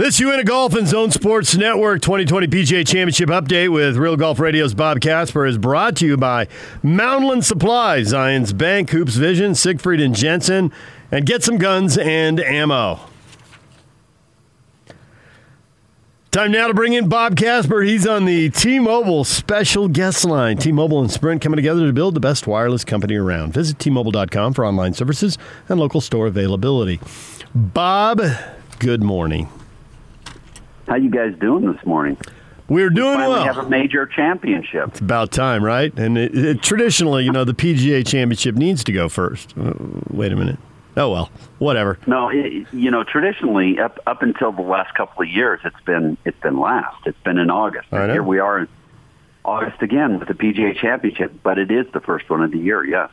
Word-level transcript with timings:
This 0.00 0.18
UNA 0.18 0.44
Golf 0.44 0.74
and 0.74 0.88
Zone 0.88 1.10
Sports 1.10 1.54
Network 1.58 2.00
2020 2.00 2.46
PGA 2.46 2.86
Championship 2.86 3.28
update 3.28 3.70
with 3.70 3.98
Real 3.98 4.16
Golf 4.16 4.40
Radio's 4.40 4.72
Bob 4.72 5.02
Casper 5.02 5.44
is 5.44 5.58
brought 5.58 5.94
to 5.96 6.06
you 6.06 6.16
by 6.16 6.46
Mountainland 6.82 7.44
Supply, 7.44 8.00
Zions 8.00 8.56
Bank, 8.56 8.88
Hoops 8.88 9.16
Vision, 9.16 9.54
Siegfried 9.54 10.00
and 10.00 10.16
Jensen, 10.16 10.72
and 11.12 11.26
get 11.26 11.42
some 11.42 11.58
guns 11.58 11.98
and 11.98 12.40
ammo. 12.40 13.00
Time 16.30 16.50
now 16.50 16.68
to 16.68 16.72
bring 16.72 16.94
in 16.94 17.10
Bob 17.10 17.36
Casper. 17.36 17.82
He's 17.82 18.06
on 18.06 18.24
the 18.24 18.48
T-Mobile 18.48 19.24
special 19.24 19.86
guest 19.86 20.24
line. 20.24 20.56
T-Mobile 20.56 21.02
and 21.02 21.10
Sprint 21.10 21.42
coming 21.42 21.56
together 21.56 21.86
to 21.86 21.92
build 21.92 22.14
the 22.14 22.20
best 22.20 22.46
wireless 22.46 22.86
company 22.86 23.16
around. 23.16 23.52
Visit 23.52 23.78
T-Mobile.com 23.78 24.54
for 24.54 24.64
online 24.64 24.94
services 24.94 25.36
and 25.68 25.78
local 25.78 26.00
store 26.00 26.26
availability. 26.26 27.00
Bob, 27.54 28.22
good 28.78 29.02
morning. 29.02 29.46
How 30.90 30.96
you 30.96 31.08
guys 31.08 31.32
doing 31.38 31.72
this 31.72 31.86
morning? 31.86 32.18
We're 32.68 32.90
doing 32.90 33.14
Finally 33.14 33.34
well. 33.34 33.44
have 33.44 33.58
a 33.58 33.68
major 33.68 34.06
championship. 34.06 34.88
It's 34.88 34.98
about 34.98 35.30
time, 35.30 35.62
right? 35.62 35.96
And 35.96 36.18
it, 36.18 36.36
it, 36.36 36.62
traditionally, 36.64 37.22
you 37.22 37.30
know, 37.30 37.44
the 37.44 37.54
PGA 37.54 38.04
Championship 38.04 38.56
needs 38.56 38.82
to 38.82 38.90
go 38.90 39.08
first. 39.08 39.54
Uh, 39.56 39.72
wait 40.10 40.32
a 40.32 40.36
minute. 40.36 40.58
Oh 40.96 41.12
well, 41.12 41.30
whatever. 41.60 41.96
No, 42.08 42.28
it, 42.28 42.66
you 42.72 42.90
know, 42.90 43.04
traditionally 43.04 43.78
up 43.78 44.00
up 44.08 44.22
until 44.22 44.50
the 44.50 44.62
last 44.62 44.92
couple 44.96 45.22
of 45.22 45.28
years, 45.28 45.60
it's 45.64 45.80
been 45.82 46.16
it's 46.24 46.40
been 46.40 46.58
last. 46.58 47.06
It's 47.06 47.20
been 47.22 47.38
in 47.38 47.50
August. 47.50 47.86
And 47.92 48.10
Here 48.10 48.24
we 48.24 48.40
are 48.40 48.58
in 48.58 48.68
August 49.44 49.82
again 49.82 50.18
with 50.18 50.26
the 50.26 50.34
PGA 50.34 50.76
Championship, 50.76 51.32
but 51.44 51.56
it 51.56 51.70
is 51.70 51.86
the 51.92 52.00
first 52.00 52.28
one 52.28 52.42
of 52.42 52.50
the 52.50 52.58
year. 52.58 52.84
Yes. 52.84 53.12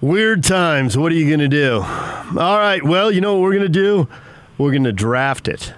Weird 0.00 0.42
times. 0.42 0.96
What 0.96 1.12
are 1.12 1.16
you 1.16 1.26
going 1.28 1.50
to 1.50 1.54
do? 1.54 1.80
All 1.82 2.58
right. 2.58 2.82
Well, 2.82 3.12
you 3.12 3.20
know 3.20 3.34
what 3.34 3.42
we're 3.42 3.52
going 3.52 3.62
to 3.64 3.68
do? 3.68 4.08
We're 4.56 4.70
going 4.70 4.84
to 4.84 4.92
draft 4.94 5.48
it. 5.48 5.74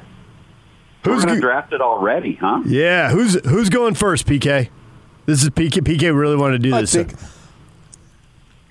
We're 1.04 1.14
Who's 1.14 1.24
going 1.24 1.36
to 1.36 1.40
go- 1.40 1.46
draft 1.48 1.72
it 1.72 1.80
already, 1.80 2.34
huh? 2.34 2.62
Yeah. 2.66 3.10
Who's 3.10 3.34
who's 3.46 3.68
going 3.70 3.94
first? 3.94 4.26
PK. 4.26 4.68
This 5.26 5.42
is 5.42 5.50
PK. 5.50 5.80
PK 5.82 6.14
really 6.18 6.36
wanted 6.36 6.62
to 6.62 6.68
do 6.70 6.74
I 6.74 6.80
this. 6.82 6.92
think 6.94 7.14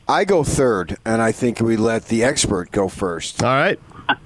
I 0.07 0.23
go 0.25 0.43
third, 0.43 0.97
and 1.05 1.21
I 1.21 1.31
think 1.31 1.59
we 1.59 1.77
let 1.77 2.05
the 2.07 2.23
expert 2.23 2.71
go 2.71 2.87
first. 2.89 3.43
All 3.43 3.49
right. 3.55 3.79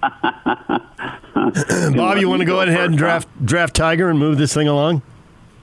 Bob, 1.33 2.17
you 2.17 2.29
want 2.29 2.39
to 2.41 2.45
go 2.45 2.61
ahead 2.61 2.85
and 2.89 2.97
draft 2.97 3.27
draft 3.45 3.75
Tiger 3.75 4.09
and 4.09 4.19
move 4.19 4.37
this 4.37 4.53
thing 4.53 4.67
along? 4.67 5.01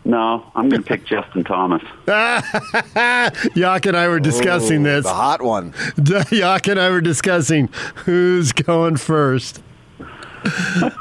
No, 0.05 0.51
I'm 0.55 0.69
going 0.71 0.83
to 0.83 0.89
pick 0.89 1.05
Justin 1.05 1.45
Thomas. 1.45 1.83
Yak 2.07 3.85
and 3.87 3.97
I 3.97 4.09
were 4.09 4.21
discussing 4.21 4.81
Oh, 4.87 4.91
this. 4.91 5.05
The 5.05 5.13
hot 5.13 5.43
one. 5.43 5.75
Yak 6.33 6.67
and 6.69 6.81
I 6.81 6.89
were 6.91 7.03
discussing 7.03 7.69
who's 8.07 8.53
going 8.53 8.97
first. 8.97 9.63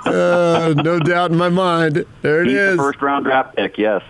Uh, 0.06 0.74
no 0.78 1.00
doubt 1.00 1.32
in 1.32 1.38
my 1.38 1.50
mind. 1.50 2.06
There 2.22 2.42
it 2.42 2.48
He's 2.48 2.56
the 2.56 2.72
is. 2.72 2.78
first 2.78 3.02
round 3.02 3.26
draft 3.26 3.56
pick. 3.56 3.78
Yes. 3.78 4.02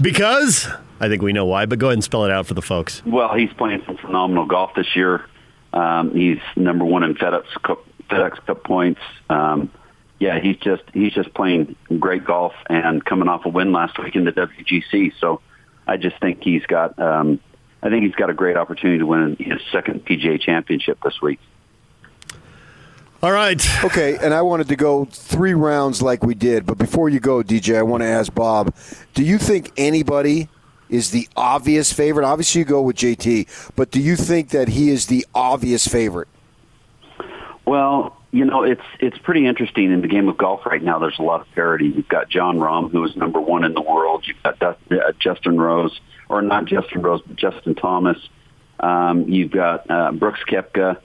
Because 0.00 0.68
I 1.00 1.08
think 1.08 1.22
we 1.22 1.32
know 1.32 1.46
why, 1.46 1.66
but 1.66 1.78
go 1.78 1.86
ahead 1.86 1.94
and 1.94 2.04
spell 2.04 2.24
it 2.24 2.30
out 2.30 2.46
for 2.46 2.54
the 2.54 2.62
folks. 2.62 3.02
Well, 3.06 3.34
he's 3.34 3.52
playing 3.54 3.82
some 3.86 3.96
phenomenal 3.96 4.46
golf 4.46 4.74
this 4.74 4.94
year. 4.96 5.24
Um, 5.72 6.12
he's 6.14 6.38
number 6.56 6.84
one 6.84 7.02
in 7.02 7.14
FedEx 7.14 7.44
Cup, 7.62 7.84
FedEx 8.10 8.44
Cup 8.46 8.64
points. 8.64 9.00
Um, 9.28 9.70
yeah, 10.18 10.40
he's 10.40 10.56
just 10.56 10.82
he's 10.92 11.12
just 11.12 11.32
playing 11.34 11.76
great 11.98 12.24
golf 12.24 12.52
and 12.68 13.04
coming 13.04 13.28
off 13.28 13.44
a 13.44 13.48
win 13.48 13.72
last 13.72 13.98
week 13.98 14.16
in 14.16 14.24
the 14.24 14.32
WGC. 14.32 15.12
So 15.20 15.40
I 15.86 15.96
just 15.96 16.18
think 16.20 16.42
he's 16.42 16.66
got 16.66 16.98
um, 16.98 17.38
I 17.82 17.88
think 17.90 18.04
he's 18.04 18.14
got 18.16 18.28
a 18.30 18.34
great 18.34 18.56
opportunity 18.56 18.98
to 18.98 19.06
win 19.06 19.36
his 19.38 19.60
second 19.70 20.04
PGA 20.04 20.40
Championship 20.40 20.98
this 21.04 21.20
week. 21.22 21.38
All 23.20 23.32
right. 23.32 23.60
Okay, 23.84 24.16
and 24.16 24.32
I 24.32 24.42
wanted 24.42 24.68
to 24.68 24.76
go 24.76 25.04
three 25.06 25.54
rounds 25.54 26.00
like 26.00 26.22
we 26.22 26.34
did, 26.34 26.64
but 26.64 26.78
before 26.78 27.08
you 27.08 27.18
go, 27.18 27.42
DJ, 27.42 27.76
I 27.76 27.82
want 27.82 28.02
to 28.02 28.06
ask 28.06 28.32
Bob: 28.32 28.72
Do 29.14 29.24
you 29.24 29.38
think 29.38 29.72
anybody 29.76 30.48
is 30.88 31.10
the 31.10 31.28
obvious 31.36 31.92
favorite? 31.92 32.24
Obviously, 32.24 32.60
you 32.60 32.64
go 32.64 32.80
with 32.80 32.94
JT, 32.94 33.72
but 33.74 33.90
do 33.90 34.00
you 34.00 34.14
think 34.14 34.50
that 34.50 34.68
he 34.68 34.90
is 34.90 35.06
the 35.06 35.26
obvious 35.34 35.88
favorite? 35.88 36.28
Well, 37.66 38.16
you 38.30 38.44
know, 38.44 38.62
it's 38.62 38.84
it's 39.00 39.18
pretty 39.18 39.46
interesting 39.46 39.90
in 39.90 40.00
the 40.00 40.08
game 40.08 40.28
of 40.28 40.36
golf 40.36 40.64
right 40.64 40.82
now. 40.82 41.00
There's 41.00 41.18
a 41.18 41.22
lot 41.22 41.40
of 41.40 41.50
parity. 41.56 41.86
You've 41.86 42.08
got 42.08 42.28
Jon 42.28 42.58
Rahm, 42.58 42.92
who 42.92 43.04
is 43.04 43.16
number 43.16 43.40
one 43.40 43.64
in 43.64 43.74
the 43.74 43.82
world. 43.82 44.28
You've 44.28 44.42
got 44.44 44.60
Dust- 44.60 44.92
uh, 44.92 45.10
Justin 45.18 45.60
Rose, 45.60 45.98
or 46.28 46.40
not 46.40 46.66
Justin 46.66 47.02
Rose, 47.02 47.22
but 47.26 47.34
Justin 47.34 47.74
Thomas. 47.74 48.18
Um, 48.78 49.28
you've 49.28 49.50
got 49.50 49.90
uh, 49.90 50.12
Brooks 50.12 50.40
Koepka, 50.48 50.98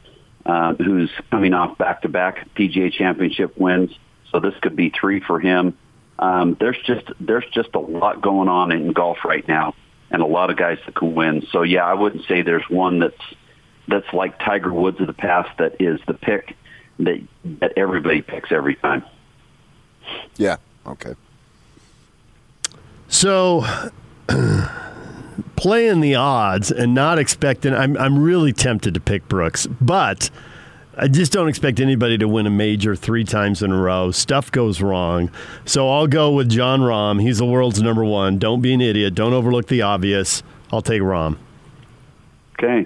uh, 0.46 0.74
who's 0.76 1.12
coming 1.32 1.54
off 1.54 1.78
back-to-back 1.78 2.54
PGA 2.56 2.92
Championship 2.92 3.58
wins. 3.58 3.92
So 4.32 4.40
this 4.40 4.54
could 4.62 4.76
be 4.76 4.90
three 4.90 5.20
for 5.20 5.40
him. 5.40 5.78
Um, 6.20 6.56
there's 6.60 6.78
just 6.86 7.06
there's 7.20 7.46
just 7.54 7.70
a 7.76 7.80
lot 7.80 8.22
going 8.22 8.48
on 8.48 8.72
in 8.72 8.94
golf 8.94 9.26
right 9.26 9.48
now, 9.48 9.76
and 10.12 10.22
a 10.22 10.26
lot 10.26 10.50
of 10.50 10.58
guys 10.58 10.78
that 10.86 10.96
can 10.96 11.16
win. 11.16 11.46
So 11.52 11.64
yeah, 11.64 11.86
I 11.86 11.94
wouldn't 11.94 12.26
say 12.28 12.42
there's 12.42 12.68
one 12.70 13.00
that's 13.00 13.22
that's 13.88 14.12
like 14.14 14.40
Tiger 14.40 14.72
Woods 14.72 15.00
of 15.02 15.08
the 15.08 15.14
past 15.14 15.50
that 15.58 15.82
is 15.82 16.00
the 16.08 16.14
pick 16.14 16.56
that 17.00 17.22
that 17.44 17.74
everybody 17.78 18.22
picks 18.22 18.52
every 18.52 18.76
time. 18.76 19.04
Yeah. 20.36 20.58
Okay. 20.86 21.16
So, 23.08 23.66
playing 25.64 26.02
the 26.02 26.14
odds 26.14 26.74
and 26.74 26.94
not 26.94 27.18
expecting, 27.18 27.74
I'm, 27.74 27.96
I'm 27.96 28.22
really 28.22 28.52
tempted 28.52 28.94
to 28.96 29.00
pick 29.00 29.30
Brooks, 29.30 29.66
but 29.66 30.30
I 30.98 31.08
just 31.08 31.32
don't 31.32 31.48
expect 31.48 31.80
anybody 31.80 32.18
to 32.18 32.28
win 32.28 32.46
a 32.46 32.50
major 32.50 32.98
three 32.98 33.24
times 33.24 33.64
in 33.64 33.72
a 33.72 33.82
row. 33.82 34.12
Stuff 34.12 34.52
goes 34.52 34.82
wrong. 34.82 35.32
So, 35.64 35.90
I'll 35.90 36.08
go 36.08 36.32
with 36.32 36.50
Jon 36.50 36.82
Rahm. 36.82 37.22
He's 37.22 37.38
the 37.38 37.46
world's 37.46 37.82
number 37.82 38.04
one. 38.04 38.40
Don't 38.40 38.60
be 38.60 38.74
an 38.74 38.82
idiot. 38.82 39.16
Don't 39.16 39.32
overlook 39.32 39.68
the 39.68 39.84
obvious. 39.84 40.44
I'll 40.70 40.82
take 40.82 41.02
Rahm. 41.02 41.38
Okay, 42.60 42.86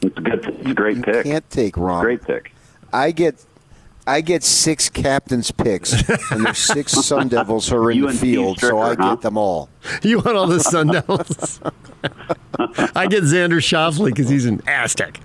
it's 0.00 0.16
a 0.16 0.20
good, 0.20 0.46
it's 0.46 0.70
a 0.70 0.74
great 0.74 0.98
you 0.98 1.02
pick. 1.02 1.24
can't 1.24 1.50
take 1.50 1.76
wrong. 1.76 2.04
Great 2.04 2.22
pick. 2.22 2.52
I 2.92 3.10
get. 3.10 3.44
I 4.06 4.20
get 4.20 4.42
six 4.42 4.88
captains 4.88 5.50
picks, 5.52 5.92
and 6.32 6.44
there's 6.44 6.58
six 6.58 6.92
Sun 7.06 7.28
Devils 7.28 7.68
who 7.68 7.76
are 7.76 7.90
in 7.90 7.96
You 7.98 8.02
the 8.04 8.08
and 8.08 8.18
Steve 8.18 8.34
field, 8.34 8.58
so 8.60 8.78
I 8.80 8.94
huh? 8.96 9.14
get 9.14 9.22
them 9.22 9.36
all. 9.38 9.68
You 10.02 10.18
want 10.18 10.36
all 10.36 10.46
the 10.48 10.56
Sundowns? 10.58 11.60
I 12.96 13.06
get 13.06 13.22
Xander 13.24 13.58
Schauffele 13.60 14.06
because 14.06 14.28
he's 14.28 14.46
an 14.46 14.60
Aztec. 14.66 15.20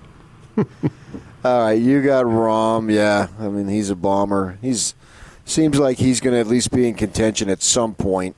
All 1.44 1.62
right, 1.62 1.72
you 1.72 2.02
got 2.02 2.24
Rahm. 2.26 2.92
Yeah, 2.92 3.28
I 3.38 3.48
mean 3.48 3.68
he's 3.68 3.90
a 3.90 3.96
bomber. 3.96 4.58
He's 4.60 4.94
seems 5.44 5.78
like 5.78 5.98
he's 5.98 6.20
going 6.20 6.34
to 6.34 6.40
at 6.40 6.46
least 6.46 6.70
be 6.72 6.86
in 6.88 6.94
contention 6.94 7.48
at 7.48 7.62
some 7.62 7.94
point, 7.94 8.36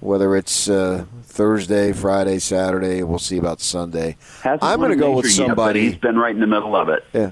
whether 0.00 0.34
it's 0.36 0.68
uh, 0.68 1.04
Thursday, 1.22 1.92
Friday, 1.92 2.38
Saturday. 2.38 3.02
We'll 3.02 3.18
see 3.18 3.36
about 3.38 3.60
Sunday. 3.60 4.16
Hasn't 4.42 4.62
I'm 4.64 4.78
going 4.80 4.90
to 4.90 4.96
go 4.96 5.12
with 5.12 5.26
major 5.26 5.42
yet, 5.42 5.46
somebody. 5.48 5.80
he's 5.90 5.98
been 5.98 6.16
right 6.18 6.34
in 6.34 6.40
the 6.40 6.46
middle 6.46 6.74
of 6.74 6.88
it. 6.88 7.04
yeah, 7.12 7.30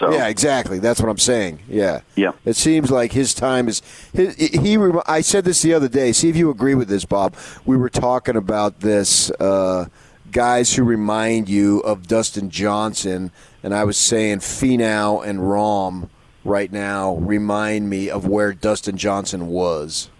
So 0.00 0.12
yeah, 0.12 0.28
exactly. 0.28 0.78
That's 0.78 1.00
what 1.00 1.08
I'm 1.08 1.18
saying. 1.18 1.60
Yeah, 1.68 2.00
Yeah. 2.16 2.32
It 2.44 2.56
seems 2.56 2.90
like 2.90 3.12
his 3.12 3.34
time 3.34 3.68
is. 3.68 3.82
His, 4.12 4.34
he. 4.36 4.76
I 5.06 5.20
said 5.20 5.44
this 5.44 5.62
the 5.62 5.74
other 5.74 5.88
day. 5.88 6.12
See 6.12 6.28
if 6.28 6.36
you 6.36 6.50
agree 6.50 6.74
with 6.74 6.88
this, 6.88 7.04
Bob. 7.04 7.36
We 7.64 7.76
were 7.76 7.90
talking 7.90 8.36
about 8.36 8.80
this. 8.80 9.30
Uh, 9.32 9.86
guys 10.32 10.74
who 10.74 10.82
remind 10.82 11.48
you 11.48 11.78
of 11.80 12.08
Dustin 12.08 12.50
Johnson, 12.50 13.30
and 13.62 13.72
I 13.72 13.84
was 13.84 13.96
saying 13.96 14.38
Finau 14.38 15.24
and 15.24 15.38
Rahm 15.38 16.08
right 16.44 16.70
now 16.72 17.14
remind 17.16 17.88
me 17.88 18.10
of 18.10 18.26
where 18.26 18.52
Dustin 18.52 18.96
Johnson 18.96 19.46
was. 19.46 20.10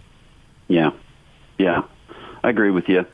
Yeah, 0.69 0.91
yeah, 1.57 1.83
I 2.43 2.49
agree 2.49 2.71
with 2.71 2.87
you. 2.87 3.05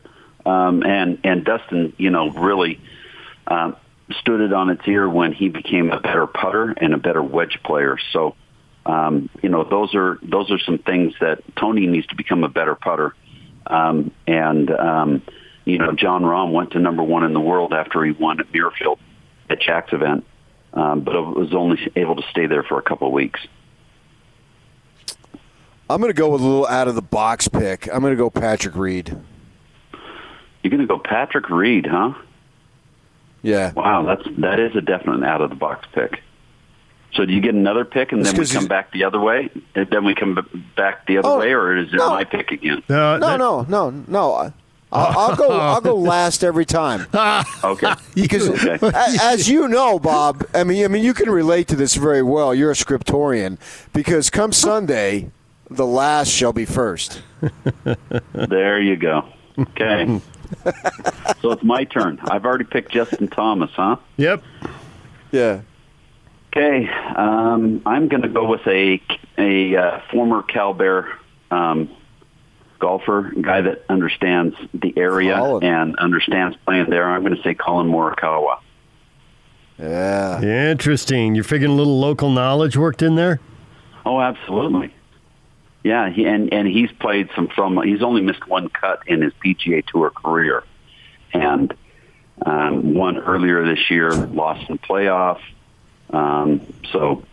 Um, 0.45 0.84
and 0.84 1.19
and 1.23 1.44
Dustin, 1.44 1.94
you 1.97 2.09
know, 2.09 2.29
really 2.29 2.79
um, 3.47 3.75
stood 4.19 4.41
it 4.41 4.53
on 4.53 4.69
its 4.69 4.81
ear 4.88 5.09
when 5.09 5.33
he 5.33 5.49
became 5.49 5.91
a 5.91 5.99
better 5.99 6.27
putter 6.27 6.72
and 6.72 6.94
a 6.94 6.97
better 6.97 7.22
wedge 7.22 7.59
player. 7.63 7.97
So, 8.11 8.35
um, 8.85 9.29
you 9.41 9.49
know, 9.49 9.63
those 9.63 9.94
are 9.95 10.19
those 10.23 10.52
are 10.52 10.59
some 10.59 10.79
things 10.79 11.13
that 11.22 11.43
Tony 11.55 11.87
needs 11.87 12.08
to 12.08 12.16
become 12.16 12.43
a 12.43 12.49
better 12.49 12.75
putter. 12.75 13.16
Um, 13.66 14.11
and 14.28 14.72
um, 14.72 15.22
you 15.66 15.78
know, 15.78 15.91
Jon 15.93 16.23
Rahm 16.23 16.52
went 16.52 16.72
to 16.72 16.79
number 16.79 17.03
one 17.03 17.23
in 17.23 17.34
the 17.34 17.40
world 17.40 17.73
after 17.73 18.03
he 18.03 18.11
won 18.11 18.40
at 18.40 18.52
Muirfield 18.52 18.97
at 19.49 19.61
Jack's 19.61 19.93
event, 19.93 20.25
um, 20.73 21.02
but 21.02 21.14
was 21.14 21.53
only 21.53 21.79
able 21.96 22.16
to 22.16 22.23
stay 22.31 22.47
there 22.47 22.64
for 22.64 22.79
a 22.79 22.81
couple 22.81 23.07
of 23.07 23.14
weeks. 23.14 23.40
I'm 25.90 25.99
going 25.99 26.09
to 26.09 26.17
go 26.17 26.29
with 26.29 26.41
a 26.41 26.46
little 26.46 26.67
out 26.67 26.87
of 26.87 26.96
the 26.96 27.02
box 27.02 27.49
pick. 27.49 27.87
I'm 27.93 27.99
going 27.99 28.14
to 28.14 28.17
go 28.17 28.29
Patrick 28.29 28.75
Reed. 28.75 29.09
You're 30.64 30.72
going 30.72 30.79
to 30.79 30.87
go 30.87 30.99
Patrick 30.99 31.49
Reed, 31.49 31.85
huh? 31.85 32.14
Yeah. 33.43 33.72
Wow, 33.73 34.03
that's 34.03 34.23
that 34.40 34.59
is 34.59 34.76
a 34.76 34.82
definite 34.82 35.23
out 35.26 35.41
of 35.41 35.49
the 35.49 35.55
box 35.55 35.88
pick. 35.93 36.22
So 37.14 37.26
do 37.26 37.34
you 37.34 37.41
get 37.41 37.53
another 37.55 37.84
pick 37.84 38.11
and 38.14 38.22
That's 38.22 38.32
then 38.34 38.40
we 38.41 38.47
come 38.47 38.67
back 38.67 38.91
the 38.93 39.03
other 39.03 39.20
way? 39.20 39.49
And 39.76 39.90
then 39.90 40.05
we 40.05 40.16
come 40.16 40.38
back 40.78 41.05
the 41.08 41.17
other 41.17 41.28
Oh, 41.28 41.40
way, 41.40 41.52
or 41.52 41.76
is 41.76 41.90
it 41.93 41.97
no. 41.97 42.09
my 42.09 42.23
pick 42.23 42.52
again? 42.52 42.82
No, 42.88 43.17
No, 43.17 43.28
that- 43.28 43.38
no, 43.40 43.61
no, 43.67 43.90
no. 44.08 44.53
I'll, 44.93 45.17
I'll 45.20 45.35
go. 45.38 45.49
I'll 45.52 45.79
go 45.82 45.96
last 46.16 46.43
every 46.43 46.66
time. 46.66 47.08
Okay. 47.64 47.93
Because, 48.16 48.49
Okay. 48.49 48.78
as 49.22 49.47
you 49.49 49.67
know, 49.70 49.97
Bob, 49.99 50.46
I 50.53 50.64
mean, 50.66 50.84
I 50.84 50.88
mean, 50.90 51.03
you 51.03 51.14
can 51.14 51.29
relate 51.29 51.67
to 51.70 51.76
this 51.78 51.96
very 51.96 52.22
well. 52.22 52.53
You're 52.53 52.72
a 52.72 52.76
scriptorian. 52.76 53.58
Because 53.93 54.29
come 54.29 54.52
Sunday, 54.52 55.32
the 55.70 55.85
last 55.85 56.29
shall 56.29 56.52
be 56.53 56.66
first. 56.66 57.22
There 58.34 58.82
you 58.82 58.97
go. 58.97 59.26
Okay. 59.58 60.20
So 61.42 61.52
it's 61.52 61.64
my 61.64 61.86
turn. 61.86 62.20
I've 62.24 62.46
already 62.46 62.66
picked 62.66 62.92
Justin 62.92 63.28
Thomas, 63.28 63.72
huh? 63.74 63.98
Yep. 64.18 64.44
Yeah. 65.32 65.62
Okay. 66.56 66.88
Um, 66.88 67.82
I'm 67.86 68.09
going 68.09 68.22
to 68.22 68.30
go 68.30 68.46
with 68.46 68.66
a 68.68 69.02
a 69.38 69.76
uh, 69.76 70.02
former 70.12 70.44
Cal 70.44 70.74
Bear 70.74 71.18
um, 71.50 71.90
golfer, 72.80 73.30
a 73.30 73.42
guy 73.42 73.62
that 73.62 73.86
understands 73.90 74.56
the 74.74 74.94
area 74.98 75.36
Collin. 75.36 75.64
and 75.64 75.96
understands 75.98 76.58
playing 76.66 76.90
there. 76.90 77.09
I'm 77.09 77.22
going 77.24 77.36
to 77.36 77.42
say 77.42 77.53
Collin 77.53 77.88
Morikawa. 77.88 78.59
Yeah. 79.80 80.42
Interesting. 80.72 81.34
You're 81.34 81.44
figuring 81.44 81.74
a 81.74 81.78
little 81.78 82.00
local 82.00 82.30
knowledge 82.30 82.78
worked 82.78 83.02
in 83.02 83.16
there? 83.16 83.40
Oh, 84.06 84.20
absolutely. 84.20 84.94
Yeah, 85.83 86.09
he, 86.09 86.25
and 86.25 86.53
and 86.53 86.67
he's 86.67 86.91
played 86.91 87.29
some 87.35 87.47
from. 87.47 87.81
He's 87.83 88.03
only 88.03 88.22
missed 88.22 88.47
one 88.47 88.69
cut 88.69 89.01
in 89.07 89.22
his 89.22 89.33
PGA 89.43 89.85
Tour 89.85 90.11
career, 90.11 90.63
and 91.33 91.73
um, 92.45 92.93
won 92.93 93.17
earlier 93.17 93.66
this 93.66 93.89
year. 93.89 94.11
Lost 94.11 94.69
in 94.69 94.75
the 94.75 94.81
playoff. 94.81 95.39
Um, 96.11 96.61
so 96.91 97.23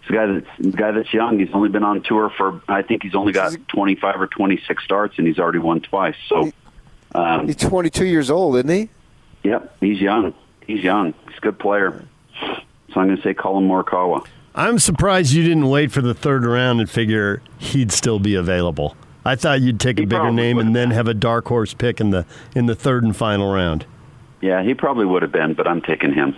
it's 0.00 0.08
a 0.10 0.12
guy 0.12 0.26
that's 0.26 0.58
a 0.60 0.76
guy 0.76 0.90
that's 0.92 1.12
young. 1.12 1.38
He's 1.38 1.50
only 1.52 1.68
been 1.68 1.82
on 1.84 2.02
tour 2.02 2.30
for. 2.36 2.62
I 2.68 2.80
think 2.82 3.02
he's 3.02 3.14
only 3.14 3.32
got 3.32 3.54
25 3.68 4.20
or 4.20 4.26
26 4.28 4.82
starts, 4.82 5.18
and 5.18 5.26
he's 5.26 5.38
already 5.38 5.58
won 5.58 5.80
twice. 5.80 6.16
So, 6.28 6.50
um, 7.14 7.46
He's 7.46 7.56
22 7.56 8.06
years 8.06 8.30
old, 8.30 8.56
isn't 8.56 8.70
he? 8.70 8.88
yep, 9.42 9.76
he's 9.80 10.00
young. 10.00 10.32
He's 10.66 10.82
young. 10.82 11.12
He's 11.28 11.36
a 11.36 11.40
good 11.40 11.58
player. 11.58 12.02
So 12.40 13.00
I'm 13.00 13.06
going 13.08 13.16
to 13.16 13.22
say 13.22 13.34
Collin 13.34 13.68
Morikawa. 13.68 14.26
I'm 14.54 14.78
surprised 14.78 15.32
you 15.32 15.42
didn't 15.42 15.68
wait 15.68 15.90
for 15.90 16.00
the 16.00 16.14
third 16.14 16.44
round 16.44 16.80
and 16.80 16.88
figure 16.88 17.42
he'd 17.58 17.90
still 17.90 18.20
be 18.20 18.36
available. 18.36 18.96
I 19.24 19.36
thought 19.36 19.62
you'd 19.62 19.80
take 19.80 19.98
a 19.98 20.04
bigger 20.04 20.30
name 20.30 20.58
and 20.58 20.76
then 20.76 20.90
have 20.90 21.08
a 21.08 21.14
dark 21.14 21.48
horse 21.48 21.74
pick 21.74 22.00
in 22.00 22.10
the 22.10 22.26
in 22.54 22.66
the 22.66 22.74
third 22.74 23.02
and 23.04 23.16
final 23.16 23.52
round. 23.52 23.86
Yeah, 24.42 24.62
he 24.62 24.74
probably 24.74 25.06
would 25.06 25.22
have 25.22 25.32
been, 25.32 25.54
but 25.54 25.66
I'm 25.66 25.80
taking 25.80 26.12
him. 26.12 26.36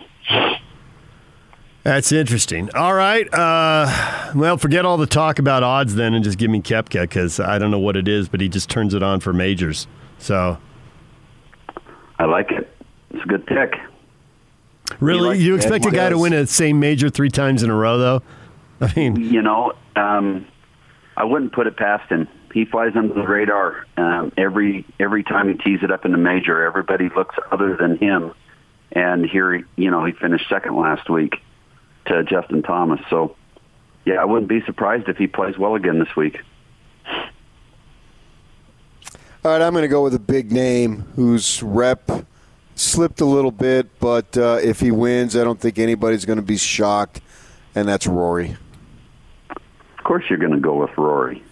That's 1.83 2.11
interesting. 2.11 2.71
All 2.75 2.95
right. 2.95 3.33
Uh, 3.35 4.33
well, 4.35 4.57
forget 4.57 4.85
all 4.85 4.97
the 4.97 5.07
talk 5.07 5.39
about 5.39 5.63
odds 5.63 5.95
then 5.95 6.15
and 6.15 6.25
just 6.25 6.39
give 6.39 6.51
me 6.51 6.61
Koepka 6.61 7.03
because 7.03 7.39
I 7.39 7.59
don't 7.59 7.71
know 7.71 7.79
what 7.79 7.97
it 7.97 8.09
is, 8.09 8.29
but 8.29 8.41
he 8.41 8.49
just 8.49 8.71
turns 8.71 8.95
it 8.95 9.03
on 9.03 9.21
for 9.21 9.33
majors. 9.33 9.87
So, 10.19 10.59
I 12.19 12.25
like 12.25 12.51
it. 12.51 12.73
It's 13.11 13.23
a 13.23 13.27
good 13.27 13.47
pick. 13.47 13.75
Really, 15.00 15.29
like- 15.31 15.41
you 15.41 15.55
expect 15.55 15.87
a 15.87 15.91
guy 15.91 16.09
to 16.09 16.19
win 16.19 16.33
a 16.33 16.47
same 16.47 16.81
major 16.81 17.09
three 17.11 17.31
times 17.31 17.62
in 17.62 17.71
a 17.71 17.75
row, 17.75 17.99
though? 17.99 18.23
I 18.81 18.93
mean, 18.94 19.17
You 19.17 19.43
know, 19.43 19.73
um, 19.97 20.47
I 21.17 21.25
wouldn't 21.25 21.53
put 21.53 21.67
it 21.67 21.77
past 21.77 22.11
him. 22.11 22.29
He 22.53 22.65
flies 22.65 22.93
under 22.94 23.12
the 23.15 23.27
radar 23.27 23.87
um, 23.97 24.33
every 24.37 24.85
every 24.99 25.23
time 25.23 25.49
he 25.49 25.55
tees 25.55 25.81
it 25.83 25.91
up 25.91 26.05
in 26.05 26.12
the 26.12 26.19
major. 26.19 26.65
Everybody 26.65 27.11
looks 27.15 27.37
other 27.50 27.77
than 27.77 27.99
him, 27.99 28.33
and 28.93 29.27
here, 29.27 29.67
you 29.77 29.91
know, 29.91 30.05
he 30.05 30.12
finished 30.12 30.49
second 30.49 30.75
last 30.77 31.11
week 31.11 31.37
to 32.06 32.23
Justin 32.25 32.62
Thomas. 32.62 33.00
So, 33.11 33.37
yeah, 34.06 34.15
I 34.17 34.25
wouldn't 34.25 34.49
be 34.49 34.62
surprised 34.62 35.09
if 35.09 35.17
he 35.19 35.27
plays 35.27 35.59
well 35.59 35.75
again 35.75 35.99
this 35.99 36.15
week. 36.17 36.41
All 39.44 39.53
right, 39.53 39.62
I'm 39.62 39.73
going 39.73 39.82
to 39.82 39.89
go 39.89 40.03
with 40.03 40.15
a 40.15 40.19
big 40.19 40.50
name 40.50 41.05
whose 41.15 41.62
rep 41.62 42.11
slipped 42.76 43.20
a 43.20 43.25
little 43.25 43.50
bit, 43.50 43.99
but 44.00 44.37
uh, 44.38 44.58
if 44.62 44.81
he 44.81 44.90
wins, 44.90 45.37
I 45.37 45.44
don't 45.44 45.61
think 45.61 45.78
anybody's 45.78 46.25
going 46.25 46.37
to 46.38 46.43
be 46.44 46.56
shocked, 46.56 47.20
and 47.75 47.88
that's 47.88 48.06
Rory. 48.06 48.56
Of 49.50 50.05
course, 50.05 50.25
you're 50.28 50.38
going 50.38 50.52
to 50.52 50.61
go 50.61 50.75
with 50.75 50.96
Rory. 50.96 51.43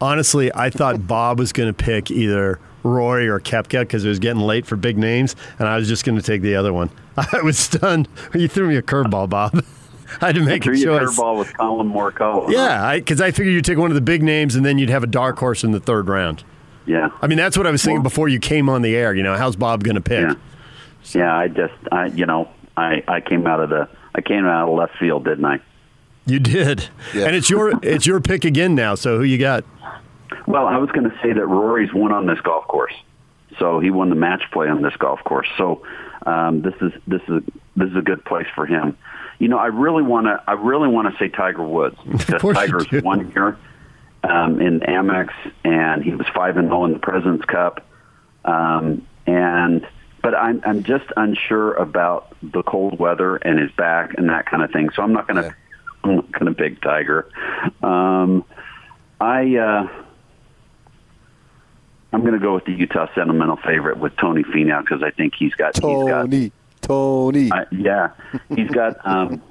honestly, 0.00 0.50
I 0.54 0.70
thought 0.70 1.06
Bob 1.06 1.38
was 1.38 1.52
going 1.52 1.68
to 1.68 1.84
pick 1.84 2.10
either 2.10 2.60
Rory 2.82 3.28
or 3.28 3.40
Koepka 3.40 3.80
because 3.80 4.04
it 4.04 4.08
was 4.08 4.18
getting 4.18 4.42
late 4.42 4.64
for 4.66 4.76
big 4.76 4.96
names, 4.96 5.34
and 5.58 5.66
I 5.68 5.76
was 5.76 5.88
just 5.88 6.04
going 6.04 6.16
to 6.16 6.22
take 6.22 6.42
the 6.42 6.54
other 6.54 6.72
one. 6.72 6.90
I 7.16 7.40
was 7.42 7.58
stunned. 7.58 8.08
You 8.34 8.48
threw 8.48 8.68
me 8.68 8.76
a 8.76 8.82
curveball, 8.82 9.28
Bob. 9.28 9.62
I 10.20 10.26
had 10.26 10.34
to 10.36 10.44
make 10.44 10.64
Threw 10.64 10.74
a 10.74 10.76
you 10.76 10.92
a 10.94 10.98
choice. 11.00 11.16
curveball 11.16 11.38
with 11.38 11.56
Collin 11.56 11.88
Morikawa. 11.88 12.50
Yeah, 12.50 12.94
because 12.96 13.20
I, 13.20 13.30
figured 13.30 13.54
you'd 13.54 13.64
take 13.64 13.78
one 13.78 13.90
of 13.92 13.94
the 13.94 14.00
big 14.00 14.22
names, 14.24 14.56
and 14.56 14.64
then 14.66 14.76
you'd 14.78 14.90
have 14.90 15.04
a 15.04 15.06
dark 15.08 15.38
horse 15.38 15.62
in 15.62 15.70
the 15.70 15.78
third 15.80 16.08
round. 16.08 16.42
Yeah. 16.86 17.10
I 17.22 17.26
mean, 17.26 17.38
that's 17.38 17.56
what 17.56 17.66
I 17.66 17.70
was 17.70 17.82
thinking 17.82 17.98
Well- 17.98 18.04
before 18.04 18.28
you 18.28 18.38
came 18.38 18.68
on 18.68 18.82
the 18.82 18.96
air. 18.96 19.14
You 19.14 19.22
know, 19.22 19.36
how's 19.36 19.56
Bob 19.56 19.84
going 19.84 19.96
to 19.96 20.00
pick? 20.00 20.20
Yeah. 20.22 20.34
Yeah, 21.12 21.36
I 21.36 21.48
just, 21.48 21.74
I, 21.90 22.06
you 22.06 22.26
know, 22.26 22.48
I, 22.76 23.02
I 23.08 23.20
came 23.20 23.46
out 23.46 23.60
of 23.60 23.70
the, 23.70 23.88
I 24.14 24.20
came 24.20 24.44
out 24.46 24.68
of 24.68 24.74
left 24.76 24.96
field, 24.98 25.24
didn't 25.24 25.44
I? 25.44 25.60
You 26.26 26.38
did, 26.38 26.88
Yeah. 27.14 27.24
and 27.26 27.34
it's 27.34 27.48
your 27.50 27.72
it's 27.82 28.06
your 28.06 28.20
pick 28.20 28.44
again 28.44 28.74
now. 28.74 28.94
So 28.94 29.16
who 29.18 29.24
you 29.24 29.38
got? 29.38 29.64
Well, 30.46 30.66
I 30.66 30.76
was 30.76 30.90
going 30.90 31.10
to 31.10 31.16
say 31.22 31.32
that 31.32 31.46
Rory's 31.46 31.92
won 31.92 32.12
on 32.12 32.26
this 32.26 32.38
golf 32.40 32.66
course, 32.68 32.92
so 33.58 33.80
he 33.80 33.90
won 33.90 34.10
the 34.10 34.14
match 34.14 34.42
play 34.52 34.68
on 34.68 34.82
this 34.82 34.94
golf 34.96 35.24
course. 35.24 35.48
So 35.56 35.84
um, 36.26 36.60
this 36.62 36.74
is 36.82 36.92
this 37.06 37.22
is 37.28 37.42
this 37.74 37.90
is 37.90 37.96
a 37.96 38.02
good 38.02 38.24
place 38.24 38.46
for 38.54 38.66
him. 38.66 38.96
You 39.38 39.48
know, 39.48 39.58
I 39.58 39.66
really 39.68 40.02
want 40.02 40.26
to 40.26 40.40
I 40.46 40.52
really 40.52 40.88
want 40.88 41.10
to 41.12 41.18
say 41.18 41.28
Tiger 41.30 41.64
Woods 41.64 41.96
because 42.06 42.42
Tiger's 42.54 43.02
won 43.02 43.32
here 43.32 43.56
um, 44.22 44.60
in 44.60 44.80
Amex, 44.80 45.32
and 45.64 46.02
he 46.02 46.12
was 46.14 46.26
five 46.34 46.56
and 46.56 46.68
zero 46.68 46.84
in 46.84 46.92
the 46.92 46.98
Presidents 46.98 47.44
Cup, 47.44 47.86
um, 48.44 49.06
and. 49.26 49.86
But 50.22 50.34
I'm 50.34 50.60
I'm 50.66 50.82
just 50.82 51.06
unsure 51.16 51.72
about 51.72 52.36
the 52.42 52.62
cold 52.62 52.98
weather 52.98 53.36
and 53.36 53.58
his 53.58 53.70
back 53.70 54.12
and 54.18 54.28
that 54.28 54.44
kind 54.44 54.62
of 54.62 54.70
thing. 54.70 54.90
So 54.94 55.02
I'm 55.02 55.14
not 55.14 55.26
going 55.26 55.42
to 55.42 55.48
Yeah. 55.48 55.54
I'm 56.04 56.16
not 56.16 56.32
going 56.32 56.44
to 56.46 56.52
pick 56.52 56.80
Tiger. 56.82 57.26
Um, 57.82 58.44
I 59.18 59.56
uh, 59.56 59.88
I'm 62.12 62.20
going 62.20 62.32
to 62.34 62.38
go 62.38 62.54
with 62.54 62.64
the 62.64 62.72
Utah 62.72 63.06
sentimental 63.14 63.56
favorite 63.56 63.98
with 63.98 64.16
Tony 64.16 64.42
Finau 64.42 64.80
because 64.80 65.02
I 65.02 65.10
think 65.10 65.34
he's 65.38 65.54
got 65.54 65.76
he's 65.76 65.82
got 65.82 66.22
Tony, 66.22 66.52
Tony. 66.80 67.50
uh, 67.50 67.64
yeah 67.70 68.10
he's 68.54 68.70
got 68.70 68.96
um, 69.06 69.42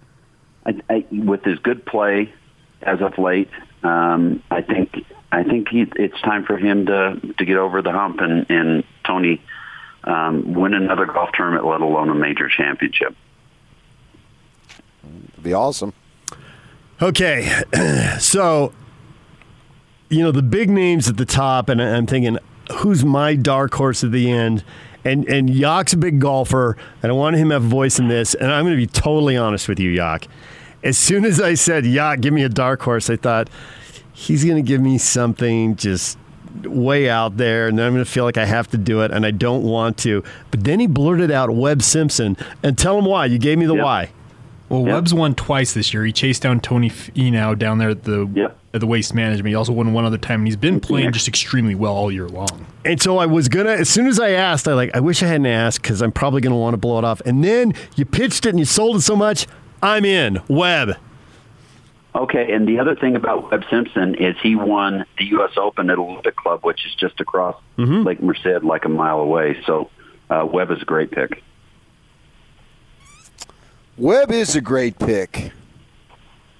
I, 0.66 0.80
I, 0.90 1.06
with 1.10 1.44
his 1.44 1.58
good 1.58 1.84
play 1.84 2.32
as 2.82 3.00
of 3.00 3.18
late. 3.18 3.50
Um, 3.84 4.42
I 4.50 4.62
think 4.62 5.04
I 5.30 5.44
think 5.44 5.68
he, 5.68 5.84
it's 5.96 6.20
time 6.22 6.44
for 6.44 6.56
him 6.56 6.86
to 6.86 7.20
to 7.38 7.44
get 7.44 7.56
over 7.56 7.82
the 7.82 7.92
hump 7.92 8.20
and 8.20 8.46
and 8.50 8.84
Tony 9.06 9.42
um, 10.04 10.54
win 10.54 10.74
another 10.74 11.06
golf 11.06 11.30
tournament, 11.32 11.66
let 11.66 11.80
alone 11.80 12.08
a 12.10 12.14
major 12.14 12.48
championship. 12.48 13.14
It'd 15.32 15.42
be 15.42 15.52
awesome. 15.52 15.92
Okay, 17.02 17.50
so 18.18 18.72
you 20.08 20.22
know 20.22 20.32
the 20.32 20.42
big 20.42 20.70
names 20.70 21.08
at 21.08 21.16
the 21.16 21.26
top, 21.26 21.68
and 21.68 21.82
I'm 21.82 22.06
thinking, 22.06 22.38
who's 22.78 23.04
my 23.04 23.34
dark 23.34 23.74
horse 23.74 24.02
at 24.02 24.12
the 24.12 24.30
end? 24.30 24.64
And 25.04 25.28
and 25.28 25.50
Yak's 25.50 25.92
a 25.92 25.98
big 25.98 26.20
golfer, 26.20 26.78
and 27.02 27.12
I 27.12 27.14
want 27.14 27.36
him 27.36 27.50
to 27.50 27.56
have 27.56 27.64
a 27.64 27.68
voice 27.68 27.98
in 27.98 28.08
this. 28.08 28.34
And 28.34 28.50
I'm 28.50 28.64
going 28.64 28.78
to 28.78 28.80
be 28.80 28.86
totally 28.86 29.36
honest 29.36 29.68
with 29.68 29.78
you, 29.78 29.90
Yak. 29.90 30.26
As 30.84 30.96
soon 30.96 31.24
as 31.24 31.40
I 31.40 31.54
said 31.54 31.84
"Yeah, 31.86 32.14
give 32.14 32.32
me 32.32 32.44
a 32.44 32.48
dark 32.48 32.82
horse, 32.82 33.10
I 33.10 33.16
thought 33.16 33.48
he's 34.12 34.44
going 34.44 34.56
to 34.56 34.62
give 34.66 34.80
me 34.80 34.98
something 34.98 35.74
just 35.76 36.16
way 36.62 37.08
out 37.10 37.36
there, 37.36 37.66
and 37.66 37.76
then 37.78 37.86
I'm 37.86 37.92
going 37.94 38.04
to 38.04 38.10
feel 38.10 38.24
like 38.24 38.36
I 38.38 38.44
have 38.44 38.68
to 38.70 38.78
do 38.78 39.00
it, 39.00 39.10
and 39.10 39.26
I 39.26 39.32
don't 39.32 39.64
want 39.64 39.96
to. 39.98 40.22
But 40.52 40.62
then 40.62 40.78
he 40.78 40.86
blurted 40.86 41.30
out 41.32 41.50
Webb 41.50 41.82
Simpson, 41.82 42.36
and 42.62 42.78
tell 42.78 42.96
him 42.98 43.06
why. 43.06 43.26
You 43.26 43.38
gave 43.38 43.58
me 43.58 43.66
the 43.66 43.74
Yep. 43.74 43.84
why. 43.84 44.08
Well, 44.68 44.86
Yeah. 44.86 44.94
Webb's 44.94 45.12
won 45.12 45.34
twice 45.34 45.72
this 45.74 45.92
year. 45.92 46.04
He 46.04 46.12
chased 46.12 46.42
down 46.42 46.60
Tony 46.60 46.88
Finau 46.90 47.58
down 47.58 47.78
there 47.78 47.90
at 47.90 48.04
the 48.04 48.28
Yeah. 48.34 48.48
at 48.72 48.80
the 48.80 48.86
Waste 48.86 49.14
Management. 49.14 49.48
He 49.48 49.54
also 49.54 49.72
won 49.72 49.92
one 49.92 50.04
other 50.04 50.16
time, 50.18 50.40
and 50.40 50.46
he's 50.48 50.56
been 50.56 50.80
playing 50.80 51.12
just 51.12 51.28
extremely 51.28 51.74
well 51.74 51.92
all 51.92 52.10
year 52.10 52.28
long. 52.28 52.66
And 52.84 53.00
so 53.00 53.18
I 53.18 53.26
was 53.26 53.48
gonna, 53.48 53.70
as 53.72 53.88
soon 53.88 54.06
as 54.06 54.18
I 54.20 54.30
asked, 54.30 54.66
I 54.68 54.74
like, 54.74 54.90
I 54.94 55.00
wish 55.00 55.22
I 55.22 55.26
hadn't 55.26 55.46
asked 55.46 55.82
because 55.82 56.00
I'm 56.02 56.12
probably 56.12 56.40
gonna 56.40 56.56
want 56.56 56.74
to 56.74 56.78
blow 56.78 56.98
it 56.98 57.04
off. 57.04 57.20
And 57.26 57.42
then 57.44 57.74
you 57.96 58.04
pitched 58.04 58.46
it 58.46 58.50
and 58.50 58.58
you 58.58 58.64
sold 58.64 58.96
it 58.96 59.00
so 59.02 59.14
much, 59.16 59.46
I'm 59.84 60.04
in. 60.06 60.40
Webb. 60.48 60.96
Okay, 62.14 62.52
and 62.54 62.66
the 62.66 62.78
other 62.78 62.94
thing 62.96 63.16
about 63.16 63.50
Webb 63.50 63.64
Simpson 63.68 64.14
is 64.14 64.34
he 64.42 64.56
won 64.56 65.04
the 65.18 65.24
U.S. 65.26 65.50
Open 65.58 65.90
at 65.90 65.98
Olympic 65.98 66.36
Club, 66.36 66.64
which 66.64 66.86
is 66.86 66.94
just 66.94 67.20
across 67.20 67.60
Lake 67.76 68.22
Merced, 68.22 68.62
like 68.62 68.86
a 68.86 68.88
mile 68.88 69.18
away. 69.18 69.60
So 69.66 69.90
uh, 70.30 70.48
Webb 70.50 70.70
is 70.70 70.80
a 70.80 70.86
great 70.86 71.10
pick. 71.10 71.42
Webb 73.98 74.30
is 74.32 74.56
a 74.56 74.62
great 74.62 74.98
pick. 74.98 75.52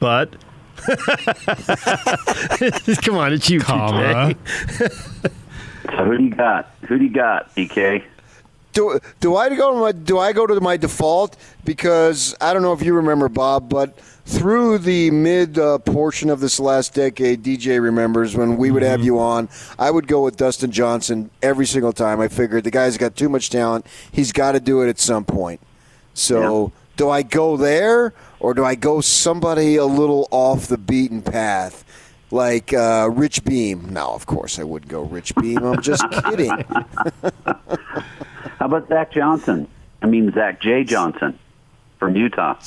But 0.00 0.36
come 3.02 3.16
on, 3.16 3.32
it's 3.32 3.48
you, 3.48 3.60
Comma. 3.60 4.34
PK. 4.34 5.32
So 5.84 6.04
who 6.04 6.18
do 6.18 6.24
you 6.24 6.34
got? 6.34 6.74
Who 6.88 6.98
do 6.98 7.04
you 7.04 7.10
got, 7.10 7.54
DK? 7.54 8.04
Do 8.74 8.98
do 9.20 9.36
I 9.36 9.48
go 9.54 9.72
to 9.72 9.78
my 9.80 9.92
do 9.92 10.18
I 10.18 10.32
go 10.32 10.46
to 10.46 10.60
my 10.60 10.76
default 10.76 11.36
because 11.64 12.34
I 12.40 12.52
don't 12.52 12.62
know 12.62 12.72
if 12.72 12.82
you 12.82 12.94
remember 12.94 13.28
Bob, 13.28 13.68
but 13.68 13.96
through 14.26 14.78
the 14.78 15.10
mid 15.12 15.58
uh, 15.58 15.78
portion 15.78 16.28
of 16.28 16.40
this 16.40 16.58
last 16.58 16.92
decade, 16.94 17.42
DJ 17.44 17.80
remembers 17.80 18.36
when 18.36 18.56
we 18.56 18.70
would 18.72 18.82
have 18.82 18.98
Mm-hmm. 19.00 19.06
you 19.06 19.18
on. 19.20 19.48
I 19.78 19.90
would 19.90 20.08
go 20.08 20.24
with 20.24 20.36
Dustin 20.36 20.72
Johnson 20.72 21.30
every 21.42 21.66
single 21.66 21.92
time. 21.92 22.20
I 22.20 22.28
figured 22.28 22.64
the 22.64 22.70
guy's 22.72 22.96
got 22.98 23.14
too 23.16 23.28
much 23.28 23.48
talent. 23.50 23.86
He's 24.10 24.32
got 24.32 24.52
to 24.52 24.60
do 24.60 24.82
it 24.82 24.88
at 24.88 24.98
some 24.98 25.24
point. 25.24 25.60
So 26.14 26.72
do 26.96 27.10
I 27.10 27.22
go 27.22 27.56
there 27.56 28.12
or 28.40 28.54
do 28.54 28.64
I 28.64 28.74
go 28.76 29.00
somebody 29.00 29.76
a 29.76 29.84
little 29.86 30.26
off 30.32 30.66
the 30.66 30.78
beaten 30.78 31.22
path? 31.22 31.84
Like 32.30 32.72
uh, 32.72 33.08
Rich 33.12 33.44
Beem. 33.44 33.92
No, 33.92 34.08
of 34.14 34.26
course 34.26 34.58
I 34.58 34.64
wouldn't 34.64 34.90
go 34.90 35.02
Rich 35.02 35.34
Beem. 35.36 35.58
I'm 35.58 35.80
just 35.82 36.04
kidding. 36.24 36.50
How 38.58 38.66
about 38.66 38.88
Zach 38.88 39.12
Johnson? 39.12 39.68
I 40.02 40.06
mean 40.06 40.32
Zach 40.32 40.60
J. 40.60 40.84
Johnson 40.84 41.38
from 41.98 42.16
Utah. 42.16 42.58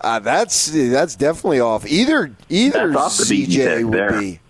Uh, 0.00 0.18
that's 0.18 0.66
that's 0.66 1.16
definitely 1.16 1.60
off. 1.60 1.86
Either 1.86 2.34
either 2.48 2.92
off 2.96 3.12
CJ 3.12 3.84
would 3.84 3.92
there. 3.92 4.20
be. 4.20 4.40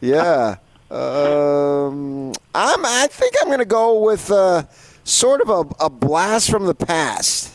Yeah. 0.00 0.56
Um, 0.90 2.32
I'm. 2.54 2.84
I 2.84 3.06
think 3.10 3.34
I'm 3.40 3.46
going 3.46 3.60
to 3.60 3.64
go 3.64 4.00
with 4.00 4.30
uh, 4.30 4.64
sort 5.04 5.40
of 5.40 5.48
a, 5.48 5.84
a 5.84 5.90
blast 5.90 6.50
from 6.50 6.66
the 6.66 6.74
past. 6.74 7.52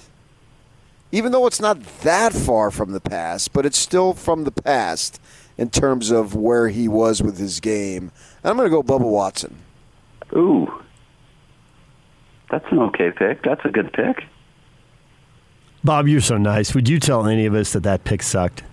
Even 1.12 1.32
though 1.32 1.48
it's 1.48 1.62
not 1.62 1.82
that 2.02 2.34
far 2.34 2.72
from 2.72 2.92
the 2.92 3.00
past, 3.00 3.54
but 3.54 3.66
it's 3.66 3.78
still 3.78 4.14
from 4.14 4.44
the 4.44 4.52
past 4.52 5.22
in 5.58 5.70
terms 5.70 6.12
of 6.12 6.36
where 6.36 6.68
he 6.70 6.88
was 6.88 7.22
with 7.22 7.38
his 7.38 7.60
game. 7.60 8.12
I'm 8.44 8.58
going 8.58 8.70
to 8.70 8.70
go 8.70 8.84
Bubba 8.84 9.10
Watson. 9.10 9.56
Ooh, 10.36 10.72
that's 12.50 12.66
an 12.72 12.80
okay 12.80 13.12
pick. 13.12 13.44
That's 13.44 13.64
a 13.66 13.70
good 13.70 13.92
pick. 13.94 14.24
Bob, 15.84 16.08
you're 16.08 16.22
so 16.22 16.38
nice. 16.38 16.74
Would 16.76 16.90
you 16.90 17.00
tell 17.00 17.28
any 17.28 17.46
of 17.46 17.54
us 17.54 17.74
that 17.74 17.84
that 17.84 18.04
pick 18.04 18.22
sucked? 18.24 18.64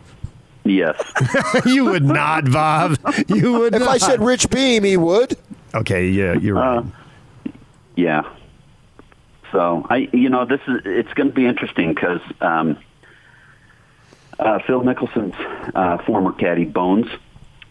Yes. 0.65 0.97
you 1.67 1.85
would 1.85 2.05
not, 2.05 2.51
Bob. 2.51 2.97
You 3.29 3.53
would 3.53 3.75
If 3.75 3.81
not. 3.81 3.89
I 3.89 3.99
said 3.99 4.21
Rich 4.21 4.49
Beem, 4.51 4.83
he 4.85 4.97
would. 4.97 5.37
okay, 5.75 6.09
yeah, 6.09 6.33
you're 6.35 6.55
right. 6.57 6.79
Uh, 6.79 6.83
yeah. 7.97 8.23
So 9.53 9.87
I, 9.89 10.09
you 10.13 10.31
know, 10.31 10.45
this 10.47 10.61
is 10.67 10.81
it's 10.85 11.13
going 11.13 11.29
to 11.29 11.35
be 11.35 11.47
interesting 11.47 11.95
because 11.95 12.21
um, 12.41 12.79
uh, 14.39 14.59
Phil 14.67 14.81
Mickelson's 14.83 15.35
uh, 15.75 15.99
former 15.99 16.33
caddy 16.33 16.65
Bones, 16.65 17.07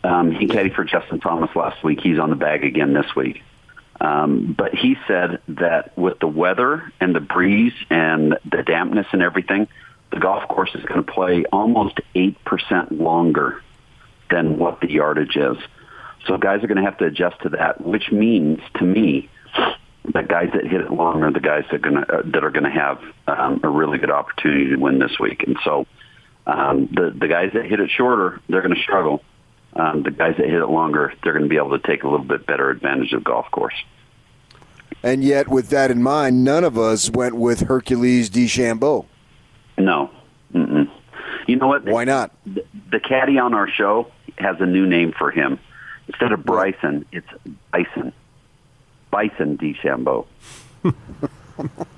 um, 0.04 0.32
he 0.32 0.48
caddied 0.48 0.76
for 0.76 0.84
Justin 0.86 1.20
Thomas 1.20 1.54
last 1.56 1.84
week. 1.84 2.00
He's 2.00 2.20
on 2.20 2.30
the 2.30 2.36
bag 2.38 2.64
again 2.64 2.94
this 2.94 3.16
week. 3.16 3.42
Um, 4.02 4.54
but 4.58 4.74
he 4.74 4.98
said 5.08 5.42
that 5.50 5.98
with 5.98 6.20
the 6.20 6.28
weather 6.28 6.92
and 7.00 7.16
the 7.16 7.20
breeze 7.20 7.74
and 7.90 8.38
the 8.50 8.64
dampness 8.64 9.08
and 9.12 9.22
everything, 9.22 9.68
the 10.12 10.20
golf 10.20 10.48
course 10.48 10.72
is 10.76 10.84
going 10.84 11.04
to 11.04 11.12
play 11.12 11.46
almost 11.52 12.00
8% 12.16 13.00
longer 13.00 13.62
than 14.30 14.58
what 14.58 14.82
the 14.82 14.92
yardage 14.92 15.36
is. 15.36 15.58
So 16.28 16.38
guys 16.38 16.64
are 16.64 16.68
going 16.68 16.78
to 16.78 16.84
have 16.84 16.98
to 17.00 17.06
adjust 17.06 17.42
to 17.42 17.50
that, 17.50 17.82
which 17.82 18.12
means 18.12 18.60
to 18.76 18.84
me 18.84 19.30
that 20.14 20.28
guys 20.28 20.50
that 20.54 20.66
hit 20.66 20.82
it 20.82 20.92
long 20.92 21.24
are 21.24 21.32
the 21.32 21.40
guys 21.40 21.64
that 21.72 21.76
are 21.76 21.80
going 21.80 21.96
to 21.96 22.14
uh, 22.14 22.22
that 22.26 22.44
are 22.44 22.52
going 22.52 22.64
to 22.64 22.70
have 22.70 23.02
um, 23.28 23.62
a 23.64 23.70
really 23.70 23.98
good 23.98 24.12
opportunity 24.12 24.70
to 24.70 24.76
win 24.76 25.00
this 25.00 25.18
week. 25.20 25.44
And 25.44 25.58
so 25.64 25.86
um, 26.46 26.90
the 26.92 27.14
the 27.18 27.28
guys 27.28 27.52
that 27.54 27.66
hit 27.66 27.80
it 27.80 27.90
shorter, 27.90 28.42
they're 28.50 28.62
going 28.62 28.76
to 28.76 28.82
struggle. 28.82 29.24
Um, 29.76 30.04
the 30.04 30.12
guys 30.12 30.36
that 30.38 30.46
hit 30.46 30.62
it 30.62 30.68
longer, 30.68 31.14
they're 31.24 31.34
going 31.34 31.44
to 31.44 31.50
be 31.50 31.58
able 31.58 31.78
to 31.78 31.88
take 31.88 32.04
a 32.04 32.08
little 32.08 32.26
bit 32.26 32.46
better 32.46 32.70
advantage 32.70 33.12
of 33.14 33.24
golf 33.24 33.50
course. 33.52 33.74
And 35.02 35.24
yet, 35.24 35.48
with 35.48 35.70
that 35.70 35.90
in 35.90 36.04
mind, 36.04 36.44
none 36.44 36.64
of 36.64 36.78
us 36.78 37.10
went 37.10 37.36
with 37.36 37.62
Hercules 37.62 38.30
DeChambeau. 38.30 39.06
No. 39.78 40.12
Mm-mm. 40.54 40.90
You 41.48 41.56
know 41.56 41.68
what? 41.68 41.86
Why 41.86 42.04
not? 42.04 42.32
The, 42.46 42.64
the 42.92 43.00
caddy 43.00 43.40
on 43.40 43.54
our 43.54 43.68
show 43.68 44.12
has 44.38 44.58
a 44.60 44.66
new 44.66 44.86
name 44.86 45.12
for 45.12 45.32
him. 45.32 45.60
Instead 46.08 46.32
of 46.32 46.46
Bryson, 46.46 47.06
it's 47.12 47.28
Bison. 47.72 48.14
Bison 49.10 49.58
DeChambeau. 49.58 50.28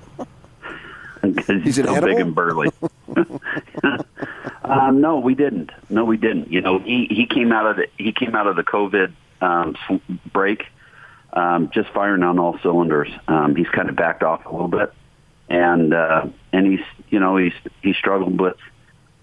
Because 1.34 1.64
he's, 1.64 1.78
He's 1.78 1.86
so 1.86 2.02
big 2.02 2.20
and 2.20 2.36
burly. 2.36 2.70
um, 4.80 5.02
no, 5.02 5.20
we 5.20 5.36
didn't. 5.36 5.72
No, 5.90 6.06
we 6.06 6.18
didn't. 6.18 6.52
You 6.52 6.62
know, 6.62 6.80
he, 6.80 7.08
he 7.10 7.26
came 7.26 7.52
out 7.52 7.66
of 7.68 7.78
the 7.78 7.88
he 7.98 8.12
came 8.12 8.36
out 8.36 8.48
of 8.48 8.56
the 8.56 8.64
COVID 8.64 9.14
um, 9.42 9.76
break, 10.32 10.66
um, 11.34 11.70
just 11.74 11.90
firing 11.90 12.24
on 12.24 12.40
all 12.40 12.58
cylinders. 12.60 13.10
Um, 13.28 13.56
he's 13.56 13.70
kind 13.70 13.90
of 13.90 13.96
backed 13.96 14.24
off 14.24 14.46
a 14.46 14.52
little 14.52 14.68
bit, 14.68 14.94
and 15.50 15.94
uh, 15.94 16.28
and 16.52 16.68
he's 16.68 16.86
you 17.10 17.20
know 17.20 17.38
he's 17.38 17.54
he 17.82 17.94
struggled 17.94 18.40
with 18.40 18.58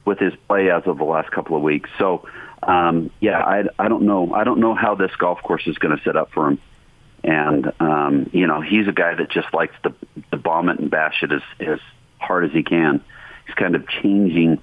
with 0.05 0.19
his 0.19 0.35
play 0.49 0.71
as 0.71 0.83
of 0.87 0.99
the 0.99 1.05
last 1.05 1.31
couple 1.31 1.57
of 1.57 1.63
weeks. 1.63 1.91
So 1.99 2.29
um, 2.63 3.11
yeah, 3.21 3.41
I 3.41 3.65
I 3.79 3.89
don't 3.89 4.05
know 4.05 4.33
I 4.35 4.45
don't 4.45 4.61
know 4.61 4.75
how 4.75 4.95
this 4.95 5.15
golf 5.17 5.43
course 5.43 5.67
is 5.67 5.79
going 5.79 5.97
to 5.97 6.03
set 6.03 6.17
up 6.17 6.33
for 6.33 6.49
him. 6.49 6.61
And 7.25 7.73
um, 7.79 8.31
you 8.33 8.47
know 8.47 8.61
he's 8.61 8.89
a 8.89 8.93
guy 8.93 9.15
that 9.15 9.31
just 9.31 9.53
likes 9.55 9.75
to, 9.85 9.95
to 10.31 10.37
bomb 10.37 10.69
it 10.69 10.79
and 10.79 10.91
bash 10.91 11.23
it 11.23 11.33
as 11.33 11.43
as 11.61 11.79
hard 12.19 12.45
as 12.45 12.53
he 12.53 12.63
can. 12.63 13.03
He's 13.47 13.55
kind 13.55 13.75
of 13.75 13.89
changing 13.89 14.61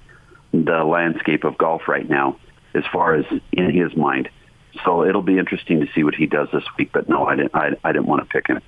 the 0.52 0.84
landscape 0.84 1.44
of 1.44 1.56
golf 1.58 1.88
right 1.88 2.08
now, 2.08 2.36
as 2.74 2.84
far 2.92 3.14
as 3.14 3.24
in 3.52 3.70
his 3.70 3.96
mind. 3.96 4.28
So 4.84 5.04
it'll 5.04 5.22
be 5.22 5.38
interesting 5.38 5.80
to 5.80 5.88
see 5.94 6.04
what 6.04 6.14
he 6.14 6.26
does 6.26 6.48
this 6.52 6.64
week. 6.78 6.90
But 6.92 7.08
no, 7.08 7.26
I 7.26 7.36
didn't. 7.36 7.54
I, 7.54 7.76
I 7.84 7.92
didn't 7.92 8.06
want 8.06 8.22
to 8.22 8.28
pick 8.28 8.46
him. 8.46 8.60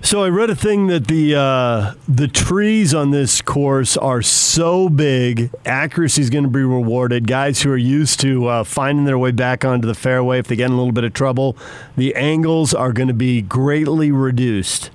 So 0.00 0.22
I 0.22 0.28
read 0.28 0.48
a 0.48 0.54
thing 0.54 0.86
that 0.86 1.08
the 1.08 1.34
uh, 1.34 1.94
the 2.08 2.28
trees 2.28 2.94
on 2.94 3.10
this 3.10 3.42
course 3.42 3.96
are 3.96 4.22
so 4.22 4.88
big, 4.88 5.50
accuracy 5.66 6.22
is 6.22 6.30
going 6.30 6.44
to 6.44 6.50
be 6.50 6.62
rewarded. 6.62 7.26
Guys 7.26 7.62
who 7.62 7.72
are 7.72 7.76
used 7.76 8.20
to 8.20 8.46
uh, 8.46 8.64
finding 8.64 9.06
their 9.06 9.18
way 9.18 9.32
back 9.32 9.64
onto 9.64 9.88
the 9.88 9.94
fairway, 9.94 10.38
if 10.38 10.46
they 10.46 10.54
get 10.54 10.66
in 10.66 10.72
a 10.72 10.76
little 10.76 10.92
bit 10.92 11.02
of 11.02 11.14
trouble, 11.14 11.56
the 11.96 12.14
angles 12.14 12.72
are 12.72 12.92
going 12.92 13.08
to 13.08 13.14
be 13.14 13.42
greatly 13.42 14.12
reduced. 14.12 14.90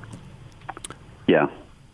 Yeah, 1.27 1.49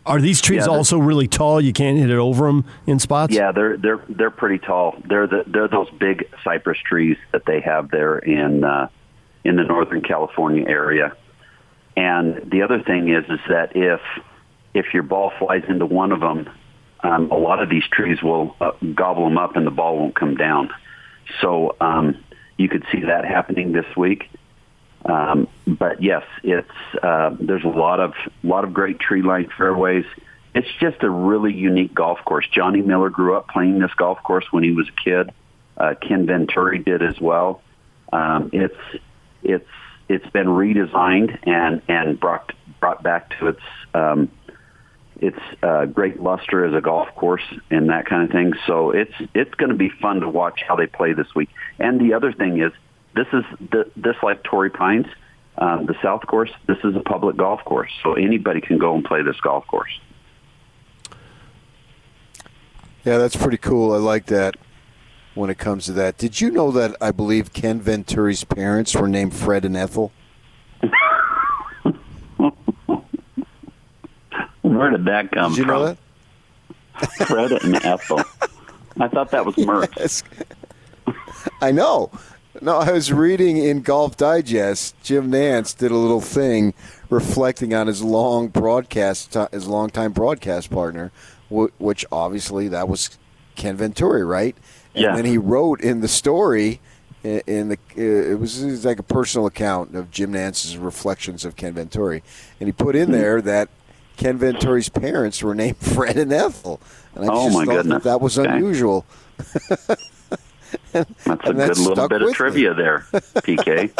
Are 0.06 0.20
these 0.20 0.40
trees 0.40 0.66
Yeah, 0.66 0.72
also 0.72 0.98
really 0.98 1.28
tall? 1.28 1.60
You 1.60 1.72
can't 1.72 1.98
hit 1.98 2.10
it 2.10 2.16
over 2.16 2.46
them 2.46 2.64
in 2.86 2.98
spots. 2.98 3.34
Yeah, 3.34 3.52
they're 3.52 3.76
they're 3.76 4.02
they're 4.08 4.30
pretty 4.30 4.58
tall. 4.58 4.96
They're 5.06 5.26
the, 5.26 5.44
they're 5.46 5.68
those 5.68 5.90
big 5.90 6.28
cypress 6.42 6.78
trees 6.78 7.18
that 7.32 7.44
they 7.46 7.60
have 7.60 7.90
there 7.90 8.18
in 8.18 8.64
uh, 8.64 8.88
in 9.44 9.56
the 9.56 9.64
Northern 9.64 10.00
California 10.00 10.64
area. 10.66 11.16
And 11.96 12.50
the 12.50 12.62
other 12.62 12.82
thing 12.82 13.08
is 13.08 13.24
is 13.28 13.40
that 13.48 13.76
if 13.76 14.00
if 14.72 14.94
your 14.94 15.02
ball 15.02 15.32
flies 15.38 15.64
into 15.68 15.84
one 15.84 16.12
of 16.12 16.20
them, 16.20 16.48
um, 17.02 17.30
a 17.30 17.36
lot 17.36 17.62
of 17.62 17.68
these 17.68 17.86
trees 17.90 18.22
will 18.22 18.56
uh, 18.60 18.72
gobble 18.94 19.24
them 19.24 19.36
up 19.36 19.56
and 19.56 19.66
the 19.66 19.70
ball 19.70 19.98
won't 19.98 20.14
come 20.14 20.36
down. 20.36 20.70
So 21.40 21.76
um, 21.80 22.22
you 22.56 22.68
could 22.68 22.84
see 22.92 23.00
that 23.02 23.24
happening 23.24 23.72
this 23.72 23.86
week. 23.96 24.30
Um, 25.04 25.48
but 25.66 26.02
yes, 26.02 26.24
it's 26.42 26.68
uh, 27.02 27.34
there's 27.40 27.64
a 27.64 27.68
lot 27.68 28.00
of 28.00 28.14
lot 28.42 28.64
of 28.64 28.72
great 28.72 28.98
tree 28.98 29.22
lined 29.22 29.52
fairways. 29.56 30.04
It's 30.54 30.68
just 30.80 31.02
a 31.02 31.10
really 31.10 31.54
unique 31.54 31.94
golf 31.94 32.18
course. 32.24 32.46
Johnny 32.50 32.82
Miller 32.82 33.08
grew 33.08 33.36
up 33.36 33.48
playing 33.48 33.78
this 33.78 33.92
golf 33.94 34.22
course 34.22 34.46
when 34.50 34.64
he 34.64 34.72
was 34.72 34.88
a 34.88 35.02
kid. 35.02 35.32
Uh, 35.76 35.94
Ken 35.94 36.26
Venturi 36.26 36.78
did 36.78 37.02
as 37.02 37.18
well. 37.20 37.62
Um, 38.12 38.50
it's 38.52 38.76
it's 39.42 39.68
it's 40.08 40.28
been 40.30 40.48
redesigned 40.48 41.38
and 41.44 41.82
and 41.88 42.18
brought 42.18 42.52
brought 42.80 43.02
back 43.02 43.38
to 43.38 43.48
its 43.48 43.62
um, 43.94 44.30
its 45.20 45.38
uh, 45.62 45.86
great 45.86 46.20
luster 46.20 46.64
as 46.64 46.74
a 46.74 46.80
golf 46.80 47.08
course 47.14 47.44
and 47.70 47.90
that 47.90 48.06
kind 48.06 48.24
of 48.24 48.30
thing. 48.30 48.52
So 48.66 48.90
it's 48.90 49.14
it's 49.34 49.54
going 49.54 49.70
to 49.70 49.76
be 49.76 49.88
fun 49.88 50.20
to 50.20 50.28
watch 50.28 50.62
how 50.66 50.76
they 50.76 50.86
play 50.86 51.12
this 51.12 51.32
week. 51.34 51.50
And 51.78 52.00
the 52.00 52.14
other 52.14 52.32
thing 52.32 52.60
is, 52.60 52.72
this 53.14 53.26
is 53.32 53.44
the, 53.70 53.90
this 53.96 54.16
like 54.22 54.42
Torrey 54.44 54.70
Pines, 54.70 55.06
um, 55.58 55.86
the 55.86 55.94
South 56.02 56.26
Course. 56.26 56.50
This 56.66 56.78
is 56.84 56.94
a 56.96 57.00
public 57.00 57.36
golf 57.36 57.64
course, 57.64 57.90
so 58.02 58.14
anybody 58.14 58.60
can 58.60 58.78
go 58.78 58.94
and 58.94 59.04
play 59.04 59.22
this 59.22 59.40
golf 59.40 59.66
course. 59.66 59.98
Yeah, 63.04 63.18
that's 63.18 63.36
pretty 63.36 63.56
cool. 63.56 63.92
I 63.92 63.96
like 63.96 64.26
that 64.26 64.56
when 65.34 65.48
it 65.50 65.58
comes 65.58 65.86
to 65.86 65.92
that. 65.92 66.18
Did 66.18 66.40
you 66.40 66.50
know 66.50 66.70
that 66.72 66.94
I 67.00 67.10
believe 67.12 67.52
Ken 67.52 67.80
Venturi's 67.80 68.44
parents 68.44 68.94
were 68.94 69.08
named 69.08 69.34
Fred 69.34 69.64
and 69.64 69.76
Ethel? 69.76 70.12
Where 74.62 74.90
did 74.90 75.04
that 75.06 75.30
come 75.32 75.52
Did 75.52 75.58
you 75.58 75.64
from? 75.64 75.72
know 75.72 75.86
that? 75.86 75.96
Fred 77.26 77.52
and 77.52 77.74
Ethel. 77.84 78.22
I 79.00 79.08
thought 79.08 79.30
that 79.30 79.44
was 79.44 79.54
Mertz. 79.56 80.22
Yes. 81.06 81.48
I 81.62 81.72
know. 81.72 82.10
No, 82.60 82.78
I 82.78 82.90
was 82.92 83.12
reading 83.12 83.58
in 83.58 83.82
Golf 83.82 84.16
Digest. 84.16 85.00
Jim 85.02 85.30
Nantz 85.30 85.76
did 85.76 85.90
a 85.92 85.96
little 85.96 86.20
thing 86.20 86.74
reflecting 87.08 87.72
on 87.74 87.86
his 87.86 88.02
long 88.02 88.48
broadcast, 88.48 89.36
his 89.52 89.68
longtime 89.68 90.12
broadcast 90.12 90.68
partner, 90.70 91.12
which 91.48 92.04
obviously 92.10 92.66
that 92.68 92.88
was 92.88 93.16
Ken 93.54 93.76
Venturi, 93.76 94.24
right? 94.24 94.56
And 94.94 95.02
Yeah. 95.04 95.14
then 95.16 95.24
he 95.26 95.38
wrote 95.38 95.80
in 95.80 96.00
the 96.00 96.08
story 96.08 96.80
in, 97.22 97.68
the 97.68 97.78
it 97.94 98.38
was, 98.40 98.62
it 98.62 98.66
was 98.70 98.84
like 98.84 98.98
a 98.98 99.02
personal 99.04 99.46
account 99.46 99.94
of 99.94 100.10
Jim 100.10 100.32
Nantz's 100.32 100.76
reflections 100.76 101.44
of 101.44 101.54
Ken 101.54 101.74
Venturi, 101.74 102.22
and 102.58 102.66
he 102.68 102.72
put 102.72 102.96
in 102.96 103.12
there 103.12 103.40
that 103.42 103.68
Ken 104.16 104.38
Venturi's 104.38 104.88
parents 104.88 105.42
were 105.42 105.54
named 105.54 105.76
Fred 105.80 106.16
and 106.16 106.32
Ethel, 106.32 106.80
and 107.14 107.24
I 107.24 107.28
Oh, 107.30 107.44
just 107.46 107.64
thought 107.66 107.84
that 107.86 108.02
that 108.04 108.20
was 108.20 108.38
Okay. 108.38 108.58
unusual. 110.94 111.14
That's 111.24 111.46
a 111.46 111.50
And 111.50 111.58
good 111.58 111.78
little 111.78 112.08
bit 112.08 112.22
of 112.22 112.26
with 112.26 112.28
me. 112.30 112.34
trivia 112.34 112.74
there, 112.74 113.00
PK. 113.12 113.90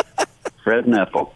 Fred 0.64 0.84
Neffel. 0.84 1.30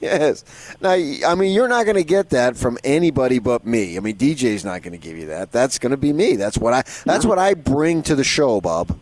Yes. 0.00 0.44
Now, 0.80 0.90
I 0.92 1.34
mean, 1.36 1.52
you're 1.54 1.68
not 1.68 1.84
going 1.84 1.96
to 1.96 2.04
get 2.04 2.30
that 2.30 2.56
from 2.56 2.76
anybody 2.82 3.38
but 3.38 3.64
me. 3.64 3.96
I 3.96 4.00
mean, 4.00 4.16
DJ's 4.16 4.64
not 4.64 4.82
going 4.82 4.92
to 4.92 4.98
give 4.98 5.16
you 5.16 5.26
that. 5.26 5.52
That's 5.52 5.78
going 5.78 5.92
to 5.92 5.96
be 5.96 6.12
me. 6.12 6.34
That's 6.36 6.58
what 6.58 6.72
I. 6.72 6.82
That's 7.04 7.24
what 7.24 7.38
I 7.38 7.54
bring 7.54 8.02
to 8.04 8.14
the 8.16 8.24
show, 8.24 8.60
Bob. 8.60 8.98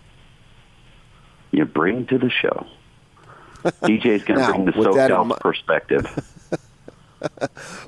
You 1.53 1.65
bring 1.65 2.07
to 2.07 2.19
the 2.19 2.29
show. 2.31 2.67
DJ's 3.65 4.25
going 4.25 4.41
to 4.47 4.53
bring 4.53 4.65
the 4.67 4.73
SoCal 4.73 5.41
perspective. 5.41 6.07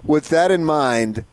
With 0.04 0.30
that 0.30 0.50
in 0.50 0.64
mind, 0.64 1.25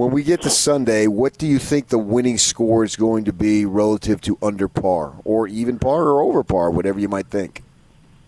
when 0.00 0.12
we 0.12 0.22
get 0.22 0.40
to 0.40 0.48
Sunday, 0.48 1.06
what 1.08 1.36
do 1.36 1.46
you 1.46 1.58
think 1.58 1.88
the 1.88 1.98
winning 1.98 2.38
score 2.38 2.84
is 2.84 2.96
going 2.96 3.24
to 3.26 3.34
be 3.34 3.66
relative 3.66 4.18
to 4.22 4.38
under 4.40 4.66
par, 4.66 5.12
or 5.24 5.46
even 5.46 5.78
par, 5.78 6.04
or 6.04 6.22
over 6.22 6.42
par, 6.42 6.70
whatever 6.70 6.98
you 6.98 7.08
might 7.08 7.26
think? 7.26 7.62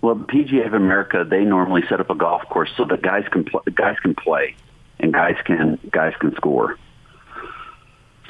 Well, 0.02 0.16
PGA 0.16 0.66
of 0.66 0.74
America, 0.74 1.24
they 1.26 1.44
normally 1.44 1.80
set 1.88 1.98
up 1.98 2.10
a 2.10 2.14
golf 2.14 2.42
course 2.50 2.70
so 2.76 2.84
that 2.84 3.00
guys 3.00 3.24
can 3.32 3.44
pl- 3.44 3.62
guys 3.74 3.96
can 4.00 4.14
play 4.14 4.54
and 5.00 5.14
guys 5.14 5.36
can 5.46 5.78
guys 5.90 6.12
can 6.20 6.34
score. 6.34 6.76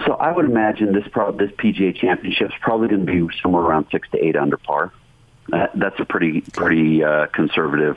So 0.06 0.12
I 0.12 0.30
would 0.30 0.44
imagine 0.44 0.92
this 0.92 1.08
pro- 1.10 1.32
this 1.32 1.50
PGA 1.50 1.96
Championship 1.96 2.50
is 2.50 2.54
probably 2.60 2.88
going 2.88 3.04
to 3.04 3.26
be 3.28 3.36
somewhere 3.42 3.64
around 3.64 3.86
six 3.90 4.08
to 4.10 4.24
eight 4.24 4.36
under 4.36 4.56
par. 4.56 4.92
Uh, 5.52 5.66
that's 5.74 5.98
a 5.98 6.04
pretty 6.04 6.42
pretty 6.42 7.02
uh, 7.02 7.26
conservative 7.26 7.96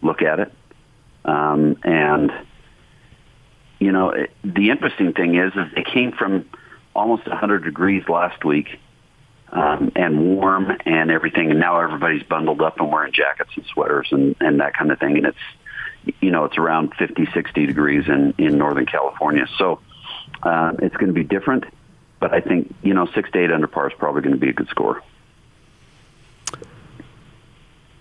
look 0.00 0.22
at 0.22 0.40
it. 0.40 0.52
Um, 1.26 1.76
and 1.84 2.32
you 3.78 3.92
know, 3.92 4.10
it, 4.10 4.30
the 4.42 4.70
interesting 4.70 5.12
thing 5.12 5.34
is, 5.34 5.52
is 5.54 5.74
they 5.74 5.84
came 5.84 6.12
from 6.12 6.48
almost 6.94 7.26
100 7.26 7.64
degrees 7.64 8.04
last 8.08 8.44
week 8.44 8.80
um, 9.50 9.92
and 9.94 10.36
warm 10.36 10.72
and 10.84 11.10
everything. 11.10 11.50
And 11.50 11.60
now 11.60 11.80
everybody's 11.80 12.22
bundled 12.22 12.62
up 12.62 12.80
and 12.80 12.90
wearing 12.90 13.12
jackets 13.12 13.50
and 13.56 13.64
sweaters 13.66 14.08
and, 14.10 14.34
and 14.40 14.60
that 14.60 14.74
kind 14.74 14.90
of 14.90 14.98
thing. 14.98 15.18
And 15.18 15.26
it's, 15.26 16.14
you 16.20 16.30
know, 16.30 16.44
it's 16.44 16.56
around 16.56 16.94
50, 16.98 17.28
60 17.34 17.66
degrees 17.66 18.04
in, 18.08 18.34
in 18.38 18.58
Northern 18.58 18.86
California. 18.86 19.46
So 19.58 19.80
um, 20.42 20.78
it's 20.80 20.96
going 20.96 21.08
to 21.08 21.14
be 21.14 21.24
different. 21.24 21.64
But 22.18 22.32
I 22.32 22.40
think, 22.40 22.74
you 22.82 22.94
know, 22.94 23.06
six 23.14 23.30
to 23.32 23.38
eight 23.38 23.52
under 23.52 23.66
par 23.66 23.88
is 23.88 23.94
probably 23.98 24.22
going 24.22 24.34
to 24.34 24.40
be 24.40 24.48
a 24.48 24.54
good 24.54 24.68
score. 24.68 25.02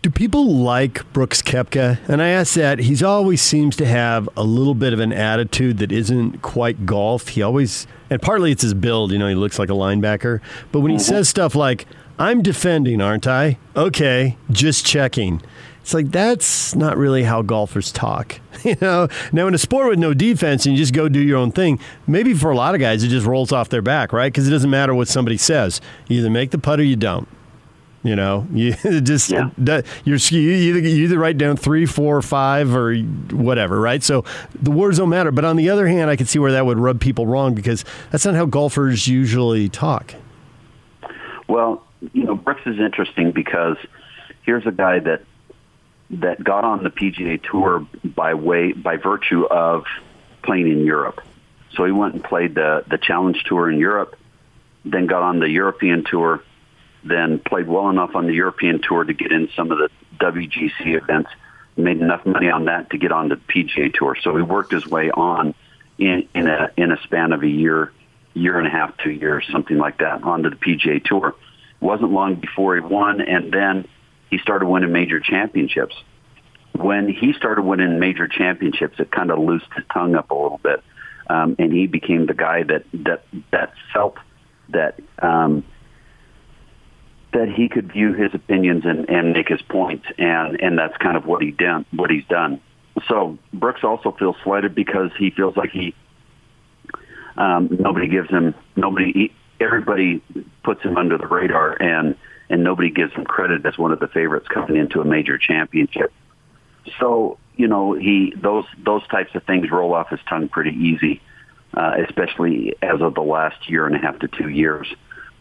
Do 0.05 0.11
people 0.11 0.57
like 0.57 1.11
Brooks 1.13 1.41
Koepka? 1.41 1.97
And 2.07 2.21
I 2.21 2.27
ask 2.27 2.53
that. 2.53 2.77
He's 2.77 3.01
always 3.01 3.41
seems 3.41 3.75
to 3.77 3.87
have 3.87 4.29
a 4.37 4.43
little 4.43 4.75
bit 4.75 4.93
of 4.93 4.99
an 4.99 5.11
attitude 5.11 5.79
that 5.79 5.91
isn't 5.91 6.43
quite 6.43 6.85
golf. 6.85 7.29
He 7.29 7.41
always, 7.41 7.87
and 8.11 8.21
partly 8.21 8.51
it's 8.51 8.61
his 8.61 8.75
build. 8.75 9.11
You 9.11 9.17
know, 9.17 9.27
he 9.27 9.33
looks 9.33 9.57
like 9.57 9.69
a 9.69 9.73
linebacker. 9.73 10.41
But 10.71 10.81
when 10.81 10.91
he 10.91 10.97
mm-hmm. 10.97 11.03
says 11.05 11.27
stuff 11.27 11.55
like, 11.55 11.87
I'm 12.19 12.43
defending, 12.43 13.01
aren't 13.01 13.25
I? 13.25 13.57
Okay, 13.75 14.37
just 14.51 14.85
checking. 14.85 15.41
It's 15.81 15.95
like 15.95 16.11
that's 16.11 16.75
not 16.75 16.97
really 16.97 17.23
how 17.23 17.41
golfers 17.41 17.91
talk. 17.91 18.39
You 18.63 18.75
know, 18.81 19.07
now 19.31 19.47
in 19.47 19.53
a 19.53 19.59
sport 19.59 19.89
with 19.89 19.99
no 19.99 20.13
defense 20.13 20.65
and 20.65 20.73
you 20.73 20.81
just 20.81 20.93
go 20.93 21.09
do 21.09 21.19
your 21.19 21.37
own 21.37 21.51
thing, 21.51 21.79
maybe 22.07 22.33
for 22.33 22.49
a 22.49 22.55
lot 22.55 22.73
of 22.73 22.81
guys 22.81 23.03
it 23.03 23.09
just 23.09 23.25
rolls 23.25 23.51
off 23.51 23.69
their 23.69 23.83
back, 23.83 24.11
right? 24.13 24.31
Because 24.31 24.47
it 24.47 24.51
doesn't 24.51 24.71
matter 24.71 24.95
what 24.95 25.07
somebody 25.07 25.37
says. 25.37 25.81
You 26.07 26.19
either 26.19 26.31
make 26.31 26.49
the 26.49 26.57
putt 26.57 26.79
or 26.79 26.83
you 26.83 26.95
don't. 26.95 27.27
You 28.05 28.15
know, 28.15 28.45
you 28.53 28.73
just 29.01 29.31
Yeah. 29.31 29.49
you're 30.05 30.17
you 30.17 30.51
either 30.51 30.79
you 30.79 31.05
either 31.05 31.17
write 31.17 31.39
down 31.39 31.57
three, 31.57 31.87
four, 31.87 32.21
five, 32.21 32.75
or 32.75 32.95
whatever, 32.95 33.81
right? 33.81 34.03
So 34.03 34.23
the 34.53 34.69
words 34.69 34.99
don't 34.99 35.09
matter. 35.09 35.31
But 35.31 35.43
on 35.43 35.55
the 35.55 35.71
other 35.71 35.87
hand, 35.87 36.11
I 36.11 36.15
can 36.15 36.27
see 36.27 36.37
where 36.37 36.51
that 36.51 36.67
would 36.67 36.77
rub 36.77 37.01
people 37.01 37.25
wrong 37.25 37.55
because 37.55 37.83
that's 38.11 38.23
not 38.23 38.35
how 38.35 38.45
golfers 38.45 39.07
usually 39.07 39.69
talk. 39.69 40.13
Well, 41.47 41.83
you 42.13 42.25
know, 42.25 42.35
Brooks 42.35 42.61
is 42.67 42.79
interesting 42.79 43.31
because 43.31 43.77
here's 44.43 44.67
a 44.67 44.71
guy 44.71 44.99
that 44.99 45.23
that 46.11 46.43
got 46.43 46.63
on 46.63 46.83
the 46.83 46.91
PGA 46.91 47.41
Tour 47.41 47.87
by 48.03 48.35
way 48.35 48.71
by 48.71 48.97
virtue 48.97 49.45
of 49.45 49.85
playing 50.43 50.67
in 50.67 50.85
Europe. 50.85 51.21
So 51.75 51.85
he 51.85 51.91
went 51.91 52.13
and 52.13 52.23
played 52.23 52.53
the 52.53 52.83
the 52.87 52.99
Challenge 52.99 53.43
Tour 53.45 53.71
in 53.71 53.79
Europe, 53.79 54.15
then 54.85 55.07
got 55.07 55.23
on 55.23 55.39
the 55.39 55.49
European 55.49 56.03
Tour, 56.03 56.43
then 57.05 57.39
played 57.39 57.67
well 57.67 57.89
enough 57.89 58.15
on 58.15 58.25
the 58.25 58.33
European 58.33 58.81
Tour 58.81 59.03
to 59.03 59.13
get 59.13 59.31
in 59.31 59.49
some 59.55 59.71
of 59.71 59.77
the 59.77 59.89
WGC 60.19 61.01
events, 61.01 61.29
made 61.77 61.99
enough 62.01 62.25
money 62.25 62.49
on 62.49 62.65
that 62.65 62.89
to 62.89 62.97
get 62.97 63.11
on 63.11 63.29
the 63.29 63.35
PGA 63.35 63.93
Tour. 63.93 64.17
So 64.21 64.35
he 64.35 64.41
worked 64.41 64.71
his 64.71 64.85
way 64.87 65.11
on 65.11 65.53
in 65.97 66.27
in 66.33 66.47
a 66.47 66.71
in 66.75 66.91
a 66.91 67.01
span 67.03 67.31
of 67.31 67.43
a 67.43 67.47
year, 67.47 67.91
year 68.33 68.57
and 68.57 68.67
a 68.67 68.71
half, 68.71 68.97
two 68.97 69.11
years, 69.11 69.45
something 69.51 69.77
like 69.77 69.99
that, 69.99 70.23
onto 70.23 70.49
the 70.49 70.55
PGA 70.55 71.03
Tour. 71.03 71.35
wasn't 71.79 72.11
long 72.11 72.35
before 72.35 72.75
he 72.75 72.81
won, 72.81 73.21
and 73.21 73.51
then 73.53 73.87
he 74.29 74.39
started 74.39 74.65
winning 74.65 74.91
major 74.91 75.19
championships. 75.19 75.95
When 76.73 77.07
he 77.07 77.33
started 77.33 77.61
winning 77.61 77.99
major 77.99 78.27
championships, 78.27 78.99
it 78.99 79.11
kind 79.11 79.31
of 79.31 79.39
loosed 79.39 79.67
his 79.75 79.85
tongue 79.93 80.15
up 80.15 80.31
a 80.31 80.35
little 80.35 80.57
bit, 80.57 80.83
um, 81.29 81.55
and 81.59 81.71
he 81.71 81.87
became 81.87 82.25
the 82.25 82.33
guy 82.33 82.63
that 82.63 82.83
that 82.93 83.25
that 83.51 83.73
felt 83.93 84.17
that 84.69 84.99
um, 85.19 85.63
that 87.35 87.49
he 87.49 87.67
could 87.67 87.91
view 87.91 88.13
his 88.13 88.33
opinions 88.33 88.85
and, 88.85 89.09
and 89.09 89.33
make 89.33 89.49
his 89.49 89.61
points, 89.61 90.05
and 90.17 90.59
and 90.61 90.77
that's 90.77 90.95
kind 90.97 91.17
of 91.17 91.25
what 91.25 91.41
he 91.41 91.51
done 91.51 91.85
what 91.91 92.09
he's 92.09 92.25
done. 92.25 92.61
So 93.09 93.37
Brooks 93.53 93.83
also 93.83 94.13
feels 94.17 94.37
slighted 94.43 94.73
because 94.73 95.11
he 95.19 95.31
feels 95.31 95.57
like 95.57 95.71
he 95.71 95.93
um, 97.37 97.67
nobody 97.77 98.07
gives 98.07 98.29
him 98.29 98.55
nobody 98.77 99.33
everybody 99.59 100.21
puts 100.63 100.81
him 100.81 100.97
under 100.97 101.17
the 101.17 101.27
radar 101.27 101.81
and 101.81 102.15
and 102.49 102.63
nobody 102.63 102.89
gives 102.89 103.11
him 103.13 103.25
credit 103.25 103.65
as 103.65 103.77
one 103.77 103.91
of 103.91 103.99
the 103.99 104.07
favorites 104.07 104.47
coming 104.47 104.77
into 104.77 105.01
a 105.01 105.05
major 105.05 105.37
championship. 105.37 106.13
So 106.99 107.37
you 107.57 107.67
know 107.67 107.93
he 107.93 108.33
those 108.37 108.65
those 108.77 109.05
types 109.09 109.35
of 109.35 109.43
things 109.43 109.69
roll 109.69 109.93
off 109.93 110.09
his 110.09 110.21
tongue 110.29 110.47
pretty 110.47 110.71
easy, 110.71 111.21
uh, 111.73 111.95
especially 112.07 112.75
as 112.81 113.01
of 113.01 113.13
the 113.13 113.23
last 113.23 113.69
year 113.69 113.85
and 113.87 113.93
a 113.93 113.99
half 113.99 114.19
to 114.19 114.29
two 114.29 114.47
years 114.47 114.87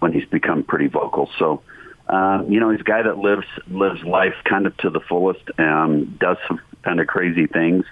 when 0.00 0.12
he's 0.12 0.26
become 0.26 0.64
pretty 0.64 0.88
vocal. 0.88 1.30
So. 1.38 1.62
Um, 2.08 2.50
you 2.50 2.60
know, 2.60 2.70
he's 2.70 2.80
a 2.80 2.84
guy 2.84 3.02
that 3.02 3.18
lives 3.18 3.46
lives 3.68 4.02
life 4.04 4.34
kind 4.44 4.66
of 4.66 4.76
to 4.78 4.90
the 4.90 5.00
fullest. 5.00 5.42
Um, 5.58 6.16
does 6.20 6.36
some 6.46 6.60
kind 6.82 7.00
of 7.00 7.06
crazy 7.06 7.46
things. 7.46 7.84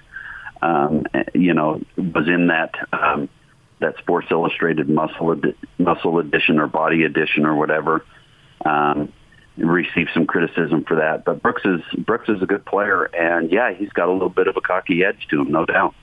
Um, 0.61 1.05
you 1.33 1.53
know, 1.53 1.81
was 1.97 2.27
in 2.27 2.47
that 2.47 2.75
um, 2.93 3.29
that 3.79 3.97
Sports 3.97 4.27
Illustrated 4.31 4.87
muscle 4.87 5.33
edi- 5.33 5.57
muscle 5.77 6.19
edition 6.19 6.59
or 6.59 6.67
body 6.67 7.03
edition 7.03 7.45
or 7.45 7.55
whatever. 7.55 8.05
Um, 8.65 9.11
received 9.57 10.09
some 10.13 10.25
criticism 10.25 10.83
for 10.83 10.95
that, 10.95 11.25
but 11.25 11.41
Brooks 11.41 11.61
is 11.65 11.81
Brooks 11.97 12.29
is 12.29 12.41
a 12.41 12.45
good 12.45 12.65
player, 12.65 13.03
and 13.03 13.51
yeah, 13.51 13.73
he's 13.73 13.89
got 13.89 14.09
a 14.09 14.11
little 14.11 14.29
bit 14.29 14.47
of 14.47 14.57
a 14.57 14.61
cocky 14.61 15.03
edge 15.03 15.27
to 15.29 15.41
him, 15.41 15.51
no 15.51 15.65
doubt. 15.65 15.93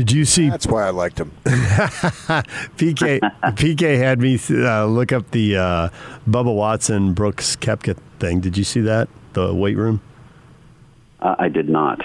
Did 0.00 0.12
you 0.12 0.24
see 0.24 0.48
That's 0.48 0.66
why 0.66 0.86
I 0.86 0.90
liked 0.90 1.20
him. 1.20 1.30
PK? 1.44 3.20
PK 3.20 3.98
had 3.98 4.18
me 4.18 4.38
uh, 4.50 4.86
look 4.86 5.12
up 5.12 5.30
the 5.32 5.58
uh, 5.58 5.88
Bubba 6.26 6.54
Watson 6.56 7.12
Brooks 7.12 7.54
Koepka 7.54 7.98
thing. 8.18 8.40
Did 8.40 8.56
you 8.56 8.64
see 8.64 8.80
that? 8.80 9.10
The 9.34 9.52
weight 9.52 9.76
room. 9.76 10.00
Uh, 11.20 11.36
I 11.38 11.50
did 11.50 11.68
not. 11.68 12.00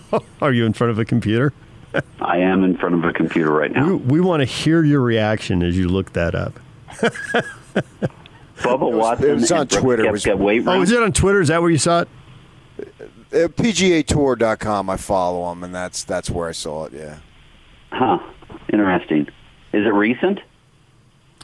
Are 0.40 0.50
you 0.50 0.64
in 0.64 0.72
front 0.72 0.92
of 0.92 0.98
a 0.98 1.04
computer? 1.04 1.52
I 2.22 2.38
am 2.38 2.64
in 2.64 2.74
front 2.78 2.94
of 2.94 3.04
a 3.04 3.12
computer 3.12 3.50
right 3.52 3.70
now. 3.70 3.96
we 3.96 4.18
want 4.18 4.40
to 4.40 4.46
hear 4.46 4.82
your 4.82 5.02
reaction 5.02 5.62
as 5.62 5.76
you 5.76 5.88
look 5.90 6.14
that 6.14 6.34
up. 6.34 6.58
Bubba 8.60 8.90
Watson. 8.90 9.28
it 9.28 9.34
was 9.34 9.52
on 9.52 9.66
Brooks 9.66 9.76
Twitter. 9.76 10.06
It 10.06 10.12
was- 10.12 10.24
Koepka 10.24 10.38
weight 10.38 10.62
Oh, 10.66 10.72
room. 10.72 10.82
is 10.82 10.90
it 10.90 11.02
on 11.02 11.12
Twitter? 11.12 11.42
Is 11.42 11.48
that 11.48 11.60
where 11.60 11.70
you 11.70 11.76
saw 11.76 12.00
it? 12.00 12.08
Uh, 13.44 13.48
PGAtour.com. 13.48 14.90
I 14.90 14.96
follow 14.96 15.50
him, 15.52 15.62
and 15.64 15.74
that's 15.74 16.04
that's 16.04 16.30
where 16.30 16.48
I 16.48 16.52
saw 16.52 16.84
it. 16.86 16.92
Yeah. 16.94 17.18
Huh. 17.90 18.18
Interesting. 18.72 19.22
Is 19.72 19.86
it 19.86 19.92
recent? 19.92 20.40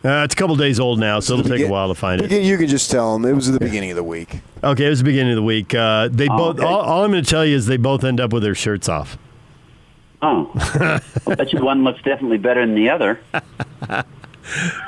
Uh, 0.04 0.22
it's 0.24 0.34
a 0.34 0.36
couple 0.36 0.56
days 0.56 0.80
old 0.80 0.98
now, 0.98 1.20
so 1.20 1.34
it'll 1.38 1.48
take 1.48 1.64
a 1.64 1.70
while 1.70 1.86
to 1.88 1.94
find 1.94 2.20
it. 2.20 2.42
you 2.42 2.58
can 2.58 2.66
just 2.66 2.90
tell 2.90 3.12
them 3.16 3.24
it 3.24 3.34
was 3.34 3.48
at 3.48 3.52
the 3.52 3.60
beginning 3.64 3.90
of 3.90 3.96
the 3.96 4.02
week. 4.02 4.40
Okay, 4.64 4.86
it 4.86 4.88
was 4.88 4.98
the 4.98 5.04
beginning 5.04 5.30
of 5.32 5.36
the 5.36 5.42
week. 5.44 5.72
Uh, 5.74 6.08
they 6.10 6.26
Oh, 6.28 6.36
both. 6.36 6.58
okay. 6.58 6.66
All, 6.66 6.80
all 6.80 7.04
I'm 7.04 7.12
going 7.12 7.22
to 7.22 7.30
tell 7.30 7.44
you 7.46 7.54
is 7.54 7.66
they 7.66 7.76
both 7.76 8.02
end 8.02 8.18
up 8.18 8.32
with 8.32 8.42
their 8.42 8.56
shirts 8.56 8.88
off. 8.88 9.16
Oh, 10.20 10.50
I 11.28 11.34
bet 11.36 11.52
you 11.52 11.64
one 11.64 11.84
looks 11.84 12.02
definitely 12.02 12.38
better 12.38 12.66
than 12.66 12.74
the 12.74 12.88
other. 12.90 13.20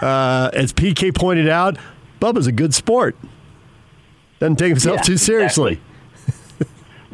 Uh, 0.02 0.50
as 0.52 0.72
PK 0.72 1.14
pointed 1.14 1.48
out, 1.48 1.76
Bubba's 2.20 2.48
a 2.48 2.52
good 2.52 2.74
sport. 2.74 3.16
Doesn't 4.40 4.56
take 4.56 4.70
himself 4.70 4.96
Yeah, 4.98 5.02
too 5.02 5.16
seriously. 5.16 5.80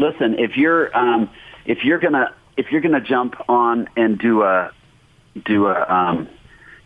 Listen, 0.01 0.39
if 0.39 0.57
you're 0.57 0.97
um, 0.97 1.29
if 1.67 1.85
you're 1.85 1.99
gonna 1.99 2.35
if 2.57 2.73
you're 2.73 2.81
gonna 2.81 3.01
jump 3.03 3.35
on 3.49 3.89
and 3.97 4.19
do 4.19 4.43
a 4.43 4.73
do 5.45 5.67
a 5.67 5.87
um, 5.89 6.29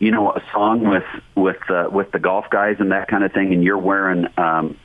you 0.00 0.10
know, 0.10 0.32
a 0.32 0.42
song 0.52 0.80
with 0.88 1.04
with 1.36 1.70
uh, 1.70 1.88
with 1.90 2.10
the 2.10 2.18
golf 2.18 2.46
guys 2.50 2.76
and 2.80 2.90
that 2.92 3.06
kind 3.08 3.22
of 3.24 3.32
thing, 3.32 3.52
and 3.54 3.62
you're 3.62 3.78
wearing 3.78 4.26
um, 4.36 4.76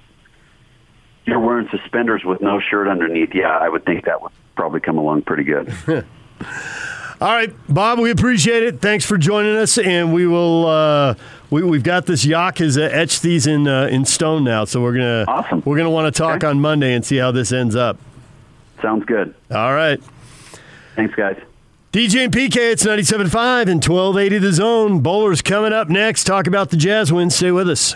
you're 1.26 1.40
wearing 1.40 1.68
suspenders 1.72 2.24
with 2.24 2.40
no 2.42 2.60
shirt 2.60 2.88
underneath, 2.88 3.34
yeah, 3.34 3.50
I 3.58 3.68
would 3.68 3.84
think 3.86 4.06
that 4.06 4.22
would 4.22 4.32
probably 4.56 4.80
come 4.80 4.98
along 4.98 5.24
pretty 5.24 5.44
good. 5.44 5.74
All 7.22 7.28
right, 7.34 7.54
Bob, 7.68 8.00
we 8.00 8.12
appreciate 8.12 8.64
it. 8.64 8.80
Thanks 8.80 9.06
for 9.06 9.18
joining 9.18 9.56
us, 9.58 9.78
and 9.78 10.14
we 10.14 10.26
will. 10.26 10.68
Uh, 10.68 11.16
we, 11.50 11.64
we've 11.64 11.84
got 11.84 12.06
this 12.06 12.24
Yak 12.24 12.60
has 12.60 12.78
uh, 12.78 12.82
etched 12.82 13.24
these 13.24 13.46
in 13.48 13.68
uh, 13.68 13.88
in 13.92 14.06
stone 14.06 14.44
now, 14.46 14.64
so 14.66 14.82
we're 14.82 14.94
gonna 14.94 15.26
Awesome. 15.28 15.62
we're 15.66 15.76
gonna 15.78 15.90
want 15.90 16.14
to 16.14 16.18
talk 16.18 16.38
Okay. 16.38 16.48
on 16.48 16.62
Monday 16.62 16.94
and 16.94 17.04
see 17.04 17.18
how 17.18 17.32
this 17.32 17.52
ends 17.52 17.76
up. 17.76 17.98
Sounds 18.82 19.06
good. 19.06 19.34
All 19.52 19.74
right. 19.74 20.02
Thanks, 20.96 21.16
guys. 21.16 21.38
DJ 21.92 22.26
and 22.26 22.34
PK, 22.34 22.56
it's 22.74 22.86
97.5 22.86 23.62
and 23.64 23.84
1280 23.84 24.38
The 24.38 24.54
Zone. 24.54 25.00
Bowlers 25.02 25.42
coming 25.42 25.74
up 25.74 25.90
next. 25.90 26.26
Talk 26.26 26.46
about 26.46 26.70
the 26.70 26.78
Jazz 26.78 27.12
win. 27.12 27.30
Stay 27.32 27.52
with 27.52 27.68
us. 27.70 27.96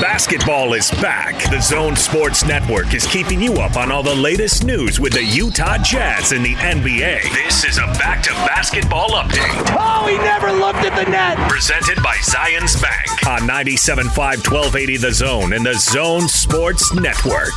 Basketball 0.00 0.74
is 0.74 0.90
back. 0.90 1.48
The 1.50 1.60
Zone 1.60 1.94
Sports 1.94 2.44
Network 2.44 2.92
is 2.92 3.06
keeping 3.06 3.40
you 3.40 3.54
up 3.54 3.76
on 3.76 3.92
all 3.92 4.02
the 4.02 4.14
latest 4.14 4.64
news 4.64 4.98
with 4.98 5.12
the 5.12 5.22
Utah 5.22 5.78
Jazz 5.78 6.32
and 6.32 6.44
the 6.44 6.54
NBA. 6.54 7.22
This 7.32 7.64
is 7.64 7.78
a 7.78 7.86
back 7.98 8.22
to 8.24 8.30
basketball 8.30 9.10
update. 9.10 9.76
Oh, 9.78 10.06
he 10.08 10.18
never 10.18 10.50
looked 10.50 10.80
at 10.80 10.96
the 11.02 11.08
net. 11.08 11.38
Presented 11.48 12.02
by 12.02 12.16
Zions 12.16 12.82
Bank 12.82 13.26
on 13.28 13.48
97.5 13.48 14.06
1280 14.16 14.96
The 14.96 15.12
Zone 15.12 15.52
and 15.52 15.64
the 15.64 15.74
Zone 15.74 16.26
Sports 16.28 16.92
Network. 16.92 17.54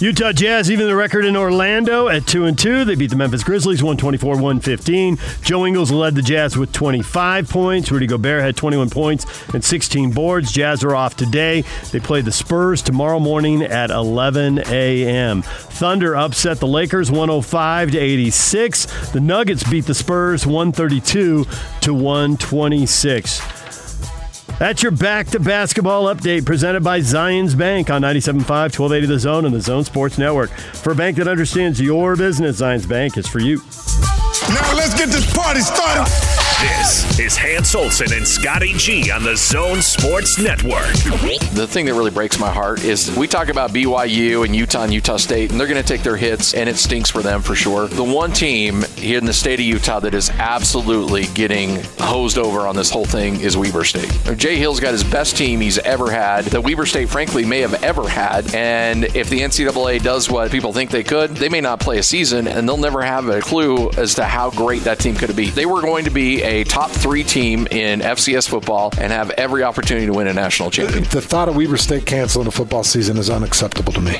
Utah 0.00 0.30
Jazz 0.30 0.70
even 0.70 0.86
the 0.86 0.94
record 0.94 1.24
in 1.24 1.36
Orlando 1.36 2.06
at 2.06 2.24
2 2.24 2.44
and 2.44 2.56
2. 2.56 2.84
They 2.84 2.94
beat 2.94 3.10
the 3.10 3.16
Memphis 3.16 3.42
Grizzlies 3.42 3.82
124-115. 3.82 5.42
Joe 5.42 5.66
Ingles 5.66 5.90
led 5.90 6.14
the 6.14 6.22
Jazz 6.22 6.56
with 6.56 6.72
25 6.72 7.48
points. 7.48 7.90
Rudy 7.90 8.06
Gobert 8.06 8.42
had 8.42 8.56
21 8.56 8.90
points 8.90 9.26
and 9.52 9.64
16 9.64 10.12
boards. 10.12 10.52
Jazz 10.52 10.84
are 10.84 10.94
off 10.94 11.16
today. 11.16 11.64
They 11.90 11.98
play 11.98 12.20
the 12.20 12.30
Spurs 12.30 12.80
tomorrow 12.80 13.18
morning 13.18 13.60
at 13.62 13.90
11 13.90 14.60
a.m. 14.68 15.42
Thunder 15.42 16.14
upset 16.14 16.60
the 16.60 16.68
Lakers 16.68 17.10
105 17.10 17.90
to 17.90 17.98
86. 17.98 19.10
The 19.10 19.20
Nuggets 19.20 19.68
beat 19.68 19.86
the 19.86 19.94
Spurs 19.94 20.46
132 20.46 21.44
to 21.80 21.94
126. 21.94 23.57
That's 24.58 24.82
your 24.82 24.90
back 24.90 25.28
to 25.28 25.38
basketball 25.38 26.12
update 26.12 26.44
presented 26.44 26.82
by 26.82 26.98
Zions 26.98 27.56
Bank 27.56 27.90
on 27.90 28.02
97.5, 28.02 28.40
1280 28.48 29.06
The 29.06 29.18
Zone 29.20 29.44
and 29.44 29.54
the 29.54 29.60
Zone 29.60 29.84
Sports 29.84 30.18
Network. 30.18 30.50
For 30.50 30.92
a 30.92 30.96
bank 30.96 31.16
that 31.18 31.28
understands 31.28 31.80
your 31.80 32.16
business, 32.16 32.60
Zions 32.60 32.88
Bank 32.88 33.16
is 33.16 33.28
for 33.28 33.38
you. 33.38 33.58
Now 34.48 34.74
let's 34.74 34.98
get 34.98 35.10
this 35.10 35.32
party 35.32 35.60
started. 35.60 36.37
This 36.60 37.20
is 37.20 37.36
Hans 37.36 37.72
Olsen 37.76 38.12
and 38.12 38.26
Scotty 38.26 38.72
G 38.72 39.12
on 39.12 39.22
the 39.22 39.36
Zone 39.36 39.80
Sports 39.80 40.40
Network. 40.40 40.92
The 41.54 41.68
thing 41.68 41.86
that 41.86 41.94
really 41.94 42.10
breaks 42.10 42.40
my 42.40 42.50
heart 42.50 42.82
is 42.82 43.14
we 43.16 43.28
talk 43.28 43.48
about 43.48 43.70
BYU 43.70 44.44
and 44.44 44.56
Utah 44.56 44.82
and 44.82 44.92
Utah 44.92 45.18
State, 45.18 45.52
and 45.52 45.60
they're 45.60 45.68
going 45.68 45.80
to 45.80 45.86
take 45.86 46.02
their 46.02 46.16
hits, 46.16 46.54
and 46.54 46.68
it 46.68 46.74
stinks 46.74 47.10
for 47.10 47.22
them 47.22 47.42
for 47.42 47.54
sure. 47.54 47.86
The 47.86 48.02
one 48.02 48.32
team 48.32 48.82
here 48.96 49.18
in 49.18 49.24
the 49.24 49.32
state 49.32 49.60
of 49.60 49.66
Utah 49.66 50.00
that 50.00 50.14
is 50.14 50.30
absolutely 50.30 51.26
getting 51.28 51.80
hosed 52.00 52.38
over 52.38 52.66
on 52.66 52.74
this 52.74 52.90
whole 52.90 53.04
thing 53.04 53.40
is 53.40 53.56
Weber 53.56 53.84
State. 53.84 54.10
Jay 54.36 54.56
Hill's 54.56 54.80
got 54.80 54.90
his 54.90 55.04
best 55.04 55.36
team 55.36 55.60
he's 55.60 55.78
ever 55.78 56.10
had, 56.10 56.46
that 56.46 56.62
Weber 56.62 56.86
State, 56.86 57.08
frankly, 57.08 57.44
may 57.44 57.60
have 57.60 57.84
ever 57.84 58.08
had. 58.08 58.52
And 58.52 59.04
if 59.04 59.30
the 59.30 59.42
NCAA 59.42 60.02
does 60.02 60.28
what 60.28 60.50
people 60.50 60.72
think 60.72 60.90
they 60.90 61.04
could, 61.04 61.36
they 61.36 61.48
may 61.48 61.60
not 61.60 61.78
play 61.78 61.98
a 61.98 62.02
season, 62.02 62.48
and 62.48 62.68
they'll 62.68 62.76
never 62.76 63.02
have 63.02 63.28
a 63.28 63.40
clue 63.40 63.90
as 63.92 64.14
to 64.16 64.24
how 64.24 64.50
great 64.50 64.82
that 64.82 64.98
team 64.98 65.14
could 65.14 65.36
be. 65.36 65.50
They 65.50 65.66
were 65.66 65.82
going 65.82 66.04
to 66.04 66.10
be 66.10 66.47
a 66.48 66.64
top 66.64 66.90
three 66.90 67.22
team 67.22 67.68
in 67.70 68.00
FCS 68.00 68.48
football 68.48 68.90
and 68.98 69.12
have 69.12 69.30
every 69.32 69.62
opportunity 69.62 70.06
to 70.06 70.12
win 70.12 70.26
a 70.28 70.32
national 70.32 70.70
championship. 70.70 71.12
The 71.12 71.20
thought 71.20 71.48
of 71.48 71.56
Weber 71.56 71.76
State 71.76 72.06
canceling 72.06 72.46
the 72.46 72.50
football 72.50 72.82
season 72.82 73.18
is 73.18 73.28
unacceptable 73.28 73.92
to 73.92 74.00
me. 74.00 74.16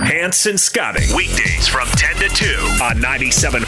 Hans 0.00 0.46
and 0.46 0.58
Scotty. 0.58 1.04
Weekdays 1.14 1.68
from 1.68 1.86
10 1.88 2.16
to 2.16 2.28
2 2.30 2.46
on 2.82 2.96
97.5, 2.96 3.64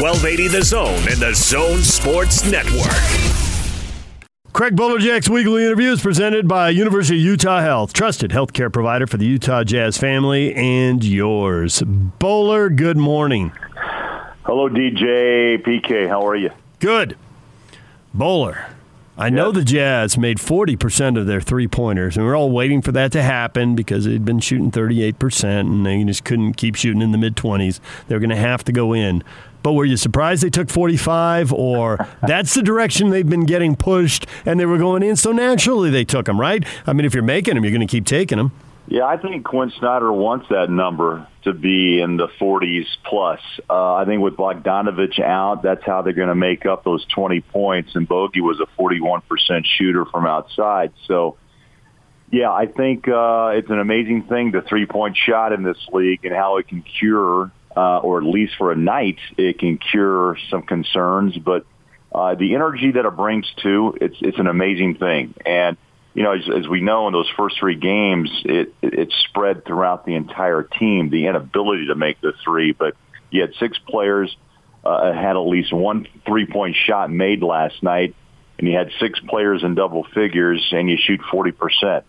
1280 0.00 0.48
The 0.48 0.62
Zone 0.62 1.08
and 1.08 1.18
the 1.18 1.32
Zone 1.34 1.78
Sports 1.78 2.44
Network. 2.44 2.92
Craig 4.52 4.76
Bolerjack's 4.76 5.30
weekly 5.30 5.64
interview 5.64 5.92
is 5.92 6.02
presented 6.02 6.46
by 6.46 6.68
University 6.68 7.16
of 7.16 7.24
Utah 7.24 7.62
Health, 7.62 7.94
trusted 7.94 8.32
healthcare 8.32 8.70
provider 8.70 9.06
for 9.06 9.16
the 9.16 9.24
Utah 9.24 9.64
Jazz 9.64 9.96
family 9.96 10.54
and 10.54 11.02
yours. 11.02 11.82
Bowler, 11.86 12.68
good 12.68 12.98
morning. 12.98 13.52
Hello, 14.44 14.68
DJ 14.68 15.62
PK. 15.62 16.06
How 16.06 16.26
are 16.26 16.36
you? 16.36 16.50
Good. 16.80 17.16
Bowler. 18.14 18.66
I 19.16 19.28
know 19.28 19.52
the 19.52 19.62
Jazz 19.62 20.16
made 20.16 20.38
40% 20.38 21.18
of 21.18 21.26
their 21.26 21.40
three 21.40 21.68
pointers, 21.68 22.16
and 22.16 22.24
we 22.24 22.32
are 22.32 22.36
all 22.36 22.50
waiting 22.50 22.80
for 22.80 22.92
that 22.92 23.12
to 23.12 23.22
happen 23.22 23.74
because 23.74 24.06
they'd 24.06 24.24
been 24.24 24.40
shooting 24.40 24.70
38%, 24.70 25.60
and 25.60 25.84
they 25.84 26.02
just 26.04 26.24
couldn't 26.24 26.54
keep 26.54 26.76
shooting 26.76 27.02
in 27.02 27.12
the 27.12 27.18
mid 27.18 27.36
20s. 27.36 27.78
They're 28.08 28.18
going 28.18 28.30
to 28.30 28.36
have 28.36 28.64
to 28.64 28.72
go 28.72 28.94
in. 28.94 29.22
But 29.62 29.74
were 29.74 29.84
you 29.84 29.96
surprised 29.96 30.42
they 30.42 30.50
took 30.50 30.70
45, 30.70 31.52
or 31.52 32.08
that's 32.26 32.54
the 32.54 32.62
direction 32.62 33.10
they've 33.10 33.28
been 33.28 33.44
getting 33.44 33.76
pushed, 33.76 34.26
and 34.46 34.58
they 34.58 34.66
were 34.66 34.78
going 34.78 35.02
in, 35.02 35.16
so 35.16 35.30
naturally 35.30 35.90
they 35.90 36.04
took 36.04 36.24
them, 36.24 36.40
right? 36.40 36.64
I 36.86 36.94
mean, 36.94 37.04
if 37.04 37.12
you're 37.12 37.22
making 37.22 37.54
them, 37.54 37.64
you're 37.64 37.72
going 37.72 37.86
to 37.86 37.90
keep 37.90 38.06
taking 38.06 38.38
them. 38.38 38.52
Yeah, 38.88 39.04
I 39.04 39.16
think 39.16 39.44
Quinn 39.44 39.72
Snyder 39.78 40.12
wants 40.12 40.48
that 40.50 40.68
number 40.68 41.26
to 41.44 41.52
be 41.52 42.00
in 42.00 42.16
the 42.16 42.28
40s 42.40 42.86
plus. 43.04 43.40
Uh, 43.70 43.94
I 43.94 44.04
think 44.04 44.22
with 44.22 44.34
Bogdanovich 44.34 45.20
out, 45.20 45.62
that's 45.62 45.84
how 45.84 46.02
they're 46.02 46.12
going 46.12 46.28
to 46.28 46.34
make 46.34 46.66
up 46.66 46.84
those 46.84 47.04
20 47.14 47.40
points. 47.42 47.94
And 47.94 48.08
Bogey 48.08 48.40
was 48.40 48.60
a 48.60 48.66
41% 48.80 49.22
shooter 49.64 50.04
from 50.04 50.26
outside. 50.26 50.92
So, 51.06 51.36
yeah, 52.30 52.50
I 52.50 52.66
think 52.66 53.06
uh, 53.08 53.52
it's 53.54 53.70
an 53.70 53.78
amazing 53.78 54.24
thing, 54.24 54.50
the 54.50 54.62
three-point 54.62 55.16
shot 55.16 55.52
in 55.52 55.62
this 55.62 55.78
league 55.92 56.24
and 56.24 56.34
how 56.34 56.56
it 56.56 56.66
can 56.66 56.82
cure, 56.82 57.52
uh, 57.76 57.98
or 57.98 58.18
at 58.18 58.24
least 58.24 58.54
for 58.58 58.72
a 58.72 58.76
night, 58.76 59.18
it 59.36 59.60
can 59.60 59.78
cure 59.78 60.36
some 60.50 60.62
concerns. 60.62 61.38
But 61.38 61.66
uh, 62.12 62.34
the 62.34 62.54
energy 62.54 62.90
that 62.92 63.04
it 63.04 63.16
brings 63.16 63.46
to, 63.62 63.96
it's, 64.00 64.16
it's 64.20 64.38
an 64.38 64.48
amazing 64.48 64.96
thing. 64.96 65.34
And 65.46 65.76
you 66.14 66.22
know, 66.22 66.32
as, 66.32 66.48
as 66.48 66.68
we 66.68 66.80
know 66.80 67.06
in 67.06 67.12
those 67.12 67.30
first 67.36 67.58
three 67.58 67.76
games, 67.76 68.30
it, 68.44 68.74
it, 68.82 68.94
it 68.94 69.14
spread 69.28 69.64
throughout 69.64 70.04
the 70.04 70.14
entire 70.14 70.62
team, 70.62 71.10
the 71.10 71.26
inability 71.26 71.86
to 71.86 71.94
make 71.94 72.20
the 72.20 72.32
three. 72.44 72.72
But 72.72 72.94
you 73.30 73.40
had 73.40 73.54
six 73.58 73.78
players 73.78 74.34
uh, 74.84 75.12
had 75.12 75.36
at 75.36 75.46
least 75.46 75.72
one 75.72 76.06
three-point 76.26 76.76
shot 76.76 77.10
made 77.10 77.42
last 77.42 77.82
night, 77.82 78.14
and 78.58 78.68
you 78.68 78.76
had 78.76 78.90
six 79.00 79.20
players 79.20 79.62
in 79.62 79.74
double 79.74 80.04
figures, 80.14 80.66
and 80.72 80.90
you 80.90 80.98
shoot 81.00 81.20
40%. 81.32 82.02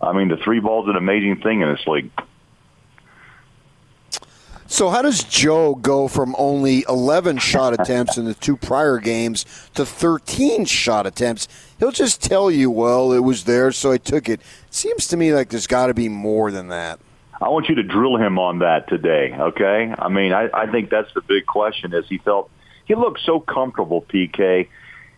I 0.00 0.12
mean, 0.12 0.28
the 0.28 0.38
three 0.38 0.60
ball's 0.60 0.88
an 0.88 0.96
amazing 0.96 1.42
thing 1.42 1.60
in 1.60 1.68
this 1.68 1.86
league. 1.86 2.10
So 4.72 4.88
how 4.88 5.02
does 5.02 5.22
Joe 5.24 5.74
go 5.74 6.08
from 6.08 6.34
only 6.38 6.82
11 6.88 7.36
shot 7.50 7.78
attempts 7.78 8.16
in 8.16 8.24
the 8.24 8.32
two 8.32 8.56
prior 8.56 8.96
games 8.96 9.44
to 9.74 9.84
13 9.84 10.64
shot 10.64 11.06
attempts? 11.06 11.46
He'll 11.78 11.92
just 11.92 12.22
tell 12.22 12.50
you, 12.50 12.70
well, 12.70 13.12
it 13.12 13.18
was 13.18 13.44
there, 13.44 13.70
so 13.72 13.92
I 13.92 13.98
took 13.98 14.30
it. 14.30 14.40
It 14.40 14.46
seems 14.70 15.08
to 15.08 15.18
me 15.18 15.34
like 15.34 15.50
there's 15.50 15.66
got 15.66 15.88
to 15.88 15.94
be 15.94 16.08
more 16.08 16.50
than 16.50 16.68
that. 16.68 17.00
I 17.38 17.50
want 17.50 17.68
you 17.68 17.74
to 17.74 17.82
drill 17.82 18.16
him 18.16 18.38
on 18.38 18.60
that 18.60 18.88
today, 18.88 19.36
okay? 19.38 19.94
I 19.98 20.08
mean, 20.08 20.32
I, 20.32 20.48
I 20.54 20.66
think 20.72 20.88
that's 20.88 21.12
the 21.12 21.20
big 21.20 21.44
question 21.44 21.92
is 21.92 22.06
he 22.08 22.16
felt 22.16 22.50
he 22.86 22.94
looked 22.94 23.20
so 23.26 23.40
comfortable, 23.40 24.00
PK, 24.00 24.68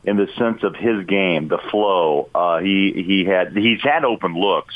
in 0.02 0.16
the 0.16 0.26
sense 0.36 0.64
of 0.64 0.74
his 0.74 1.06
game, 1.06 1.46
the 1.46 1.58
flow. 1.70 2.28
Uh, 2.34 2.58
he 2.58 3.04
he 3.06 3.24
had 3.24 3.56
he's 3.56 3.82
had 3.82 4.04
open 4.04 4.34
looks 4.34 4.74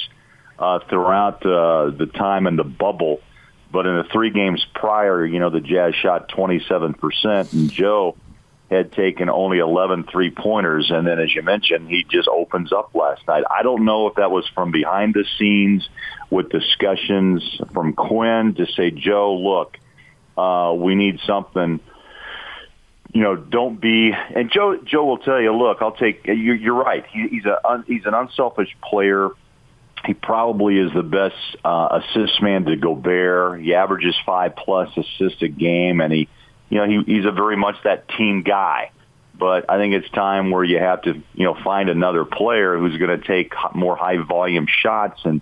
uh, 0.56 0.78
throughout 0.88 1.44
uh, 1.44 1.90
the 1.90 2.06
time 2.14 2.46
in 2.46 2.54
the 2.54 2.64
bubble, 2.64 3.20
but 3.70 3.86
in 3.86 3.96
the 3.96 4.04
three 4.04 4.30
games 4.30 4.64
prior, 4.74 5.24
you 5.24 5.40
know, 5.40 5.50
the 5.50 5.60
Jazz 5.60 5.94
shot 5.94 6.28
27%, 6.30 7.52
and 7.52 7.70
Joe 7.70 8.16
had 8.70 8.92
taken 8.92 9.30
only 9.30 9.58
11 9.58 10.04
three-pointers, 10.10 10.90
and 10.90 11.06
then, 11.06 11.18
as 11.18 11.34
you 11.34 11.42
mentioned, 11.42 11.88
he 11.88 12.04
just 12.04 12.28
opens 12.28 12.72
up 12.72 12.94
last 12.94 13.26
night. 13.26 13.44
I 13.50 13.62
don't 13.62 13.84
know 13.84 14.08
if 14.08 14.16
that 14.16 14.30
was 14.30 14.46
from 14.54 14.70
behind 14.70 15.14
the 15.14 15.24
scenes 15.38 15.88
with 16.30 16.50
discussions 16.50 17.60
from 17.72 17.94
Quinn 17.94 18.54
to 18.54 18.66
say, 18.66 18.90
Joe, 18.90 19.36
look, 19.36 19.78
uh, 20.36 20.74
we 20.74 20.94
need 20.94 21.20
something– 21.26 21.80
you 23.12 23.22
know, 23.22 23.36
don't 23.36 23.80
be. 23.80 24.12
And 24.12 24.50
Joe, 24.50 24.78
Joe 24.84 25.04
will 25.04 25.18
tell 25.18 25.40
you, 25.40 25.54
look, 25.56 25.78
I'll 25.80 25.92
take. 25.92 26.26
You're, 26.26 26.54
you're 26.54 26.74
right. 26.74 27.04
He, 27.10 27.28
he's 27.28 27.44
a 27.44 27.82
he's 27.86 28.04
an 28.04 28.14
unselfish 28.14 28.76
player. 28.82 29.30
He 30.04 30.14
probably 30.14 30.78
is 30.78 30.92
the 30.92 31.02
best 31.02 31.36
uh, 31.64 32.00
assist 32.00 32.40
man 32.42 32.64
to 32.64 32.76
Gobert. 32.76 33.60
He 33.60 33.74
averages 33.74 34.14
five 34.24 34.56
plus 34.56 34.90
assists 34.96 35.42
a 35.42 35.48
game, 35.48 36.00
and 36.00 36.12
he, 36.12 36.28
you 36.68 36.78
know, 36.78 36.86
he, 36.86 37.14
he's 37.14 37.24
a 37.24 37.32
very 37.32 37.56
much 37.56 37.76
that 37.84 38.08
team 38.08 38.42
guy. 38.42 38.90
But 39.38 39.70
I 39.70 39.78
think 39.78 39.94
it's 39.94 40.10
time 40.10 40.50
where 40.50 40.64
you 40.64 40.78
have 40.78 41.02
to, 41.02 41.14
you 41.34 41.44
know, 41.44 41.56
find 41.62 41.88
another 41.88 42.24
player 42.24 42.76
who's 42.76 42.96
going 42.96 43.20
to 43.20 43.26
take 43.26 43.52
more 43.74 43.96
high 43.96 44.16
volume 44.18 44.66
shots. 44.66 45.20
And 45.24 45.40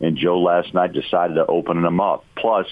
and 0.00 0.16
Joe 0.16 0.40
last 0.40 0.74
night 0.74 0.92
decided 0.92 1.34
to 1.34 1.46
open 1.46 1.82
them 1.82 2.00
up. 2.00 2.24
Plus, 2.36 2.66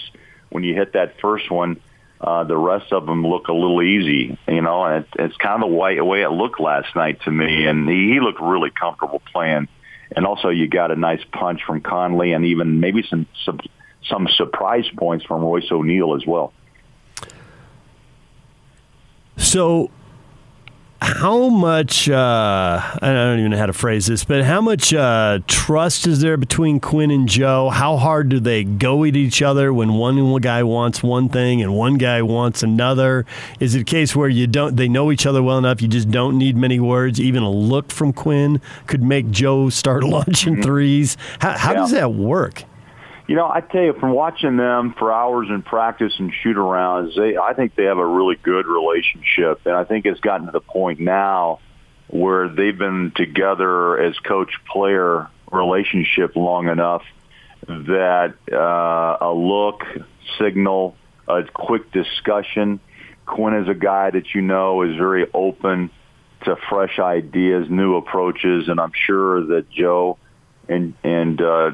when 0.50 0.64
you 0.64 0.74
hit 0.74 0.92
that 0.92 1.20
first 1.20 1.50
one 1.50 1.80
uh, 2.20 2.44
the 2.44 2.56
rest 2.56 2.92
of 2.92 3.06
them 3.06 3.26
look 3.26 3.48
a 3.48 3.52
little 3.52 3.82
easy, 3.82 4.38
you 4.48 4.62
know, 4.62 4.84
and 4.84 5.04
it, 5.04 5.10
it's 5.18 5.36
kind 5.36 5.62
of 5.62 5.68
the 5.68 5.76
way, 5.76 6.00
way 6.00 6.22
it 6.22 6.30
looked 6.30 6.58
last 6.58 6.94
night 6.96 7.20
to 7.22 7.30
me. 7.30 7.66
And 7.66 7.88
he, 7.88 8.12
he 8.12 8.20
looked 8.20 8.40
really 8.40 8.70
comfortable 8.70 9.20
playing. 9.32 9.68
And 10.16 10.26
also 10.26 10.48
you 10.48 10.66
got 10.66 10.90
a 10.90 10.96
nice 10.96 11.22
punch 11.32 11.60
from 11.66 11.82
Conley 11.82 12.32
and 12.32 12.44
even 12.46 12.80
maybe 12.80 13.04
some, 13.08 13.26
some, 13.44 13.60
some 14.08 14.26
surprise 14.28 14.88
points 14.96 15.24
from 15.26 15.42
Royce 15.42 15.70
O'Neale 15.70 16.14
as 16.14 16.26
well. 16.26 16.52
So 19.36 19.90
how 21.06 21.48
much 21.48 22.10
uh, 22.10 22.80
I 23.00 23.12
don't 23.12 23.38
even 23.38 23.52
know 23.52 23.56
how 23.56 23.66
to 23.66 23.72
phrase 23.72 24.06
this, 24.06 24.24
but 24.24 24.42
how 24.42 24.60
much 24.60 24.92
uh, 24.92 25.38
trust 25.46 26.06
is 26.06 26.20
there 26.20 26.36
between 26.36 26.80
Quinn 26.80 27.12
and 27.12 27.28
Joe? 27.28 27.70
How 27.70 27.96
hard 27.96 28.28
do 28.28 28.40
they 28.40 28.64
go 28.64 29.04
at 29.04 29.14
each 29.14 29.40
other 29.40 29.72
when 29.72 29.94
one 29.94 30.36
guy 30.40 30.64
wants 30.64 31.04
one 31.04 31.28
thing 31.28 31.62
and 31.62 31.76
one 31.76 31.94
guy 31.94 32.22
wants 32.22 32.64
another? 32.64 33.24
Is 33.60 33.76
it 33.76 33.82
a 33.82 33.84
case 33.84 34.16
where 34.16 34.28
you 34.28 34.48
don't 34.48 34.74
they 34.74 34.88
know 34.88 35.12
each 35.12 35.26
other 35.26 35.42
well 35.42 35.58
enough, 35.58 35.80
you 35.80 35.86
just 35.86 36.10
don't 36.10 36.36
need 36.36 36.56
many 36.56 36.80
words? 36.80 37.20
Even 37.20 37.44
a 37.44 37.50
look 37.50 37.92
from 37.92 38.12
Quinn 38.12 38.60
could 38.88 39.02
make 39.02 39.30
Joe 39.30 39.70
start 39.70 40.02
launching 40.04 40.54
mm-hmm. 40.54 40.62
threes. 40.62 41.16
How, 41.40 41.56
how 41.56 41.72
yeah. 41.72 41.78
does 41.78 41.90
that 41.92 42.14
work? 42.14 42.64
You 43.26 43.34
know, 43.34 43.48
I 43.48 43.60
tell 43.60 43.82
you, 43.82 43.92
from 43.94 44.12
watching 44.12 44.56
them 44.56 44.94
for 44.96 45.12
hours 45.12 45.48
in 45.50 45.62
practice 45.62 46.12
and 46.18 46.32
shoot 46.42 46.56
arounds, 46.56 47.16
they, 47.16 47.36
I 47.36 47.54
think 47.54 47.74
they 47.74 47.84
have 47.84 47.98
a 47.98 48.06
really 48.06 48.36
good 48.36 48.66
relationship, 48.66 49.62
and 49.66 49.74
I 49.74 49.84
think 49.84 50.06
it's 50.06 50.20
gotten 50.20 50.46
to 50.46 50.52
the 50.52 50.60
point 50.60 51.00
now 51.00 51.58
where 52.06 52.48
they've 52.48 52.76
been 52.76 53.12
together 53.16 53.98
as 53.98 54.16
coach-player 54.20 55.28
relationship 55.50 56.36
long 56.36 56.68
enough 56.68 57.02
that 57.66 58.34
uh, 58.52 59.16
a 59.20 59.32
look, 59.32 59.82
signal, 60.38 60.94
a 61.26 61.42
quick 61.52 61.90
discussion. 61.90 62.78
Quinn 63.24 63.54
is 63.54 63.68
a 63.68 63.74
guy 63.74 64.10
that 64.10 64.34
you 64.34 64.42
know 64.42 64.82
is 64.82 64.96
very 64.96 65.26
open 65.34 65.90
to 66.44 66.56
fresh 66.68 67.00
ideas, 67.00 67.66
new 67.68 67.96
approaches, 67.96 68.68
and 68.68 68.78
I'm 68.78 68.92
sure 68.94 69.46
that 69.46 69.68
Joe 69.68 70.18
and 70.68 70.94
and 71.02 71.40
uh, 71.40 71.70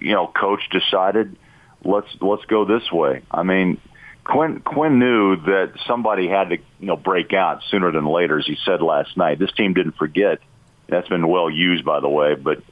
you 0.00 0.12
know, 0.12 0.26
coach 0.26 0.60
decided 0.70 1.36
let's 1.84 2.08
let's 2.20 2.44
go 2.46 2.64
this 2.64 2.90
way. 2.92 3.22
I 3.30 3.42
mean, 3.42 3.80
Quinn 4.24 4.60
Quinn 4.60 4.98
knew 4.98 5.36
that 5.36 5.72
somebody 5.86 6.28
had 6.28 6.50
to 6.50 6.56
you 6.56 6.86
know 6.86 6.96
break 6.96 7.32
out 7.32 7.62
sooner 7.70 7.90
than 7.92 8.06
later, 8.06 8.38
as 8.38 8.46
he 8.46 8.56
said 8.64 8.82
last 8.82 9.16
night. 9.16 9.38
This 9.38 9.52
team 9.52 9.74
didn't 9.74 9.96
forget. 9.96 10.40
That's 10.88 11.08
been 11.08 11.28
well 11.28 11.50
used, 11.50 11.84
by 11.84 12.00
the 12.00 12.08
way, 12.08 12.34
but. 12.34 12.62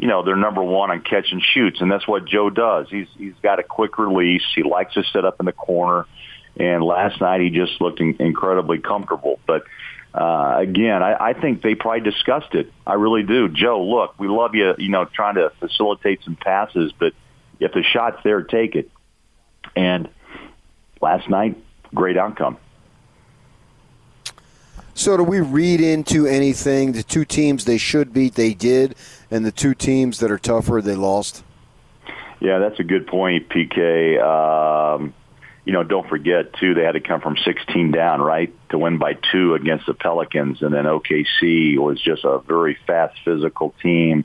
You 0.00 0.06
know 0.06 0.22
they're 0.22 0.36
number 0.36 0.62
one 0.62 0.92
on 0.92 1.00
catch 1.00 1.32
and 1.32 1.42
shoots, 1.42 1.80
and 1.80 1.90
that's 1.90 2.06
what 2.06 2.24
Joe 2.24 2.50
does. 2.50 2.86
He's 2.88 3.08
he's 3.18 3.34
got 3.42 3.58
a 3.58 3.64
quick 3.64 3.98
release. 3.98 4.44
He 4.54 4.62
likes 4.62 4.94
to 4.94 5.02
sit 5.12 5.24
up 5.24 5.40
in 5.40 5.46
the 5.46 5.52
corner, 5.52 6.06
and 6.56 6.84
last 6.84 7.20
night 7.20 7.40
he 7.40 7.50
just 7.50 7.80
looked 7.80 7.98
in, 7.98 8.14
incredibly 8.20 8.78
comfortable. 8.78 9.40
But 9.44 9.64
uh, 10.14 10.56
again, 10.58 11.02
I, 11.02 11.30
I 11.30 11.32
think 11.34 11.62
they 11.62 11.74
probably 11.74 12.00
discussed 12.00 12.54
it. 12.54 12.72
I 12.86 12.94
really 12.94 13.22
do. 13.22 13.48
Joe, 13.48 13.84
look, 13.84 14.18
we 14.18 14.28
love 14.28 14.54
you, 14.54 14.74
you 14.78 14.88
know, 14.88 15.04
trying 15.04 15.34
to 15.34 15.50
facilitate 15.60 16.22
some 16.24 16.36
passes, 16.36 16.92
but 16.98 17.12
if 17.60 17.72
the 17.72 17.82
shot's 17.82 18.22
there, 18.24 18.42
take 18.42 18.74
it. 18.74 18.90
And 19.76 20.08
last 21.00 21.28
night, 21.28 21.56
great 21.94 22.16
outcome. 22.16 22.56
So, 24.94 25.16
do 25.16 25.22
we 25.22 25.40
read 25.40 25.80
into 25.80 26.26
anything? 26.26 26.90
The 26.90 27.04
two 27.04 27.24
teams 27.24 27.64
they 27.64 27.78
should 27.78 28.12
beat, 28.12 28.34
they 28.34 28.52
did, 28.52 28.96
and 29.30 29.46
the 29.46 29.52
two 29.52 29.72
teams 29.72 30.18
that 30.18 30.30
are 30.32 30.38
tougher, 30.38 30.80
they 30.82 30.96
lost. 30.96 31.44
Yeah, 32.40 32.58
that's 32.58 32.80
a 32.80 32.84
good 32.84 33.06
point, 33.06 33.48
PK. 33.48 34.20
Um, 34.20 35.14
you 35.68 35.74
know, 35.74 35.82
don't 35.82 36.08
forget 36.08 36.54
too, 36.54 36.72
they 36.72 36.82
had 36.82 36.92
to 36.92 37.00
come 37.00 37.20
from 37.20 37.36
16 37.36 37.90
down, 37.90 38.22
right, 38.22 38.50
to 38.70 38.78
win 38.78 38.96
by 38.96 39.18
two 39.30 39.52
against 39.52 39.84
the 39.84 39.92
Pelicans, 39.92 40.62
and 40.62 40.72
then 40.72 40.86
OKC 40.86 41.76
was 41.76 42.00
just 42.00 42.24
a 42.24 42.38
very 42.38 42.78
fast, 42.86 43.18
physical 43.22 43.74
team. 43.82 44.24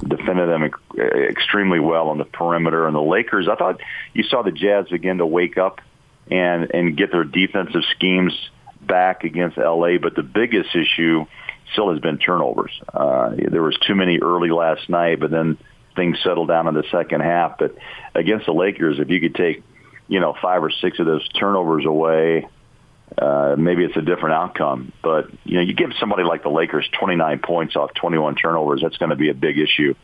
Defended 0.00 0.48
them 0.48 0.68
extremely 0.98 1.78
well 1.78 2.08
on 2.08 2.18
the 2.18 2.24
perimeter, 2.24 2.88
and 2.88 2.96
the 2.96 3.00
Lakers. 3.00 3.46
I 3.48 3.54
thought 3.54 3.80
you 4.14 4.24
saw 4.24 4.42
the 4.42 4.50
Jazz 4.50 4.88
begin 4.88 5.18
to 5.18 5.26
wake 5.26 5.58
up 5.58 5.80
and 6.28 6.74
and 6.74 6.96
get 6.96 7.12
their 7.12 7.22
defensive 7.22 7.82
schemes 7.94 8.32
back 8.80 9.22
against 9.22 9.58
LA. 9.58 9.98
But 9.98 10.16
the 10.16 10.24
biggest 10.24 10.74
issue 10.74 11.24
still 11.70 11.92
has 11.92 12.00
been 12.00 12.18
turnovers. 12.18 12.72
Uh, 12.92 13.36
there 13.36 13.62
was 13.62 13.78
too 13.86 13.94
many 13.94 14.18
early 14.18 14.50
last 14.50 14.88
night, 14.88 15.20
but 15.20 15.30
then 15.30 15.56
things 15.94 16.18
settled 16.24 16.48
down 16.48 16.66
in 16.66 16.74
the 16.74 16.84
second 16.90 17.20
half. 17.20 17.58
But 17.58 17.76
against 18.12 18.46
the 18.46 18.54
Lakers, 18.54 18.98
if 18.98 19.08
you 19.08 19.20
could 19.20 19.36
take 19.36 19.62
you 20.10 20.18
know, 20.18 20.34
five 20.42 20.64
or 20.64 20.70
six 20.70 20.98
of 20.98 21.06
those 21.06 21.26
turnovers 21.28 21.86
away, 21.86 22.48
uh, 23.16 23.54
maybe 23.56 23.84
it's 23.84 23.96
a 23.96 24.02
different 24.02 24.34
outcome. 24.34 24.92
But, 25.04 25.30
you 25.44 25.54
know, 25.54 25.60
you 25.60 25.72
give 25.72 25.92
somebody 26.00 26.24
like 26.24 26.42
the 26.42 26.50
Lakers 26.50 26.88
29 26.98 27.38
points 27.38 27.76
off 27.76 27.94
21 27.94 28.34
turnovers, 28.34 28.82
that's 28.82 28.96
going 28.96 29.10
to 29.10 29.16
be 29.16 29.30
a 29.30 29.34
big 29.34 29.56
issue. 29.56 29.94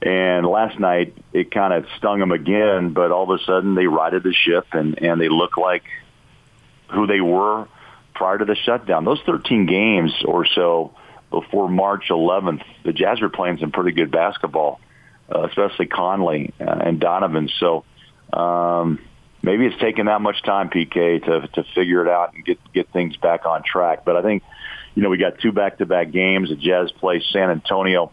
And 0.00 0.46
last 0.46 0.80
night, 0.80 1.14
it 1.34 1.50
kind 1.50 1.74
of 1.74 1.84
stung 1.98 2.20
them 2.20 2.32
again, 2.32 2.94
but 2.94 3.12
all 3.12 3.30
of 3.30 3.38
a 3.38 3.44
sudden 3.44 3.74
they 3.74 3.86
righted 3.86 4.22
the 4.22 4.32
ship 4.32 4.68
and, 4.72 4.98
and 5.00 5.20
they 5.20 5.28
look 5.28 5.58
like 5.58 5.84
who 6.90 7.06
they 7.06 7.20
were 7.20 7.68
prior 8.14 8.38
to 8.38 8.46
the 8.46 8.56
shutdown. 8.56 9.04
Those 9.04 9.20
13 9.26 9.66
games 9.66 10.12
or 10.24 10.46
so 10.46 10.94
before 11.30 11.68
March 11.68 12.06
11th, 12.08 12.62
the 12.82 12.94
Jazz 12.94 13.20
were 13.20 13.28
playing 13.28 13.58
some 13.58 13.72
pretty 13.72 13.92
good 13.92 14.10
basketball, 14.10 14.80
uh, 15.32 15.42
especially 15.42 15.86
Conley 15.86 16.54
uh, 16.58 16.64
and 16.64 16.98
Donovan. 16.98 17.50
So 17.60 17.84
um, 18.32 18.98
maybe 19.42 19.66
it's 19.66 19.78
taken 19.80 20.06
that 20.06 20.20
much 20.20 20.42
time, 20.42 20.70
PK, 20.70 21.24
to 21.24 21.48
to 21.48 21.64
figure 21.74 22.04
it 22.04 22.08
out 22.08 22.34
and 22.34 22.44
get 22.44 22.58
get 22.72 22.88
things 22.92 23.16
back 23.16 23.46
on 23.46 23.62
track. 23.62 24.04
But 24.04 24.16
I 24.16 24.22
think, 24.22 24.42
you 24.94 25.02
know, 25.02 25.10
we 25.10 25.18
got 25.18 25.38
two 25.40 25.52
back-to-back 25.52 26.10
games. 26.10 26.48
The 26.48 26.56
Jazz 26.56 26.92
play 26.92 27.22
San 27.32 27.50
Antonio, 27.50 28.12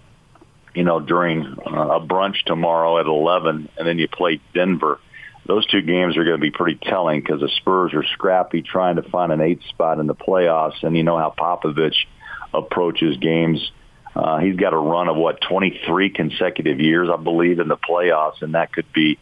you 0.73 0.83
know, 0.83 0.99
during 0.99 1.45
uh, 1.45 1.97
a 1.97 2.01
brunch 2.01 2.43
tomorrow 2.45 2.99
at 2.99 3.05
11, 3.05 3.69
and 3.77 3.87
then 3.87 3.99
you 3.99 4.07
play 4.07 4.41
Denver. 4.53 4.99
Those 5.45 5.65
two 5.65 5.81
games 5.81 6.15
are 6.15 6.23
going 6.23 6.37
to 6.37 6.41
be 6.41 6.51
pretty 6.51 6.79
telling 6.81 7.21
because 7.21 7.41
the 7.41 7.49
Spurs 7.57 7.93
are 7.93 8.03
scrappy 8.13 8.61
trying 8.61 8.97
to 8.97 9.03
find 9.03 9.31
an 9.31 9.41
eighth 9.41 9.63
spot 9.69 9.99
in 9.99 10.05
the 10.05 10.15
playoffs, 10.15 10.83
and 10.83 10.95
you 10.95 11.03
know 11.03 11.17
how 11.17 11.33
Popovich 11.35 12.05
approaches 12.53 13.17
games. 13.17 13.71
Uh, 14.15 14.39
he's 14.39 14.55
got 14.55 14.73
a 14.73 14.77
run 14.77 15.07
of 15.07 15.15
what 15.15 15.39
23 15.41 16.09
consecutive 16.09 16.79
years, 16.79 17.09
I 17.11 17.17
believe, 17.17 17.59
in 17.59 17.67
the 17.67 17.77
playoffs, 17.77 18.41
and 18.41 18.53
that 18.53 18.73
could 18.73 18.91
be 18.91 19.17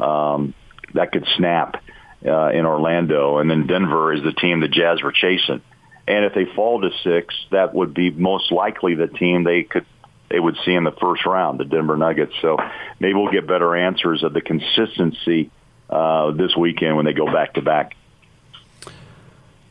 um, 0.00 0.54
that 0.94 1.12
could 1.12 1.26
snap 1.36 1.82
uh, 2.24 2.48
in 2.48 2.66
Orlando. 2.66 3.38
And 3.38 3.50
then 3.50 3.66
Denver 3.66 4.12
is 4.12 4.22
the 4.22 4.32
team 4.32 4.60
the 4.60 4.68
Jazz 4.68 5.02
were 5.02 5.12
chasing. 5.12 5.62
And 6.06 6.24
if 6.24 6.34
they 6.34 6.46
fall 6.56 6.80
to 6.80 6.90
six, 7.04 7.34
that 7.50 7.74
would 7.74 7.94
be 7.94 8.10
most 8.10 8.50
likely 8.50 8.94
the 8.94 9.06
team 9.06 9.44
they 9.44 9.62
could 9.62 9.86
they 10.30 10.38
would 10.38 10.56
see 10.64 10.72
in 10.72 10.84
the 10.84 10.92
first 10.92 11.26
round, 11.26 11.58
the 11.58 11.64
Denver 11.64 11.96
Nuggets. 11.96 12.32
So 12.40 12.56
maybe 13.00 13.14
we'll 13.14 13.32
get 13.32 13.48
better 13.48 13.74
answers 13.74 14.22
of 14.22 14.32
the 14.32 14.40
consistency 14.40 15.50
uh, 15.88 16.30
this 16.30 16.56
weekend 16.56 16.96
when 16.96 17.04
they 17.04 17.12
go 17.12 17.26
back 17.26 17.54
to 17.54 17.62
back. 17.62 17.96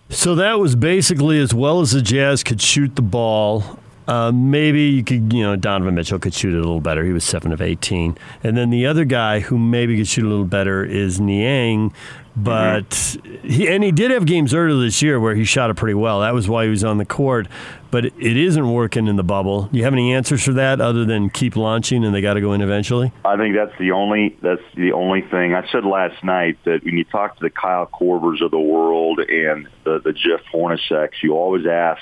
So 0.09 0.35
that 0.35 0.59
was 0.59 0.75
basically 0.75 1.39
as 1.39 1.53
well 1.53 1.79
as 1.79 1.91
the 1.91 2.01
Jazz 2.01 2.43
could 2.43 2.61
shoot 2.61 2.95
the 2.95 3.01
ball. 3.01 3.79
Uh, 4.09 4.31
maybe 4.31 4.81
you 4.81 5.03
could, 5.03 5.31
you 5.31 5.43
know, 5.43 5.55
Donovan 5.55 5.93
Mitchell 5.93 6.17
could 6.17 6.33
shoot 6.33 6.55
it 6.55 6.57
a 6.57 6.61
little 6.61 6.81
better. 6.81 7.05
He 7.05 7.11
was 7.11 7.23
seven 7.23 7.51
of 7.51 7.61
eighteen, 7.61 8.17
and 8.43 8.57
then 8.57 8.71
the 8.71 8.87
other 8.87 9.05
guy 9.05 9.39
who 9.39 9.59
maybe 9.59 9.97
could 9.97 10.07
shoot 10.07 10.25
a 10.25 10.27
little 10.27 10.45
better 10.45 10.83
is 10.83 11.19
Niang, 11.19 11.93
but 12.35 12.89
mm-hmm. 12.89 13.47
he 13.47 13.67
and 13.67 13.83
he 13.83 13.91
did 13.91 14.09
have 14.09 14.25
games 14.25 14.51
earlier 14.51 14.81
this 14.81 15.03
year 15.03 15.19
where 15.19 15.35
he 15.35 15.43
shot 15.43 15.69
it 15.69 15.75
pretty 15.75 15.93
well. 15.93 16.21
That 16.21 16.33
was 16.33 16.49
why 16.49 16.63
he 16.63 16.71
was 16.71 16.83
on 16.83 16.97
the 16.97 17.05
court, 17.05 17.47
but 17.91 18.05
it 18.05 18.17
isn't 18.17 18.73
working 18.73 19.05
in 19.05 19.15
the 19.15 19.23
bubble. 19.23 19.65
Do 19.67 19.77
you 19.77 19.83
have 19.83 19.93
any 19.93 20.11
answers 20.11 20.43
for 20.43 20.53
that 20.53 20.81
other 20.81 21.05
than 21.05 21.29
keep 21.29 21.55
launching 21.55 22.03
and 22.03 22.11
they 22.11 22.21
got 22.21 22.33
to 22.33 22.41
go 22.41 22.53
in 22.53 22.61
eventually? 22.61 23.11
I 23.23 23.37
think 23.37 23.55
that's 23.55 23.77
the 23.77 23.91
only 23.91 24.35
that's 24.41 24.63
the 24.73 24.93
only 24.93 25.21
thing. 25.21 25.53
I 25.53 25.69
said 25.71 25.85
last 25.85 26.23
night 26.23 26.57
that 26.63 26.83
when 26.83 26.97
you 26.97 27.03
talk 27.03 27.35
to 27.35 27.43
the 27.43 27.51
Kyle 27.51 27.85
Korvers 27.85 28.43
of 28.43 28.49
the 28.49 28.59
world 28.59 29.19
and 29.19 29.67
the 29.83 29.99
the 29.99 30.13
Jeff 30.13 30.41
Hornaceks, 30.51 31.21
you 31.21 31.33
always 31.35 31.67
ask, 31.67 32.01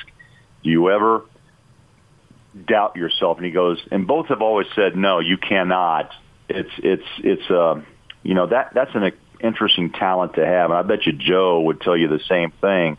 do 0.63 0.69
you 0.69 0.89
ever 0.89 1.23
doubt 2.65 2.95
yourself. 2.95 3.37
And 3.37 3.45
he 3.45 3.51
goes, 3.51 3.79
and 3.91 4.07
both 4.07 4.27
have 4.27 4.41
always 4.41 4.67
said, 4.75 4.95
no, 4.95 5.19
you 5.19 5.37
cannot. 5.37 6.11
It's, 6.49 6.71
it's, 6.77 7.07
it's, 7.19 7.49
uh, 7.49 7.81
you 8.23 8.33
know, 8.33 8.47
that, 8.47 8.71
that's 8.73 8.91
an 8.95 9.11
interesting 9.41 9.91
talent 9.91 10.35
to 10.35 10.45
have. 10.45 10.71
And 10.71 10.79
I 10.79 10.81
bet 10.81 11.05
you 11.05 11.13
Joe 11.13 11.61
would 11.61 11.81
tell 11.81 11.95
you 11.95 12.07
the 12.07 12.21
same 12.27 12.51
thing 12.61 12.97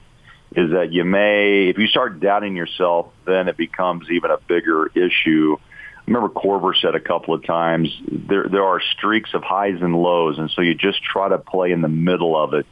is 0.55 0.71
that 0.71 0.93
you 0.93 1.05
may, 1.05 1.69
if 1.69 1.79
you 1.79 1.87
start 1.87 2.21
doubting 2.21 2.57
yourself, 2.57 3.13
then 3.27 3.49
it 3.49 3.57
becomes 3.57 4.11
even 4.11 4.31
a 4.31 4.39
bigger 4.39 4.87
issue. 4.95 5.57
I 5.61 6.11
remember 6.11 6.29
Korver 6.31 6.75
said 6.81 6.95
a 6.95 7.01
couple 7.01 7.35
of 7.35 7.45
times 7.45 7.95
there 8.11 8.49
there 8.49 8.65
are 8.65 8.81
streaks 8.97 9.35
of 9.35 9.43
highs 9.43 9.83
and 9.83 9.95
lows, 9.95 10.39
and 10.39 10.51
so 10.51 10.63
you 10.63 10.75
just 10.75 11.03
try 11.03 11.29
to 11.29 11.37
play 11.37 11.71
in 11.71 11.83
the 11.83 11.89
middle 11.89 12.35
of 12.35 12.55
it, 12.55 12.67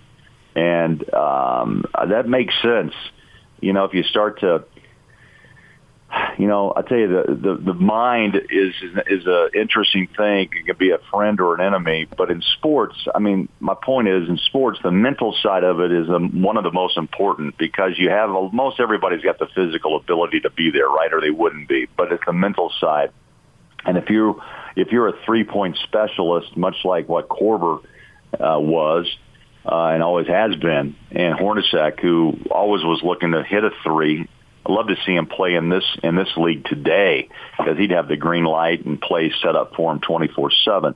and 0.54 1.12
um, 1.12 1.84
that 1.94 2.26
makes 2.26 2.54
sense. 2.62 2.94
You 3.60 3.74
know, 3.74 3.84
if 3.84 3.92
you 3.92 4.04
start 4.04 4.40
to 4.40 4.64
you 6.38 6.46
know, 6.46 6.72
I 6.76 6.82
tell 6.82 6.98
you, 6.98 7.08
the 7.08 7.34
the, 7.34 7.72
the 7.72 7.74
mind 7.74 8.36
is 8.50 8.74
is 9.08 9.26
a 9.26 9.48
interesting 9.54 10.08
thing. 10.16 10.50
It 10.52 10.66
can 10.66 10.76
be 10.76 10.90
a 10.90 10.98
friend 11.10 11.40
or 11.40 11.54
an 11.54 11.60
enemy. 11.60 12.06
But 12.16 12.30
in 12.30 12.42
sports, 12.42 12.96
I 13.14 13.18
mean, 13.18 13.48
my 13.60 13.74
point 13.74 14.08
is, 14.08 14.28
in 14.28 14.38
sports, 14.38 14.78
the 14.82 14.90
mental 14.90 15.34
side 15.42 15.64
of 15.64 15.80
it 15.80 15.92
is 15.92 16.08
um, 16.08 16.42
one 16.42 16.56
of 16.56 16.64
the 16.64 16.72
most 16.72 16.96
important 16.96 17.56
because 17.58 17.92
you 17.98 18.10
have 18.10 18.30
most 18.52 18.80
everybody's 18.80 19.22
got 19.22 19.38
the 19.38 19.48
physical 19.54 19.96
ability 19.96 20.40
to 20.40 20.50
be 20.50 20.70
there, 20.70 20.88
right, 20.88 21.12
or 21.12 21.20
they 21.20 21.30
wouldn't 21.30 21.68
be. 21.68 21.86
But 21.96 22.12
it's 22.12 22.24
the 22.26 22.32
mental 22.32 22.72
side, 22.80 23.12
and 23.84 23.96
if 23.96 24.10
you 24.10 24.40
if 24.76 24.92
you're 24.92 25.08
a 25.08 25.24
three 25.24 25.44
point 25.44 25.78
specialist, 25.84 26.56
much 26.56 26.76
like 26.84 27.08
what 27.08 27.28
Korver 27.28 27.82
uh, 28.34 28.58
was. 28.60 29.06
Uh, 29.68 29.88
and 29.88 30.00
always 30.00 30.28
has 30.28 30.54
been, 30.54 30.94
and 31.10 31.36
Hornacek, 31.36 31.98
who 31.98 32.38
always 32.52 32.84
was 32.84 33.00
looking 33.02 33.32
to 33.32 33.42
hit 33.42 33.64
a 33.64 33.70
three 33.82 34.28
I'd 34.66 34.72
love 34.72 34.88
to 34.88 34.96
see 35.06 35.14
him 35.14 35.26
play 35.26 35.54
in 35.54 35.68
this 35.68 35.84
in 36.02 36.16
this 36.16 36.36
league 36.36 36.64
today 36.64 37.28
because 37.56 37.78
he'd 37.78 37.92
have 37.92 38.08
the 38.08 38.16
green 38.16 38.44
light 38.44 38.84
and 38.84 39.00
play 39.00 39.32
set 39.40 39.54
up 39.54 39.74
for 39.76 39.92
him 39.92 40.00
24 40.00 40.50
seven. 40.64 40.94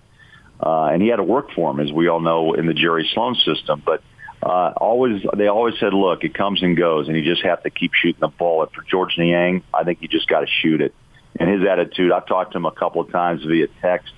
Uh, 0.61 0.87
and 0.87 1.00
he 1.00 1.09
had 1.09 1.16
to 1.16 1.22
work 1.22 1.52
for 1.52 1.70
him, 1.70 1.80
as 1.80 1.90
we 1.92 2.09
all 2.09 2.20
know, 2.20 2.52
in 2.54 2.66
the 2.66 2.74
Jerry 2.74 3.09
Sloan 3.14 3.37
system. 3.37 3.80
But 3.87 4.02
uh, 4.42 4.72
always, 4.76 5.22
they 5.37 5.46
always 5.46 5.78
said, 5.78 5.94
"Look, 5.94 6.24
it 6.24 6.35
comes 6.35 6.62
and 6.62 6.76
goes, 6.76 7.06
and 7.06 7.16
you 7.16 7.22
just 7.22 7.42
have 7.44 7.62
to 7.62 7.70
keep 7.70 7.92
shooting 7.94 8.20
the 8.20 8.28
ball." 8.28 8.62
And 8.62 8.72
for 8.72 8.83
Georges 8.83 9.18
Niang, 9.18 9.62
I 9.72 9.85
think 9.85 10.02
you 10.02 10.09
just 10.09 10.26
got 10.26 10.40
to 10.40 10.46
shoot 10.46 10.80
it. 10.80 10.92
And 11.38 11.48
his 11.48 11.66
attitude, 11.66 12.11
I've 12.11 12.26
talked 12.26 12.52
to 12.52 12.59
him 12.59 12.66
a 12.66 12.72
couple 12.72 13.00
of 13.00 13.12
times 13.12 13.44
via 13.44 13.68
text 13.80 14.12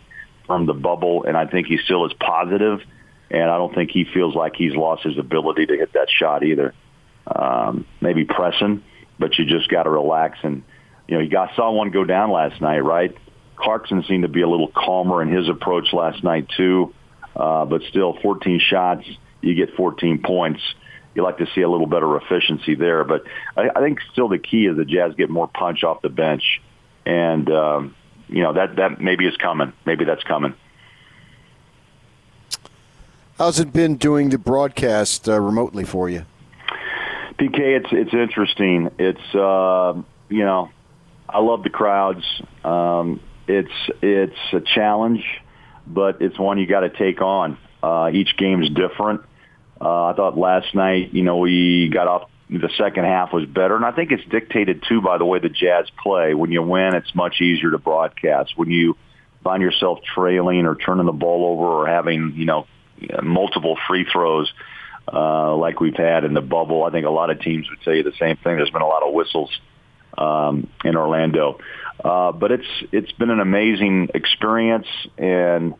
from 0.46 0.64
the 0.64 0.74
bubble, 0.74 1.24
and 1.24 1.36
I 1.36 1.46
think 1.46 1.66
he 1.66 1.78
still 1.84 2.06
is 2.06 2.12
positive, 2.14 2.80
and 3.30 3.42
I 3.42 3.58
don't 3.58 3.74
think 3.74 3.90
he 3.90 4.04
feels 4.04 4.34
like 4.34 4.54
he's 4.56 4.74
lost 4.74 5.04
his 5.04 5.18
ability 5.18 5.66
to 5.66 5.76
hit 5.76 5.92
that 5.92 6.08
shot 6.08 6.42
either. 6.42 6.74
Um, 7.26 7.86
maybe 8.00 8.24
pressing, 8.24 8.82
but 9.22 9.38
you 9.38 9.44
just 9.44 9.70
got 9.70 9.84
to 9.84 9.90
relax. 9.90 10.36
And 10.42 10.64
you 11.06 11.14
know, 11.14 11.22
you 11.22 11.30
got 11.30 11.54
saw 11.54 11.70
one 11.70 11.90
go 11.90 12.02
down 12.02 12.32
last 12.32 12.60
night, 12.60 12.80
right? 12.80 13.16
Clarkson 13.54 14.02
seemed 14.08 14.24
to 14.24 14.28
be 14.28 14.42
a 14.42 14.48
little 14.48 14.66
calmer 14.66 15.22
in 15.22 15.28
his 15.28 15.48
approach 15.48 15.92
last 15.92 16.24
night 16.24 16.48
too, 16.56 16.92
uh, 17.36 17.64
but 17.64 17.82
still, 17.88 18.18
14 18.20 18.58
shots, 18.58 19.06
you 19.40 19.54
get 19.54 19.76
14 19.76 20.22
points. 20.22 20.60
You 21.14 21.22
like 21.22 21.38
to 21.38 21.46
see 21.54 21.60
a 21.60 21.68
little 21.68 21.86
better 21.86 22.16
efficiency 22.16 22.74
there, 22.74 23.04
but 23.04 23.22
I, 23.56 23.68
I 23.76 23.80
think 23.80 24.00
still 24.12 24.28
the 24.28 24.38
key 24.38 24.66
is 24.66 24.76
the 24.76 24.84
Jazz 24.84 25.14
get 25.14 25.30
more 25.30 25.46
punch 25.46 25.84
off 25.84 26.02
the 26.02 26.08
bench, 26.08 26.60
and 27.06 27.48
um, 27.50 27.94
you 28.28 28.42
know 28.42 28.54
that 28.54 28.76
that 28.76 29.00
maybe 29.00 29.26
is 29.26 29.36
coming. 29.36 29.72
Maybe 29.86 30.04
that's 30.04 30.24
coming. 30.24 30.54
How's 33.38 33.60
it 33.60 33.72
been 33.72 33.96
doing 33.96 34.30
the 34.30 34.38
broadcast 34.38 35.28
uh, 35.28 35.38
remotely 35.38 35.84
for 35.84 36.08
you? 36.08 36.24
PK, 37.42 37.58
it's 37.58 37.88
it's 37.90 38.14
interesting. 38.14 38.90
It's 38.98 39.34
uh, 39.34 40.00
you 40.28 40.44
know, 40.44 40.70
I 41.28 41.40
love 41.40 41.64
the 41.64 41.70
crowds. 41.70 42.24
Um, 42.62 43.20
it's 43.48 43.72
it's 44.00 44.38
a 44.52 44.60
challenge, 44.60 45.24
but 45.86 46.22
it's 46.22 46.38
one 46.38 46.58
you 46.58 46.66
got 46.66 46.80
to 46.80 46.90
take 46.90 47.20
on. 47.20 47.58
Uh, 47.82 48.10
each 48.12 48.36
game's 48.36 48.70
different. 48.70 49.22
Uh, 49.80 50.04
I 50.04 50.12
thought 50.14 50.38
last 50.38 50.72
night, 50.74 51.12
you 51.12 51.22
know, 51.22 51.38
we 51.38 51.88
got 51.92 52.06
off. 52.06 52.28
The 52.48 52.70
second 52.76 53.04
half 53.04 53.32
was 53.32 53.46
better, 53.46 53.74
and 53.74 53.84
I 53.84 53.92
think 53.92 54.12
it's 54.12 54.28
dictated 54.28 54.84
too 54.86 55.00
by 55.00 55.18
the 55.18 55.24
way 55.24 55.38
the 55.40 55.48
Jazz 55.48 55.86
play. 56.02 56.34
When 56.34 56.52
you 56.52 56.62
win, 56.62 56.94
it's 56.94 57.12
much 57.14 57.40
easier 57.40 57.70
to 57.70 57.78
broadcast. 57.78 58.52
When 58.56 58.70
you 58.70 58.96
find 59.42 59.62
yourself 59.62 60.00
trailing 60.14 60.66
or 60.66 60.76
turning 60.76 61.06
the 61.06 61.12
ball 61.12 61.46
over 61.46 61.64
or 61.64 61.86
having 61.88 62.34
you 62.36 62.44
know 62.44 62.66
multiple 63.22 63.76
free 63.88 64.04
throws, 64.04 64.52
uh, 64.52 64.71
like 65.10 65.80
we've 65.80 65.96
had 65.96 66.24
in 66.24 66.34
the 66.34 66.40
bubble. 66.40 66.84
I 66.84 66.90
think 66.90 67.06
a 67.06 67.10
lot 67.10 67.30
of 67.30 67.40
teams 67.40 67.68
would 67.70 67.80
say 67.84 68.02
the 68.02 68.16
same 68.18 68.36
thing. 68.36 68.56
There's 68.56 68.70
been 68.70 68.82
a 68.82 68.86
lot 68.86 69.02
of 69.02 69.12
whistles 69.12 69.50
um, 70.16 70.68
in 70.84 70.96
Orlando, 70.96 71.58
uh, 72.04 72.32
but 72.32 72.52
it's 72.52 72.68
it's 72.92 73.12
been 73.12 73.30
an 73.30 73.40
amazing 73.40 74.10
experience. 74.14 74.86
And 75.18 75.74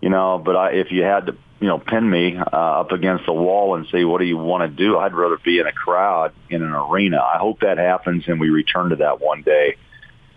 you 0.00 0.10
know, 0.10 0.40
but 0.44 0.56
I, 0.56 0.70
if 0.72 0.90
you 0.90 1.02
had 1.02 1.26
to, 1.26 1.36
you 1.60 1.68
know, 1.68 1.78
pin 1.78 2.08
me 2.08 2.36
uh, 2.36 2.42
up 2.42 2.92
against 2.92 3.26
the 3.26 3.32
wall 3.32 3.76
and 3.76 3.86
say, 3.92 4.04
"What 4.04 4.18
do 4.18 4.24
you 4.24 4.36
want 4.36 4.70
to 4.70 4.84
do?" 4.84 4.98
I'd 4.98 5.14
rather 5.14 5.38
be 5.44 5.58
in 5.58 5.66
a 5.66 5.72
crowd 5.72 6.32
in 6.50 6.62
an 6.62 6.72
arena. 6.72 7.18
I 7.18 7.38
hope 7.38 7.60
that 7.60 7.78
happens 7.78 8.24
and 8.26 8.40
we 8.40 8.50
return 8.50 8.90
to 8.90 8.96
that 8.96 9.20
one 9.20 9.42
day 9.42 9.76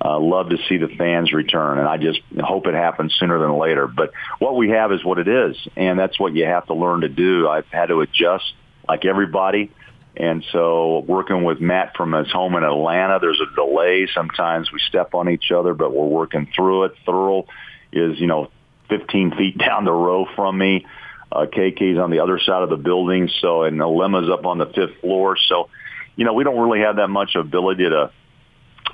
uh, 0.04 0.20
love 0.20 0.50
to 0.50 0.58
see 0.70 0.78
the 0.78 0.88
fans 0.88 1.34
return, 1.34 1.78
and 1.78 1.88
I 1.88 1.98
just 1.98 2.22
hope 2.40 2.68
it 2.68 2.74
happens 2.74 3.14
sooner 3.20 3.40
than 3.40 3.58
later. 3.58 3.88
But 3.88 4.12
what 4.40 4.56
we 4.56 4.70
have 4.70 4.92
is 4.92 5.04
what 5.04 5.20
it 5.20 5.28
is, 5.28 5.58
and 5.76 6.00
that's 6.00 6.20
what 6.20 6.34
you 6.34 6.46
have 6.46 6.68
to 6.68 6.74
learn 6.74 7.02
to 7.02 7.10
do. 7.10 7.48
I've 7.50 7.68
had 7.68 7.88
to 7.88 8.02
adjust 8.02 8.54
like 8.88 9.06
everybody. 9.06 9.72
And 10.16 10.44
so 10.52 11.00
working 11.08 11.44
with 11.44 11.62
Matt 11.62 11.96
from 11.96 12.14
his 12.14 12.32
home 12.32 12.56
in 12.56 12.64
Atlanta, 12.64 13.20
there's 13.22 13.40
a 13.40 13.56
delay. 13.56 14.08
Sometimes 14.14 14.72
we 14.72 14.80
step 14.80 15.14
on 15.14 15.30
each 15.30 15.52
other, 15.52 15.74
but 15.74 15.94
we're 15.94 16.08
working 16.08 16.50
through 16.56 16.86
it. 16.86 16.94
Thurl 17.08 17.46
is, 17.94 18.20
you 18.20 18.28
know, 18.28 18.50
15 18.90 19.32
feet 19.38 19.58
down 19.58 19.86
the 19.86 19.92
row 19.92 20.26
from 20.36 20.58
me. 20.58 20.86
Uh, 21.32 21.46
KK's 21.46 22.00
on 22.00 22.10
the 22.10 22.20
other 22.20 22.40
side 22.40 22.64
of 22.64 22.70
the 22.70 22.78
building. 22.78 23.30
So, 23.40 23.64
and 23.64 23.80
Alema's 23.80 24.30
up 24.30 24.46
on 24.46 24.58
the 24.58 24.66
fifth 24.66 25.00
floor. 25.02 25.38
So, 25.48 25.70
you 26.16 26.26
know, 26.26 26.34
we 26.34 26.44
don't 26.44 26.60
really 26.60 26.82
have 26.82 26.96
that 26.96 27.08
much 27.08 27.36
ability 27.36 27.84
to, 27.84 28.12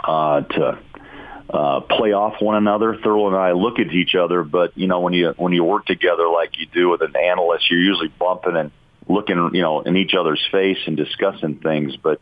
uh, 0.04 0.42
to 0.42 0.80
uh, 1.50 1.82
play 1.82 2.14
off 2.14 2.42
one 2.42 2.56
another. 2.56 2.96
Thurl 2.96 3.28
and 3.28 3.36
I 3.36 3.52
look 3.52 3.80
at 3.80 3.92
each 3.92 4.16
other, 4.16 4.44
but 4.44 4.78
you 4.78 4.88
know 4.88 5.02
when 5.02 5.14
you 5.14 5.34
when 5.38 5.54
you 5.54 5.64
work 5.64 5.86
together 5.86 6.28
like 6.28 6.58
you 6.58 6.66
do 6.66 6.90
with 6.90 7.02
an 7.02 7.16
analyst, 7.16 7.70
you're 7.70 7.80
usually 7.80 8.08
bumping 8.08 8.56
and 8.56 8.72
looking, 9.08 9.52
you 9.54 9.62
know, 9.62 9.82
in 9.82 9.96
each 9.96 10.16
other's 10.16 10.44
face 10.52 10.80
and 10.88 10.98
discussing 10.98 11.60
things. 11.60 11.96
But 11.98 12.20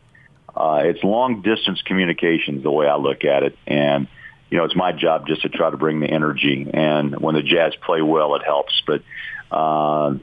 uh, 0.54 0.82
it's 0.84 1.02
long 1.02 1.42
distance 1.42 1.80
communications 1.82 2.62
the 2.62 2.70
way 2.70 2.86
I 2.86 2.96
look 2.96 3.24
at 3.24 3.42
it, 3.42 3.58
and 3.66 4.08
you 4.50 4.58
know 4.58 4.64
it's 4.64 4.76
my 4.76 4.92
job 4.92 5.26
just 5.26 5.42
to 5.42 5.48
try 5.48 5.70
to 5.70 5.76
bring 5.76 6.00
the 6.00 6.08
energy. 6.08 6.68
And 6.72 7.18
when 7.18 7.34
the 7.34 7.42
Jazz 7.42 7.74
play 7.76 8.02
well, 8.02 8.34
it 8.34 8.42
helps. 8.44 8.82
But 8.86 9.02
uh, 9.50 10.16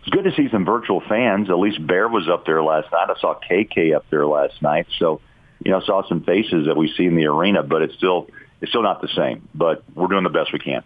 it's 0.00 0.10
good 0.10 0.24
to 0.24 0.34
see 0.34 0.48
some 0.50 0.64
virtual 0.64 1.00
fans. 1.00 1.48
At 1.48 1.58
least 1.58 1.84
Bear 1.84 2.08
was 2.08 2.28
up 2.28 2.44
there 2.46 2.62
last 2.62 2.92
night. 2.92 3.08
I 3.08 3.20
saw 3.20 3.38
KK 3.38 3.96
up 3.96 4.04
there 4.10 4.26
last 4.26 4.60
night, 4.60 4.86
so 4.98 5.20
you 5.64 5.70
know, 5.70 5.80
saw 5.80 6.06
some 6.08 6.22
faces 6.22 6.66
that 6.66 6.76
we 6.76 6.92
see 6.96 7.06
in 7.06 7.16
the 7.16 7.26
arena, 7.26 7.62
but 7.62 7.82
it's 7.82 7.94
still 7.94 8.28
it's 8.60 8.70
still 8.70 8.82
not 8.82 9.00
the 9.00 9.08
same. 9.08 9.48
But 9.54 9.82
we're 9.94 10.08
doing 10.08 10.24
the 10.24 10.30
best 10.30 10.52
we 10.52 10.58
can. 10.58 10.82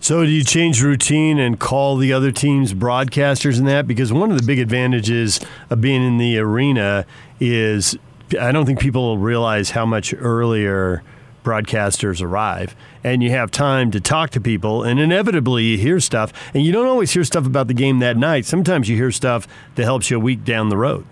So, 0.00 0.22
do 0.22 0.30
you 0.30 0.44
change 0.44 0.82
routine 0.82 1.38
and 1.38 1.58
call 1.58 1.96
the 1.96 2.12
other 2.12 2.30
team's 2.30 2.74
broadcasters 2.74 3.58
in 3.58 3.64
that? 3.64 3.86
Because 3.86 4.12
one 4.12 4.30
of 4.30 4.38
the 4.38 4.46
big 4.46 4.58
advantages 4.58 5.40
of 5.70 5.80
being 5.80 6.06
in 6.06 6.18
the 6.18 6.36
arena 6.38 7.06
is 7.40 7.96
I 8.38 8.52
don't 8.52 8.66
think 8.66 8.80
people 8.80 9.18
realize 9.18 9.70
how 9.70 9.86
much 9.86 10.14
earlier 10.14 11.02
broadcasters 11.42 12.22
arrive 12.22 12.74
and 13.04 13.22
you 13.22 13.30
have 13.30 13.50
time 13.50 13.90
to 13.90 14.00
talk 14.00 14.30
to 14.30 14.40
people 14.40 14.82
and 14.82 14.98
inevitably 14.98 15.62
you 15.62 15.78
hear 15.78 16.00
stuff 16.00 16.32
and 16.54 16.64
you 16.64 16.72
don't 16.72 16.86
always 16.86 17.12
hear 17.12 17.22
stuff 17.22 17.46
about 17.46 17.68
the 17.68 17.74
game 17.74 17.98
that 17.98 18.16
night 18.16 18.46
sometimes 18.46 18.88
you 18.88 18.96
hear 18.96 19.10
stuff 19.10 19.46
that 19.74 19.84
helps 19.84 20.10
you 20.10 20.16
a 20.16 20.20
week 20.20 20.42
down 20.42 20.70
the 20.70 20.76
road 20.76 21.04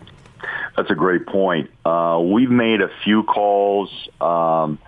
that's 0.76 0.90
a 0.90 0.94
great 0.94 1.26
point. 1.26 1.70
Uh, 1.84 2.20
we've 2.24 2.50
made 2.50 2.80
a 2.80 2.88
few 3.04 3.22
calls, 3.24 3.90
um, 4.20 4.78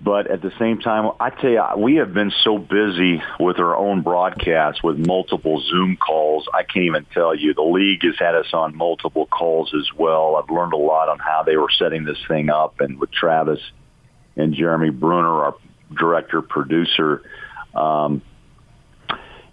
but 0.00 0.30
at 0.30 0.40
the 0.40 0.52
same 0.58 0.78
time, 0.78 1.12
I 1.20 1.30
tell 1.30 1.50
you, 1.50 1.64
we 1.76 1.96
have 1.96 2.14
been 2.14 2.32
so 2.42 2.56
busy 2.56 3.22
with 3.38 3.58
our 3.58 3.76
own 3.76 4.02
broadcast 4.02 4.82
with 4.82 4.98
multiple 4.98 5.60
Zoom 5.60 5.96
calls. 5.96 6.48
I 6.54 6.62
can't 6.62 6.86
even 6.86 7.06
tell 7.12 7.34
you. 7.34 7.52
The 7.52 7.62
league 7.62 8.02
has 8.04 8.14
had 8.18 8.34
us 8.34 8.46
on 8.52 8.76
multiple 8.76 9.26
calls 9.26 9.74
as 9.74 9.88
well. 9.96 10.36
I've 10.36 10.50
learned 10.50 10.72
a 10.72 10.78
lot 10.78 11.08
on 11.08 11.18
how 11.18 11.42
they 11.42 11.56
were 11.56 11.70
setting 11.78 12.04
this 12.04 12.18
thing 12.28 12.48
up, 12.48 12.80
and 12.80 12.98
with 12.98 13.10
Travis 13.10 13.60
and 14.36 14.54
Jeremy 14.54 14.90
Bruner, 14.90 15.44
our 15.44 15.56
director 15.98 16.40
producer. 16.40 17.22
Um, 17.74 18.22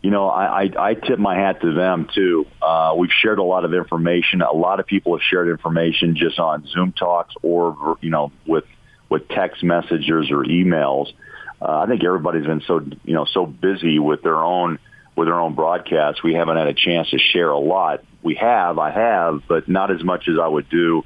you 0.01 0.11
know, 0.11 0.29
I, 0.29 0.63
I, 0.63 0.89
I 0.89 0.93
tip 0.93 1.19
my 1.19 1.35
hat 1.35 1.61
to 1.61 1.73
them 1.73 2.07
too. 2.13 2.45
Uh, 2.61 2.93
we've 2.97 3.11
shared 3.11 3.39
a 3.39 3.43
lot 3.43 3.65
of 3.65 3.73
information. 3.73 4.41
A 4.41 4.55
lot 4.55 4.79
of 4.79 4.85
people 4.85 5.17
have 5.17 5.23
shared 5.23 5.49
information 5.49 6.15
just 6.15 6.39
on 6.39 6.67
Zoom 6.67 6.93
talks 6.93 7.33
or 7.41 7.97
you 8.01 8.09
know 8.09 8.31
with 8.45 8.65
with 9.09 9.27
text 9.29 9.63
messages 9.63 10.31
or 10.31 10.43
emails. 10.43 11.07
Uh, 11.61 11.79
I 11.79 11.87
think 11.87 12.03
everybody's 12.03 12.45
been 12.45 12.61
so 12.67 12.81
you 13.03 13.13
know 13.13 13.25
so 13.25 13.45
busy 13.45 13.99
with 13.99 14.21
their 14.21 14.37
own 14.37 14.79
with 15.15 15.27
their 15.27 15.39
own 15.39 15.55
broadcasts. 15.55 16.21
We 16.23 16.35
haven't 16.35 16.57
had 16.57 16.67
a 16.67 16.73
chance 16.73 17.09
to 17.09 17.17
share 17.17 17.49
a 17.49 17.59
lot. 17.59 18.03
We 18.21 18.35
have, 18.35 18.77
I 18.77 18.91
have, 18.91 19.41
but 19.47 19.67
not 19.67 19.89
as 19.89 20.03
much 20.03 20.27
as 20.27 20.35
I 20.39 20.47
would 20.47 20.69
do. 20.69 21.03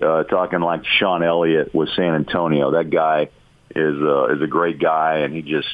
Uh, 0.00 0.24
talking 0.24 0.60
like 0.60 0.84
Sean 0.84 1.22
Elliott 1.22 1.74
with 1.74 1.88
San 1.96 2.14
Antonio, 2.14 2.72
that 2.72 2.90
guy 2.90 3.30
is 3.74 3.96
uh, 3.98 4.26
is 4.26 4.42
a 4.42 4.46
great 4.46 4.78
guy, 4.78 5.20
and 5.20 5.34
he 5.34 5.40
just 5.40 5.68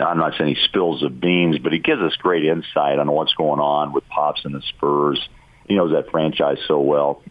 I'm 0.00 0.18
not 0.18 0.34
saying 0.38 0.54
he 0.54 0.64
spills 0.64 1.00
the 1.00 1.08
beans, 1.08 1.58
but 1.58 1.72
he 1.72 1.78
gives 1.78 2.00
us 2.02 2.14
great 2.16 2.44
insight 2.44 2.98
on 2.98 3.10
what's 3.10 3.34
going 3.34 3.60
on 3.60 3.92
with 3.92 4.06
Pops 4.08 4.44
and 4.44 4.54
the 4.54 4.62
Spurs. 4.68 5.20
He 5.66 5.74
knows 5.74 5.92
that 5.92 6.10
franchise 6.10 6.58
so 6.66 6.80
well, 6.80 7.22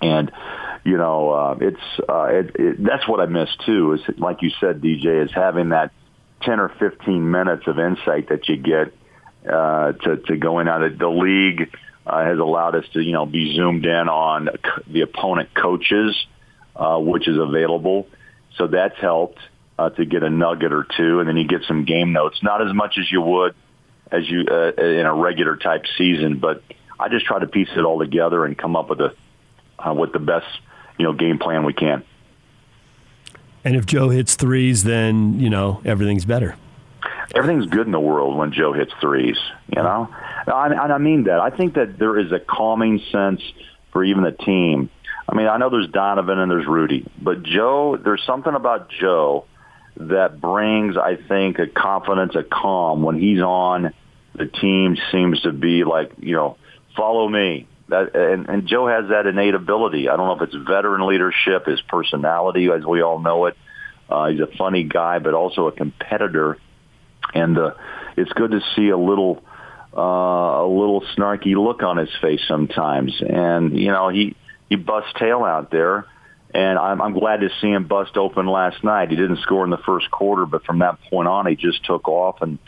and 0.00 0.30
you 0.84 0.96
know 0.96 1.30
uh, 1.30 1.56
it's 1.60 2.08
uh, 2.08 2.24
it, 2.24 2.56
it, 2.56 2.84
that's 2.84 3.08
what 3.08 3.20
I 3.20 3.26
miss 3.26 3.48
too. 3.64 3.94
Is 3.94 4.18
like 4.18 4.42
you 4.42 4.50
said, 4.60 4.80
DJ, 4.80 5.24
is 5.24 5.32
having 5.34 5.70
that 5.70 5.92
ten 6.42 6.60
or 6.60 6.68
fifteen 6.68 7.30
minutes 7.30 7.64
of 7.66 7.78
insight 7.78 8.28
that 8.28 8.48
you 8.48 8.56
get 8.56 8.92
uh, 9.50 9.92
to 9.92 10.16
to 10.28 10.36
going 10.36 10.68
out 10.68 10.82
of 10.82 10.98
the 10.98 11.08
league 11.08 11.70
uh, 12.06 12.24
has 12.24 12.38
allowed 12.38 12.76
us 12.76 12.84
to 12.92 13.00
you 13.00 13.12
know 13.12 13.26
be 13.26 13.56
zoomed 13.56 13.84
in 13.84 14.08
on 14.08 14.48
the 14.86 15.00
opponent 15.00 15.54
coaches 15.54 16.14
uh, 16.76 16.98
which 16.98 17.26
is 17.26 17.38
available. 17.38 18.06
So 18.56 18.66
that's 18.66 18.98
helped 19.00 19.38
uh, 19.78 19.90
to 19.90 20.04
get 20.04 20.22
a 20.22 20.30
nugget 20.30 20.72
or 20.72 20.86
two, 20.96 21.20
and 21.20 21.28
then 21.28 21.36
you 21.36 21.46
get 21.46 21.62
some 21.68 21.84
game 21.84 22.12
notes. 22.12 22.42
Not 22.42 22.66
as 22.66 22.74
much 22.74 22.96
as 22.98 23.10
you 23.10 23.20
would 23.20 23.54
as 24.10 24.28
you 24.28 24.44
uh, 24.50 24.72
in 24.80 25.06
a 25.06 25.14
regular 25.14 25.56
type 25.56 25.84
season, 25.98 26.38
but 26.38 26.62
I 26.98 27.08
just 27.08 27.26
try 27.26 27.38
to 27.38 27.46
piece 27.46 27.68
it 27.76 27.80
all 27.80 27.98
together 27.98 28.44
and 28.44 28.56
come 28.56 28.76
up 28.76 28.88
with 28.88 29.00
a 29.00 29.14
uh, 29.78 29.92
with 29.92 30.12
the 30.12 30.18
best 30.18 30.46
you 30.98 31.04
know 31.04 31.12
game 31.12 31.38
plan 31.38 31.64
we 31.64 31.72
can. 31.72 32.04
And 33.64 33.74
if 33.74 33.84
Joe 33.84 34.10
hits 34.10 34.36
threes, 34.36 34.84
then 34.84 35.40
you 35.40 35.50
know 35.50 35.80
everything's 35.84 36.24
better. 36.24 36.56
Everything's 37.34 37.66
good 37.66 37.86
in 37.86 37.92
the 37.92 38.00
world 38.00 38.36
when 38.36 38.52
Joe 38.52 38.72
hits 38.72 38.92
threes. 39.00 39.36
You 39.74 39.82
know, 39.82 40.08
and 40.46 40.92
I 40.92 40.98
mean 40.98 41.24
that. 41.24 41.40
I 41.40 41.50
think 41.50 41.74
that 41.74 41.98
there 41.98 42.18
is 42.18 42.32
a 42.32 42.38
calming 42.38 43.00
sense 43.10 43.42
for 43.92 44.04
even 44.04 44.22
the 44.22 44.30
team. 44.30 44.90
I 45.28 45.34
mean, 45.34 45.48
I 45.48 45.56
know 45.56 45.68
there's 45.68 45.88
Donovan 45.88 46.38
and 46.38 46.48
there's 46.48 46.68
Rudy, 46.68 47.04
but 47.20 47.42
Joe, 47.42 47.98
there's 48.02 48.22
something 48.24 48.54
about 48.54 48.90
Joe 48.90 49.46
that 49.96 50.40
brings, 50.40 50.96
I 50.96 51.16
think, 51.16 51.58
a 51.58 51.66
confidence, 51.66 52.34
a 52.34 52.42
calm 52.42 53.02
when 53.02 53.18
he's 53.18 53.40
on. 53.40 53.92
The 54.34 54.46
team 54.46 54.96
seems 55.10 55.40
to 55.42 55.52
be 55.52 55.84
like, 55.84 56.12
you 56.18 56.34
know, 56.34 56.56
follow 56.96 57.28
me. 57.28 57.66
That, 57.88 58.14
and, 58.16 58.48
and 58.48 58.66
Joe 58.66 58.86
has 58.88 59.10
that 59.10 59.26
innate 59.26 59.54
ability. 59.54 60.08
I 60.08 60.16
don't 60.16 60.26
know 60.26 60.44
if 60.44 60.52
it's 60.52 60.66
veteran 60.66 61.06
leadership, 61.06 61.66
his 61.66 61.80
personality, 61.82 62.68
as 62.68 62.84
we 62.84 63.00
all 63.00 63.20
know 63.20 63.46
it. 63.46 63.56
Uh, 64.08 64.28
he's 64.28 64.40
a 64.40 64.48
funny 64.58 64.84
guy, 64.84 65.18
but 65.18 65.34
also 65.34 65.66
a 65.66 65.72
competitor, 65.72 66.58
and 67.34 67.58
uh, 67.58 67.74
it's 68.16 68.32
good 68.32 68.52
to 68.52 68.60
see 68.76 68.88
a 68.90 68.98
little 68.98 69.42
uh, 69.96 70.00
a 70.64 70.68
little 70.68 71.02
snarky 71.16 71.56
look 71.56 71.82
on 71.82 71.96
his 71.96 72.10
face 72.20 72.40
sometimes. 72.46 73.20
And 73.20 73.78
you 73.78 73.90
know, 73.90 74.08
he 74.08 74.36
he 74.68 74.76
busts 74.76 75.12
tail 75.18 75.42
out 75.42 75.70
there, 75.70 76.06
and 76.56 76.78
I'm, 76.78 77.02
I'm 77.02 77.12
glad 77.12 77.40
to 77.40 77.50
see 77.60 77.68
him 77.68 77.86
bust 77.86 78.16
open 78.16 78.46
last 78.46 78.82
night. 78.82 79.10
He 79.10 79.16
didn't 79.16 79.40
score 79.40 79.62
in 79.64 79.70
the 79.70 79.82
first 79.84 80.10
quarter, 80.10 80.46
but 80.46 80.64
from 80.64 80.78
that 80.78 80.98
point 81.10 81.28
on, 81.28 81.46
he 81.46 81.54
just 81.54 81.84
took 81.84 82.08
off, 82.08 82.40
and 82.40 82.58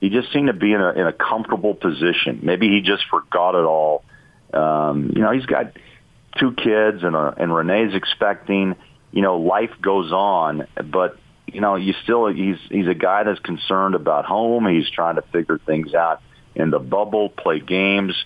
he 0.00 0.10
just 0.10 0.32
seemed 0.32 0.48
to 0.48 0.52
be 0.52 0.72
in 0.72 0.80
a 0.80 0.90
in 0.90 1.06
a 1.06 1.12
comfortable 1.12 1.72
position. 1.72 2.40
Maybe 2.42 2.68
he 2.68 2.80
just 2.80 3.04
forgot 3.08 3.54
it 3.54 3.64
all. 3.64 4.04
Um, 4.52 5.12
you 5.14 5.22
know, 5.22 5.30
he's 5.30 5.46
got 5.46 5.76
two 6.40 6.54
kids, 6.54 7.04
and 7.04 7.14
a, 7.14 7.34
and 7.36 7.52
Renae's 7.52 7.94
expecting. 7.94 8.74
You 9.12 9.22
know, 9.22 9.36
life 9.36 9.70
goes 9.80 10.10
on, 10.10 10.66
but 10.90 11.16
you 11.46 11.60
know, 11.60 11.76
you 11.76 11.94
still 12.02 12.26
he's 12.26 12.58
he's 12.68 12.88
a 12.88 12.94
guy 12.94 13.22
that's 13.22 13.38
concerned 13.38 13.94
about 13.94 14.24
home. 14.24 14.66
He's 14.66 14.90
trying 14.90 15.16
to 15.16 15.22
figure 15.22 15.60
things 15.64 15.94
out 15.94 16.20
in 16.56 16.70
the 16.70 16.80
bubble, 16.80 17.28
play 17.28 17.60
games, 17.60 18.16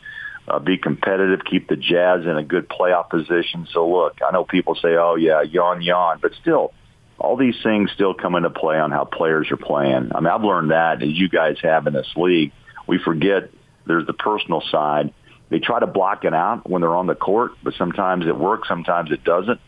uh, 0.48 0.58
be 0.58 0.78
competitive, 0.78 1.40
keep 1.44 1.68
the 1.68 1.76
Jazz 1.76 2.24
in 2.24 2.36
a 2.36 2.42
good 2.42 2.68
playoff 2.68 3.10
position. 3.10 3.66
So 3.72 3.88
look, 3.88 4.18
I 4.26 4.32
know 4.32 4.44
people 4.44 4.74
say, 4.74 4.96
"Oh 4.96 5.16
yeah, 5.16 5.42
yawn 5.42 5.82
yawn," 5.82 6.18
but 6.20 6.32
still, 6.40 6.72
all 7.18 7.36
these 7.36 7.56
things 7.62 7.90
still 7.92 8.14
come 8.14 8.34
into 8.34 8.50
play 8.50 8.78
on 8.78 8.90
how 8.90 9.04
players 9.04 9.50
are 9.50 9.56
playing. 9.56 10.10
I 10.14 10.20
mean, 10.20 10.26
I've 10.26 10.42
learned 10.42 10.70
that 10.70 11.02
as 11.02 11.10
you 11.10 11.28
guys 11.28 11.56
have 11.62 11.86
in 11.86 11.92
this 11.92 12.10
league. 12.16 12.52
We 12.86 12.98
forget 12.98 13.50
there's 13.86 14.06
the 14.06 14.14
personal 14.14 14.62
side. 14.70 15.12
They 15.50 15.58
try 15.58 15.80
to 15.80 15.86
block 15.86 16.24
it 16.24 16.32
out 16.32 16.68
when 16.68 16.80
they're 16.80 16.94
on 16.94 17.06
the 17.06 17.14
court, 17.14 17.52
but 17.62 17.74
sometimes 17.74 18.26
it 18.26 18.36
works, 18.36 18.68
sometimes 18.68 19.10
it 19.10 19.24
doesn't. 19.24 19.60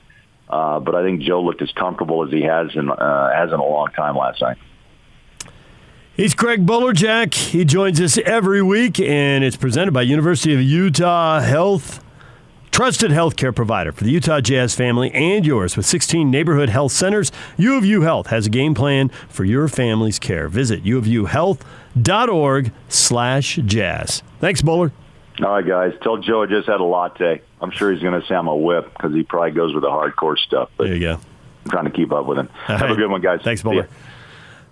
Uh, 0.49 0.81
but 0.81 0.95
I 0.95 1.03
think 1.03 1.23
Joe 1.23 1.43
looked 1.43 1.63
as 1.63 1.71
comfortable 1.73 2.25
as 2.25 2.33
he 2.33 2.43
has 2.43 2.69
in 2.75 2.91
uh, 2.91 3.33
has 3.33 3.49
in 3.53 3.59
a 3.59 3.65
long 3.65 3.89
time 3.97 4.17
last 4.17 4.41
night. 4.41 4.59
He's 6.15 6.35
Craig 6.35 6.67
Bolerjack. 6.67 7.33
He 7.35 7.65
joins 7.65 8.01
us 8.01 8.19
every 8.19 8.63
week, 8.63 9.01
and 9.01 9.43
it's 9.43 9.57
presented 9.57 9.93
by 9.93 10.03
University 10.03 10.53
of 10.55 10.61
Utah 10.61 11.41
Health. 11.41 12.05
Trusted 12.71 13.11
healthcare 13.11 13.55
provider 13.55 13.93
for 13.93 14.05
the 14.05 14.11
Utah 14.11 14.41
Jazz 14.41 14.75
family 14.75 15.11
and 15.13 15.45
yours 15.47 15.77
with 15.77 15.85
16 15.85 16.31
neighborhood 16.31 16.71
health 16.71 16.93
centers. 16.93 17.31
U 17.59 17.77
of 17.77 17.85
U 17.85 18.01
Health 18.03 18.29
has 18.29 18.47
a 18.47 18.51
game 18.51 18.75
plan 18.75 19.11
for 19.29 19.45
your 19.45 19.69
family's 19.69 20.19
care. 20.19 20.49
Visit 20.49 20.83
uofuhealth.org 20.85 22.73
slash 22.89 23.57
jazz. 23.67 24.23
Thanks, 24.41 24.63
Boler. 24.63 24.91
All 25.43 25.49
right, 25.51 25.67
guys. 25.67 25.93
Tell 26.03 26.17
Joe 26.17 26.43
I 26.45 26.47
just 26.47 26.67
had 26.67 26.81
a 26.81 26.85
latte. 26.85 27.43
I'm 27.61 27.71
sure 27.71 27.93
he's 27.93 28.03
going 28.03 28.19
to 28.19 28.27
say 28.27 28.35
I'm 28.35 28.49
a 28.49 28.57
whip 28.57 28.91
because 28.95 29.15
he 29.15 29.23
probably 29.23 29.51
goes 29.51 29.75
with 29.75 29.83
the 29.83 29.91
hardcore 29.91 30.39
stuff. 30.39 30.71
But 30.79 30.85
there 30.85 30.95
you 30.95 31.01
go. 31.01 31.21
I'm 31.67 31.71
trying 31.71 31.85
to 31.85 31.91
keep 31.91 32.11
up 32.11 32.25
with 32.27 32.39
him. 32.39 32.49
All 32.69 32.77
Have 32.79 32.81
right. 32.83 32.91
a 32.93 32.97
good 32.97 33.11
one, 33.11 33.21
guys. 33.21 33.41
Thanks, 33.43 33.63
Boler. 33.63 33.87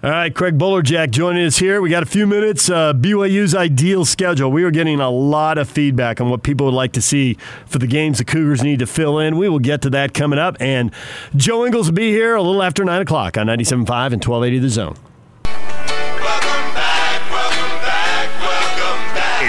All 0.03 0.09
right, 0.09 0.35
Craig 0.35 0.57
Bolerjack 0.57 1.11
joining 1.11 1.45
us 1.45 1.59
here. 1.59 1.83
We 1.83 1.91
got 1.91 2.03
a 2.03 2.07
few 2.07 2.27
minutes. 2.27 2.71
Uh, 2.71 2.95
BYU's 2.95 3.55
ideal 3.55 4.07
schedule. 4.07 4.51
We 4.51 4.65
are 4.65 4.71
getting 4.71 4.99
a 4.99 5.11
lot 5.11 5.59
of 5.59 5.69
feedback 5.69 6.23
on 6.23 6.31
what 6.31 6.43
people 6.43 6.65
would 6.65 6.75
like 6.75 6.93
to 6.93 7.03
see 7.03 7.35
for 7.67 7.79
the 7.79 7.87
games 7.87 8.17
the 8.17 8.25
Cougars 8.25 8.63
need 8.63 8.79
to 8.79 8.87
fill 8.87 9.19
in. 9.19 9.37
We 9.37 9.51
will 9.51 9.59
get 9.59 9.83
to 9.83 9.91
that 9.91 10.15
coming 10.15 10.39
up. 10.39 10.57
And 10.59 10.91
Joe 11.37 11.67
Ingles 11.67 11.89
will 11.89 11.97
be 11.97 12.13
here 12.13 12.35
a 12.35 12.41
little 12.41 12.63
after 12.63 12.83
9 12.83 13.03
o'clock 13.03 13.37
on 13.37 13.47
97.5 13.49 13.67
and 13.67 14.25
1280 14.25 14.59
The 14.61 14.69
Zone. 14.71 15.10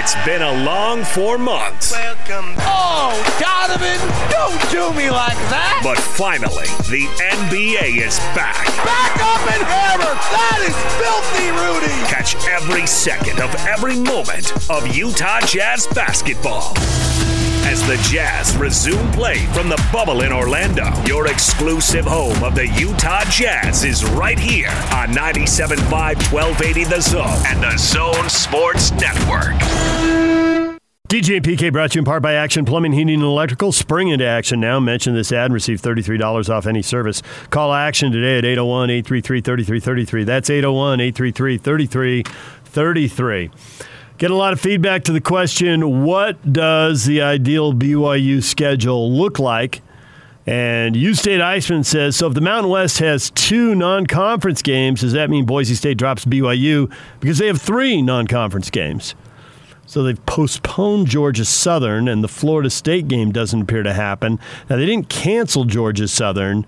It's 0.02 0.16
been 0.26 0.42
a 0.42 0.64
long 0.64 1.04
four 1.04 1.38
months, 1.38 1.92
Welcome. 1.92 2.54
Oh, 2.58 3.14
Donovan, 3.38 4.00
don't 4.30 4.60
do 4.72 4.92
me 4.98 5.10
like 5.10 5.36
that. 5.48 5.80
but 5.84 5.96
finally, 5.96 6.66
the 6.90 7.06
NBA 7.20 8.04
is 8.04 8.18
back. 8.34 8.66
Back 8.82 9.14
up 9.22 9.40
and 9.54 9.62
hammer. 9.62 10.14
That 10.34 10.58
is 10.66 10.74
filthy, 10.98 11.50
Rudy. 11.54 11.94
Catch 12.10 12.34
every 12.48 12.84
second 12.86 13.40
of 13.40 13.54
every 13.66 13.94
moment 13.96 14.52
of 14.68 14.86
Utah 14.94 15.40
Jazz 15.46 15.86
basketball. 15.86 16.74
As 17.72 17.80
the 17.86 17.96
Jazz 18.12 18.54
resume 18.58 19.10
play 19.12 19.46
from 19.46 19.70
the 19.70 19.82
bubble 19.90 20.20
in 20.20 20.30
Orlando, 20.30 20.92
your 21.06 21.28
exclusive 21.28 22.04
home 22.04 22.44
of 22.44 22.54
the 22.54 22.66
Utah 22.66 23.24
Jazz 23.30 23.82
is 23.82 24.04
right 24.04 24.38
here 24.38 24.68
on 24.92 25.08
97.5 25.08 25.80
1280 26.30 26.84
The 26.84 27.00
Zone 27.00 27.42
and 27.46 27.62
the 27.62 27.78
Zone 27.78 28.28
Sports 28.28 28.92
Network. 28.92 29.54
DJ 31.08 31.36
and 31.36 31.46
PK 31.46 31.72
brought 31.72 31.92
to 31.92 31.96
you 31.96 32.00
in 32.00 32.04
part 32.04 32.22
by 32.22 32.34
Action 32.34 32.66
Plumbing, 32.66 32.92
Heating, 32.92 33.14
and 33.14 33.22
Electrical. 33.22 33.72
Spring 33.72 34.08
into 34.08 34.26
action 34.26 34.60
now. 34.60 34.78
Mention 34.78 35.14
this 35.14 35.32
ad 35.32 35.46
and 35.46 35.54
receive 35.54 35.80
$33 35.80 36.50
off 36.50 36.66
any 36.66 36.82
service. 36.82 37.22
Call 37.48 37.72
Action 37.72 38.12
today 38.12 38.36
at 38.36 38.44
801 38.44 38.90
833 38.90 39.40
3333. 39.40 40.24
That's 40.24 40.50
801 40.50 41.00
833 41.00 41.56
3333. 41.56 43.50
Get 44.18 44.30
a 44.30 44.36
lot 44.36 44.52
of 44.52 44.60
feedback 44.60 45.04
to 45.04 45.12
the 45.12 45.20
question 45.20 46.04
what 46.04 46.52
does 46.52 47.04
the 47.04 47.22
ideal 47.22 47.72
BYU 47.72 48.42
schedule 48.42 49.10
look 49.10 49.38
like? 49.38 49.82
And 50.46 50.96
U 50.96 51.14
State 51.14 51.40
Iceman 51.40 51.84
says 51.84 52.16
so 52.16 52.26
if 52.26 52.34
the 52.34 52.40
Mountain 52.40 52.70
West 52.70 52.98
has 52.98 53.30
two 53.30 53.74
non 53.74 54.06
conference 54.06 54.62
games, 54.62 55.00
does 55.00 55.12
that 55.12 55.30
mean 55.30 55.44
Boise 55.44 55.74
State 55.74 55.98
drops 55.98 56.24
BYU? 56.24 56.92
Because 57.20 57.38
they 57.38 57.46
have 57.46 57.60
three 57.60 58.02
non 58.02 58.26
conference 58.26 58.70
games. 58.70 59.14
So 59.86 60.02
they've 60.02 60.26
postponed 60.26 61.08
Georgia 61.08 61.44
Southern, 61.44 62.08
and 62.08 62.24
the 62.24 62.28
Florida 62.28 62.70
State 62.70 63.08
game 63.08 63.30
doesn't 63.30 63.62
appear 63.62 63.82
to 63.82 63.92
happen. 63.92 64.38
Now, 64.70 64.76
they 64.76 64.86
didn't 64.86 65.10
cancel 65.10 65.64
Georgia 65.64 66.08
Southern, 66.08 66.64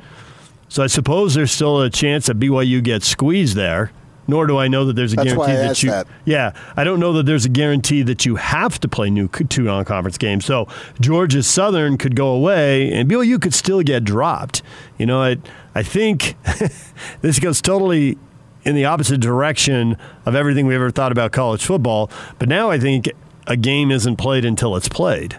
so 0.68 0.82
I 0.82 0.88
suppose 0.88 1.34
there's 1.34 1.52
still 1.52 1.80
a 1.80 1.88
chance 1.88 2.26
that 2.26 2.38
BYU 2.38 2.82
gets 2.82 3.08
squeezed 3.08 3.56
there. 3.56 3.92
Nor 4.26 4.46
do 4.46 4.56
I 4.58 4.68
know 4.68 4.84
that 4.86 4.94
there's 4.96 5.12
a 5.12 5.16
That's 5.16 5.32
guarantee 5.32 5.52
why 5.52 5.52
I 5.52 5.56
that 5.56 5.70
asked 5.70 5.82
you. 5.82 5.90
that. 5.90 6.06
Yeah, 6.24 6.52
I 6.76 6.84
don't 6.84 7.00
know 7.00 7.12
that 7.14 7.26
there's 7.26 7.44
a 7.44 7.48
guarantee 7.50 8.02
that 8.02 8.24
you 8.24 8.36
have 8.36 8.80
to 8.80 8.88
play 8.88 9.10
new 9.10 9.28
two 9.28 9.64
non-conference 9.64 10.18
games. 10.18 10.44
So 10.44 10.66
Georgia 11.00 11.42
Southern 11.42 11.98
could 11.98 12.16
go 12.16 12.28
away, 12.28 12.92
and 12.92 13.10
BYU 13.10 13.40
could 13.40 13.54
still 13.54 13.82
get 13.82 14.04
dropped. 14.04 14.62
You 14.98 15.06
know, 15.06 15.22
I 15.22 15.36
I 15.74 15.82
think 15.82 16.36
this 17.20 17.38
goes 17.38 17.60
totally 17.60 18.16
in 18.64 18.74
the 18.74 18.84
opposite 18.86 19.20
direction 19.20 19.96
of 20.24 20.34
everything 20.34 20.66
we 20.66 20.74
ever 20.74 20.90
thought 20.90 21.12
about 21.12 21.32
college 21.32 21.64
football. 21.64 22.10
But 22.38 22.48
now 22.48 22.70
I 22.70 22.78
think 22.78 23.10
a 23.46 23.56
game 23.56 23.90
isn't 23.90 24.16
played 24.16 24.44
until 24.44 24.74
it's 24.76 24.88
played. 24.88 25.38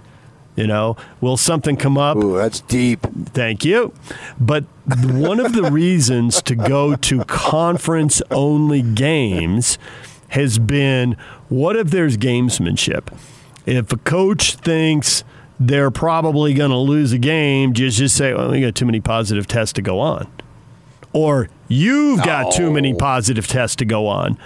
You 0.56 0.68
know, 0.68 0.96
will 1.20 1.38
something 1.38 1.76
come 1.76 1.98
up? 1.98 2.18
Ooh, 2.18 2.38
that's 2.38 2.62
deep. 2.62 3.02
Thank 3.34 3.66
you. 3.66 3.92
But 4.40 4.64
one 5.04 5.40
of 5.40 5.54
the 5.54 5.70
reasons 5.70 6.42
to 6.44 6.56
go 6.56 6.96
to 6.96 7.26
conference 7.26 8.22
only 8.32 8.82
games 8.82 9.78
has 10.30 10.58
been 10.58 11.18
what 11.50 11.76
if 11.76 11.92
there's 11.92 12.18
gamesmanship? 12.18 13.08
If 13.66 13.92
a 13.92 13.98
coach 13.98 14.56
thinks 14.56 15.24
they're 15.60 15.92
probably 15.92 16.54
going 16.54 16.72
to 16.72 16.78
lose 16.78 17.12
a 17.12 17.18
game, 17.18 17.74
just 17.74 17.98
just 17.98 18.16
say, 18.16 18.34
"Well, 18.34 18.52
we 18.52 18.62
got 18.62 18.76
too 18.76 18.86
many 18.86 19.02
positive 19.02 19.48
tests 19.48 19.74
to 19.74 19.82
go 19.82 20.00
on," 20.00 20.28
or 21.14 21.50
"You've 21.68 22.24
got 22.24 22.52
too 22.54 22.72
many 22.72 22.94
positive 22.94 23.48
tests 23.48 23.76
to 23.78 23.86
go 23.86 24.08
on." 24.08 24.38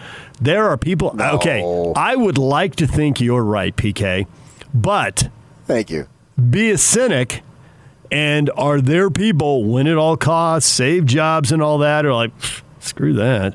There 0.41 0.70
are 0.70 0.78
people. 0.78 1.16
Okay, 1.20 1.64
I 1.95 2.16
would 2.16 2.38
like 2.38 2.76
to 2.78 2.88
think 2.88 3.20
you're 3.20 3.43
right, 3.43 3.76
PK, 3.76 4.26
but 4.74 5.30
Thank 5.70 5.91
you. 5.91 6.07
be 6.49 6.72
a 6.72 6.80
cynic. 6.80 7.43
And 8.11 8.49
are 8.57 8.82
there 8.82 9.11
people, 9.11 9.65
win 9.65 9.86
at 9.86 9.97
all 9.97 10.17
costs, 10.17 10.67
save 10.67 11.05
jobs 11.05 11.51
and 11.51 11.61
all 11.61 11.78
that, 11.78 12.07
are 12.07 12.13
like, 12.13 12.32
screw 12.80 13.13
that. 13.13 13.53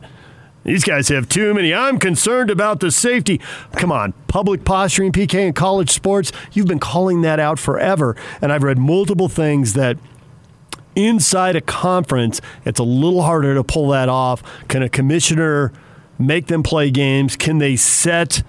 These 0.62 0.84
guys 0.84 1.08
have 1.08 1.28
too 1.28 1.52
many. 1.54 1.74
I'm 1.74 1.98
concerned 1.98 2.50
about 2.50 2.78
the 2.78 2.92
safety. 2.92 3.40
Come 3.72 3.90
on, 3.90 4.12
public 4.28 4.64
posturing, 4.64 5.10
PK, 5.10 5.48
in 5.48 5.54
college 5.54 5.90
sports, 5.90 6.30
you've 6.52 6.68
been 6.68 6.78
calling 6.78 7.22
that 7.22 7.40
out 7.40 7.58
forever. 7.58 8.14
And 8.40 8.52
I've 8.52 8.62
read 8.62 8.78
multiple 8.78 9.28
things 9.28 9.72
that 9.72 9.98
inside 10.94 11.56
a 11.56 11.60
conference, 11.60 12.40
it's 12.64 12.78
a 12.78 12.84
little 12.84 13.22
harder 13.22 13.56
to 13.56 13.64
pull 13.64 13.88
that 13.88 14.08
off. 14.08 14.40
Can 14.68 14.84
a 14.84 14.88
commissioner 14.88 15.72
make 16.16 16.46
them 16.46 16.62
play 16.62 16.92
games? 16.92 17.34
Can 17.34 17.58
they 17.58 17.74
set 17.74 18.44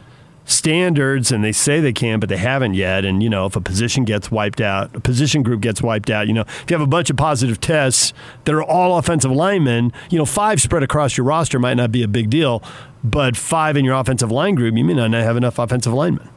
standards? 0.45 1.31
And 1.31 1.43
they 1.43 1.51
say 1.51 1.79
they 1.79 1.93
can, 1.93 2.19
but 2.19 2.29
they 2.29 2.37
haven't 2.37 2.75
yet. 2.75 3.05
And, 3.05 3.21
you 3.21 3.29
know, 3.29 3.45
if 3.45 3.55
a 3.55 3.61
position 3.61 4.05
gets 4.05 4.31
wiped 4.31 4.61
out, 4.61 4.95
a 4.95 4.99
position 4.99 5.43
group 5.43 5.61
gets 5.61 5.81
wiped 5.81 6.09
out, 6.09 6.27
you 6.27 6.33
know, 6.33 6.41
if 6.41 6.65
you 6.69 6.75
have 6.77 6.81
a 6.81 6.87
bunch 6.87 7.09
of 7.09 7.17
positive 7.17 7.59
tests 7.59 8.13
that 8.45 8.55
are 8.55 8.63
all 8.63 8.97
offensive 8.97 9.31
linemen, 9.31 9.91
you 10.09 10.17
know, 10.17 10.25
five 10.25 10.61
spread 10.61 10.83
across 10.83 11.17
your 11.17 11.25
roster 11.25 11.59
might 11.59 11.75
not 11.75 11.91
be 11.91 12.03
a 12.03 12.07
big 12.07 12.29
deal, 12.29 12.63
but 13.03 13.35
five 13.37 13.77
in 13.77 13.85
your 13.85 13.95
offensive 13.95 14.31
line 14.31 14.55
group, 14.55 14.75
you 14.75 14.85
may 14.85 14.93
not 14.93 15.11
have 15.11 15.37
enough 15.37 15.59
offensive 15.59 15.93
linemen. 15.93 16.29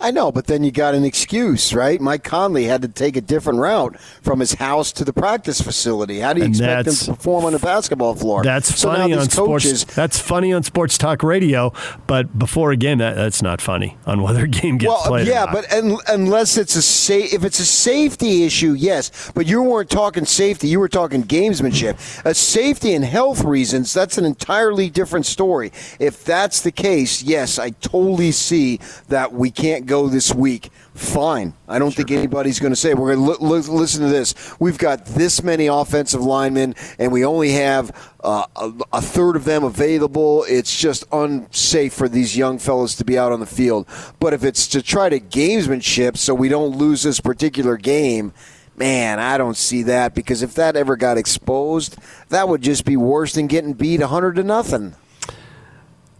I 0.00 0.10
know, 0.10 0.32
but 0.32 0.46
then 0.46 0.64
you 0.64 0.70
got 0.70 0.94
an 0.94 1.04
excuse, 1.04 1.74
right? 1.74 2.00
Mike 2.00 2.24
Conley 2.24 2.64
had 2.64 2.80
to 2.82 2.88
take 2.88 3.16
a 3.16 3.20
different 3.20 3.58
route 3.58 4.00
from 4.22 4.40
his 4.40 4.54
house 4.54 4.92
to 4.92 5.04
the 5.04 5.12
practice 5.12 5.60
facility. 5.60 6.20
How 6.20 6.32
do 6.32 6.38
you 6.40 6.46
And 6.46 6.54
expect 6.54 6.88
him 6.88 6.94
to 6.94 7.04
perform 7.12 7.44
on 7.44 7.52
the 7.52 7.58
basketball 7.58 8.14
floor? 8.14 8.42
That's 8.42 8.74
so 8.78 8.88
funny 8.88 9.12
on 9.12 9.26
coaches, 9.28 9.80
sports. 9.80 9.94
That's 9.94 10.18
funny 10.18 10.52
on 10.54 10.62
sports 10.62 10.96
talk 10.96 11.22
radio, 11.22 11.72
but 12.06 12.38
before 12.38 12.72
a 12.72 12.76
game, 12.76 12.98
that, 12.98 13.14
that's 13.14 13.42
not 13.42 13.60
funny 13.60 13.98
on 14.06 14.22
whether 14.22 14.44
a 14.44 14.48
game 14.48 14.78
gets 14.78 14.88
well, 14.90 15.02
played. 15.02 15.26
yeah, 15.26 15.46
but 15.52 15.70
un- 15.72 15.98
unless 16.08 16.56
it's 16.56 16.76
a 16.76 16.82
sa- 16.82 17.12
if 17.14 17.44
it's 17.44 17.60
a 17.60 17.66
safety 17.66 18.44
issue, 18.44 18.72
yes. 18.72 19.30
But 19.34 19.46
you 19.46 19.62
weren't 19.62 19.90
talking 19.90 20.24
safety; 20.24 20.68
you 20.68 20.80
were 20.80 20.88
talking 20.88 21.22
gamesmanship. 21.24 22.24
A 22.24 22.32
safety 22.34 22.94
and 22.94 23.04
health 23.04 23.44
reasons, 23.44 23.92
that's 23.92 24.16
an 24.16 24.24
entirely 24.24 24.88
different 24.88 25.26
story. 25.26 25.72
If 25.98 26.24
that's 26.24 26.62
the 26.62 26.72
case, 26.72 27.22
yes, 27.22 27.58
I 27.58 27.70
totally 27.70 28.32
see 28.32 28.80
that 29.08 29.32
we 29.34 29.50
can't 29.50 29.86
go 29.90 30.08
this 30.08 30.32
week. 30.32 30.70
Fine. 30.94 31.52
I 31.68 31.80
don't 31.80 31.92
think 31.92 32.12
anybody's 32.12 32.60
going 32.60 32.72
to 32.72 32.76
say 32.76 32.94
we're 32.94 33.16
going 33.16 33.36
to 33.36 33.72
listen 33.72 34.02
to 34.02 34.08
this. 34.08 34.34
We've 34.60 34.78
got 34.78 35.04
this 35.04 35.42
many 35.42 35.66
offensive 35.66 36.22
linemen, 36.22 36.76
and 37.00 37.10
we 37.10 37.24
only 37.24 37.50
have 37.52 38.14
uh, 38.22 38.46
a, 38.54 38.72
a 38.92 39.02
third 39.02 39.34
of 39.34 39.44
them 39.44 39.64
available. 39.64 40.44
It's 40.48 40.78
just 40.80 41.04
unsafe 41.10 41.92
for 41.92 42.08
these 42.08 42.36
young 42.36 42.58
fellas 42.58 42.94
to 42.96 43.04
be 43.04 43.18
out 43.18 43.32
on 43.32 43.40
the 43.40 43.46
field. 43.46 43.88
But 44.20 44.32
if 44.32 44.44
it's 44.44 44.68
to 44.68 44.82
try 44.82 45.08
to 45.08 45.18
gamesmanship 45.18 46.16
so 46.16 46.34
we 46.34 46.48
don't 46.48 46.76
lose 46.76 47.02
this 47.02 47.18
particular 47.18 47.76
game, 47.76 48.32
man, 48.76 49.18
I 49.18 49.38
don't 49.38 49.56
see 49.56 49.82
that 49.84 50.14
because 50.14 50.42
if 50.42 50.54
that 50.54 50.76
ever 50.76 50.96
got 50.96 51.18
exposed, 51.18 51.98
that 52.28 52.48
would 52.48 52.62
just 52.62 52.84
be 52.84 52.96
worse 52.96 53.34
than 53.34 53.48
getting 53.48 53.72
beat 53.72 54.00
100 54.00 54.36
to 54.36 54.44
nothing. 54.44 54.94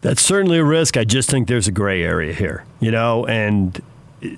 That's 0.03 0.23
certainly 0.23 0.59
a 0.59 0.65
risk. 0.65 0.97
I 0.97 1.05
just 1.05 1.29
think 1.29 1.49
there's 1.49 1.69
a 1.69 1.73
gray 1.73 2.03
area 2.03 2.33
here, 2.33 2.65
you 2.81 2.91
know, 2.91 3.27
and 3.27 3.81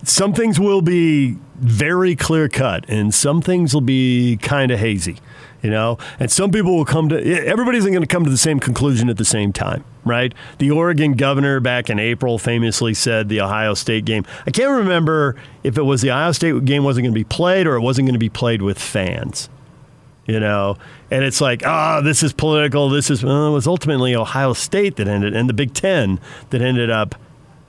some 0.02 0.32
things 0.32 0.58
will 0.58 0.82
be 0.82 1.36
very 1.56 2.16
clear 2.16 2.48
cut 2.48 2.84
and 2.88 3.14
some 3.14 3.40
things 3.40 3.74
will 3.74 3.80
be 3.80 4.38
kind 4.42 4.72
of 4.72 4.78
hazy, 4.80 5.18
you 5.62 5.70
know, 5.70 5.98
and 6.18 6.30
some 6.30 6.50
people 6.50 6.76
will 6.76 6.84
come 6.84 7.08
to, 7.08 7.46
everybody 7.46 7.78
isn't 7.78 7.92
going 7.92 8.02
to 8.02 8.08
come 8.08 8.24
to 8.24 8.30
the 8.30 8.36
same 8.36 8.58
conclusion 8.58 9.08
at 9.08 9.16
the 9.16 9.24
same 9.24 9.52
time, 9.52 9.84
right? 10.04 10.34
The 10.58 10.70
Oregon 10.72 11.12
governor 11.12 11.60
back 11.60 11.90
in 11.90 11.98
April 11.98 12.38
famously 12.38 12.94
said 12.94 13.28
the 13.28 13.40
Ohio 13.40 13.74
State 13.74 14.04
game, 14.04 14.24
I 14.46 14.50
can't 14.50 14.70
remember 14.70 15.36
if 15.62 15.78
it 15.78 15.82
was 15.82 16.02
the 16.02 16.10
Ohio 16.10 16.32
State 16.32 16.64
game 16.64 16.82
wasn't 16.82 17.04
going 17.04 17.14
to 17.14 17.20
be 17.20 17.24
played 17.24 17.66
or 17.68 17.76
it 17.76 17.80
wasn't 17.80 18.06
going 18.06 18.14
to 18.14 18.18
be 18.18 18.30
played 18.30 18.62
with 18.62 18.78
fans 18.78 19.48
you 20.26 20.40
know? 20.40 20.76
And 21.10 21.24
it's 21.24 21.40
like 21.40 21.64
ah 21.64 22.00
this 22.00 22.22
is 22.22 22.32
political 22.32 22.88
this 22.88 23.10
is 23.10 23.24
well, 23.24 23.48
it 23.48 23.52
was 23.52 23.66
ultimately 23.66 24.14
ohio 24.14 24.52
state 24.52 24.96
that 24.96 25.08
ended 25.08 25.34
and 25.34 25.48
the 25.48 25.54
big 25.54 25.74
ten 25.74 26.20
that 26.50 26.62
ended 26.62 26.90
up 26.90 27.14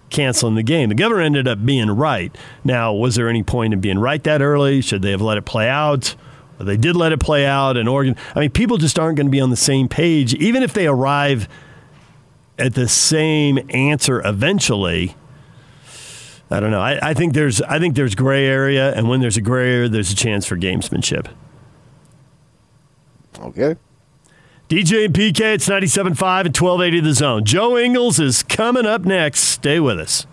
canceling 0.09 0.55
the 0.55 0.63
game. 0.63 0.89
The 0.89 0.95
governor 0.95 1.21
ended 1.21 1.47
up 1.47 1.65
being 1.65 1.89
right. 1.89 2.35
Now 2.63 2.93
was 2.93 3.15
there 3.15 3.29
any 3.29 3.43
point 3.43 3.73
in 3.73 3.81
being 3.81 3.99
right 3.99 4.23
that 4.23 4.41
early? 4.41 4.81
Should 4.81 5.01
they 5.01 5.11
have 5.11 5.21
let 5.21 5.37
it 5.37 5.45
play 5.45 5.69
out? 5.69 6.15
They 6.59 6.77
did 6.77 6.95
let 6.95 7.11
it 7.11 7.19
play 7.19 7.45
out 7.45 7.75
and 7.75 7.89
oregon 7.89 8.15
i 8.35 8.39
mean 8.39 8.49
people 8.49 8.77
just 8.77 8.97
aren't 8.97 9.17
going 9.17 9.27
to 9.27 9.31
be 9.31 9.41
on 9.41 9.49
the 9.49 9.57
same 9.57 9.89
page. 9.89 10.33
Even 10.35 10.63
if 10.63 10.73
they 10.73 10.87
arrive 10.87 11.49
at 12.57 12.75
the 12.75 12.87
same 12.87 13.59
answer 13.69 14.21
eventually 14.25 15.15
I 16.53 16.59
don't 16.59 16.69
know. 16.69 16.81
I, 16.81 17.09
I 17.09 17.13
think 17.15 17.33
there's 17.33 17.61
I 17.63 17.79
think 17.79 17.95
there's 17.95 18.13
gray 18.13 18.45
area, 18.45 18.93
and 18.93 19.09
when 19.09 19.21
there's 19.21 19.37
a 19.37 19.41
gray 19.41 19.73
area, 19.73 19.89
there's 19.89 20.11
a 20.11 20.15
chance 20.15 20.45
for 20.45 20.55
gamesmanship. 20.55 21.27
Okay. 23.43 23.75
DJ 24.69 25.05
and 25.05 25.13
PK, 25.13 25.55
it's 25.55 25.67
97.5 25.67 26.05
and 26.05 26.17
1280 26.17 26.99
The 27.01 27.13
Zone. 27.13 27.45
Joe 27.45 27.77
Ingles 27.77 28.19
is 28.19 28.41
coming 28.43 28.85
up 28.85 29.01
next. 29.03 29.41
Stay 29.41 29.79
with 29.79 29.99
us. 29.99 30.25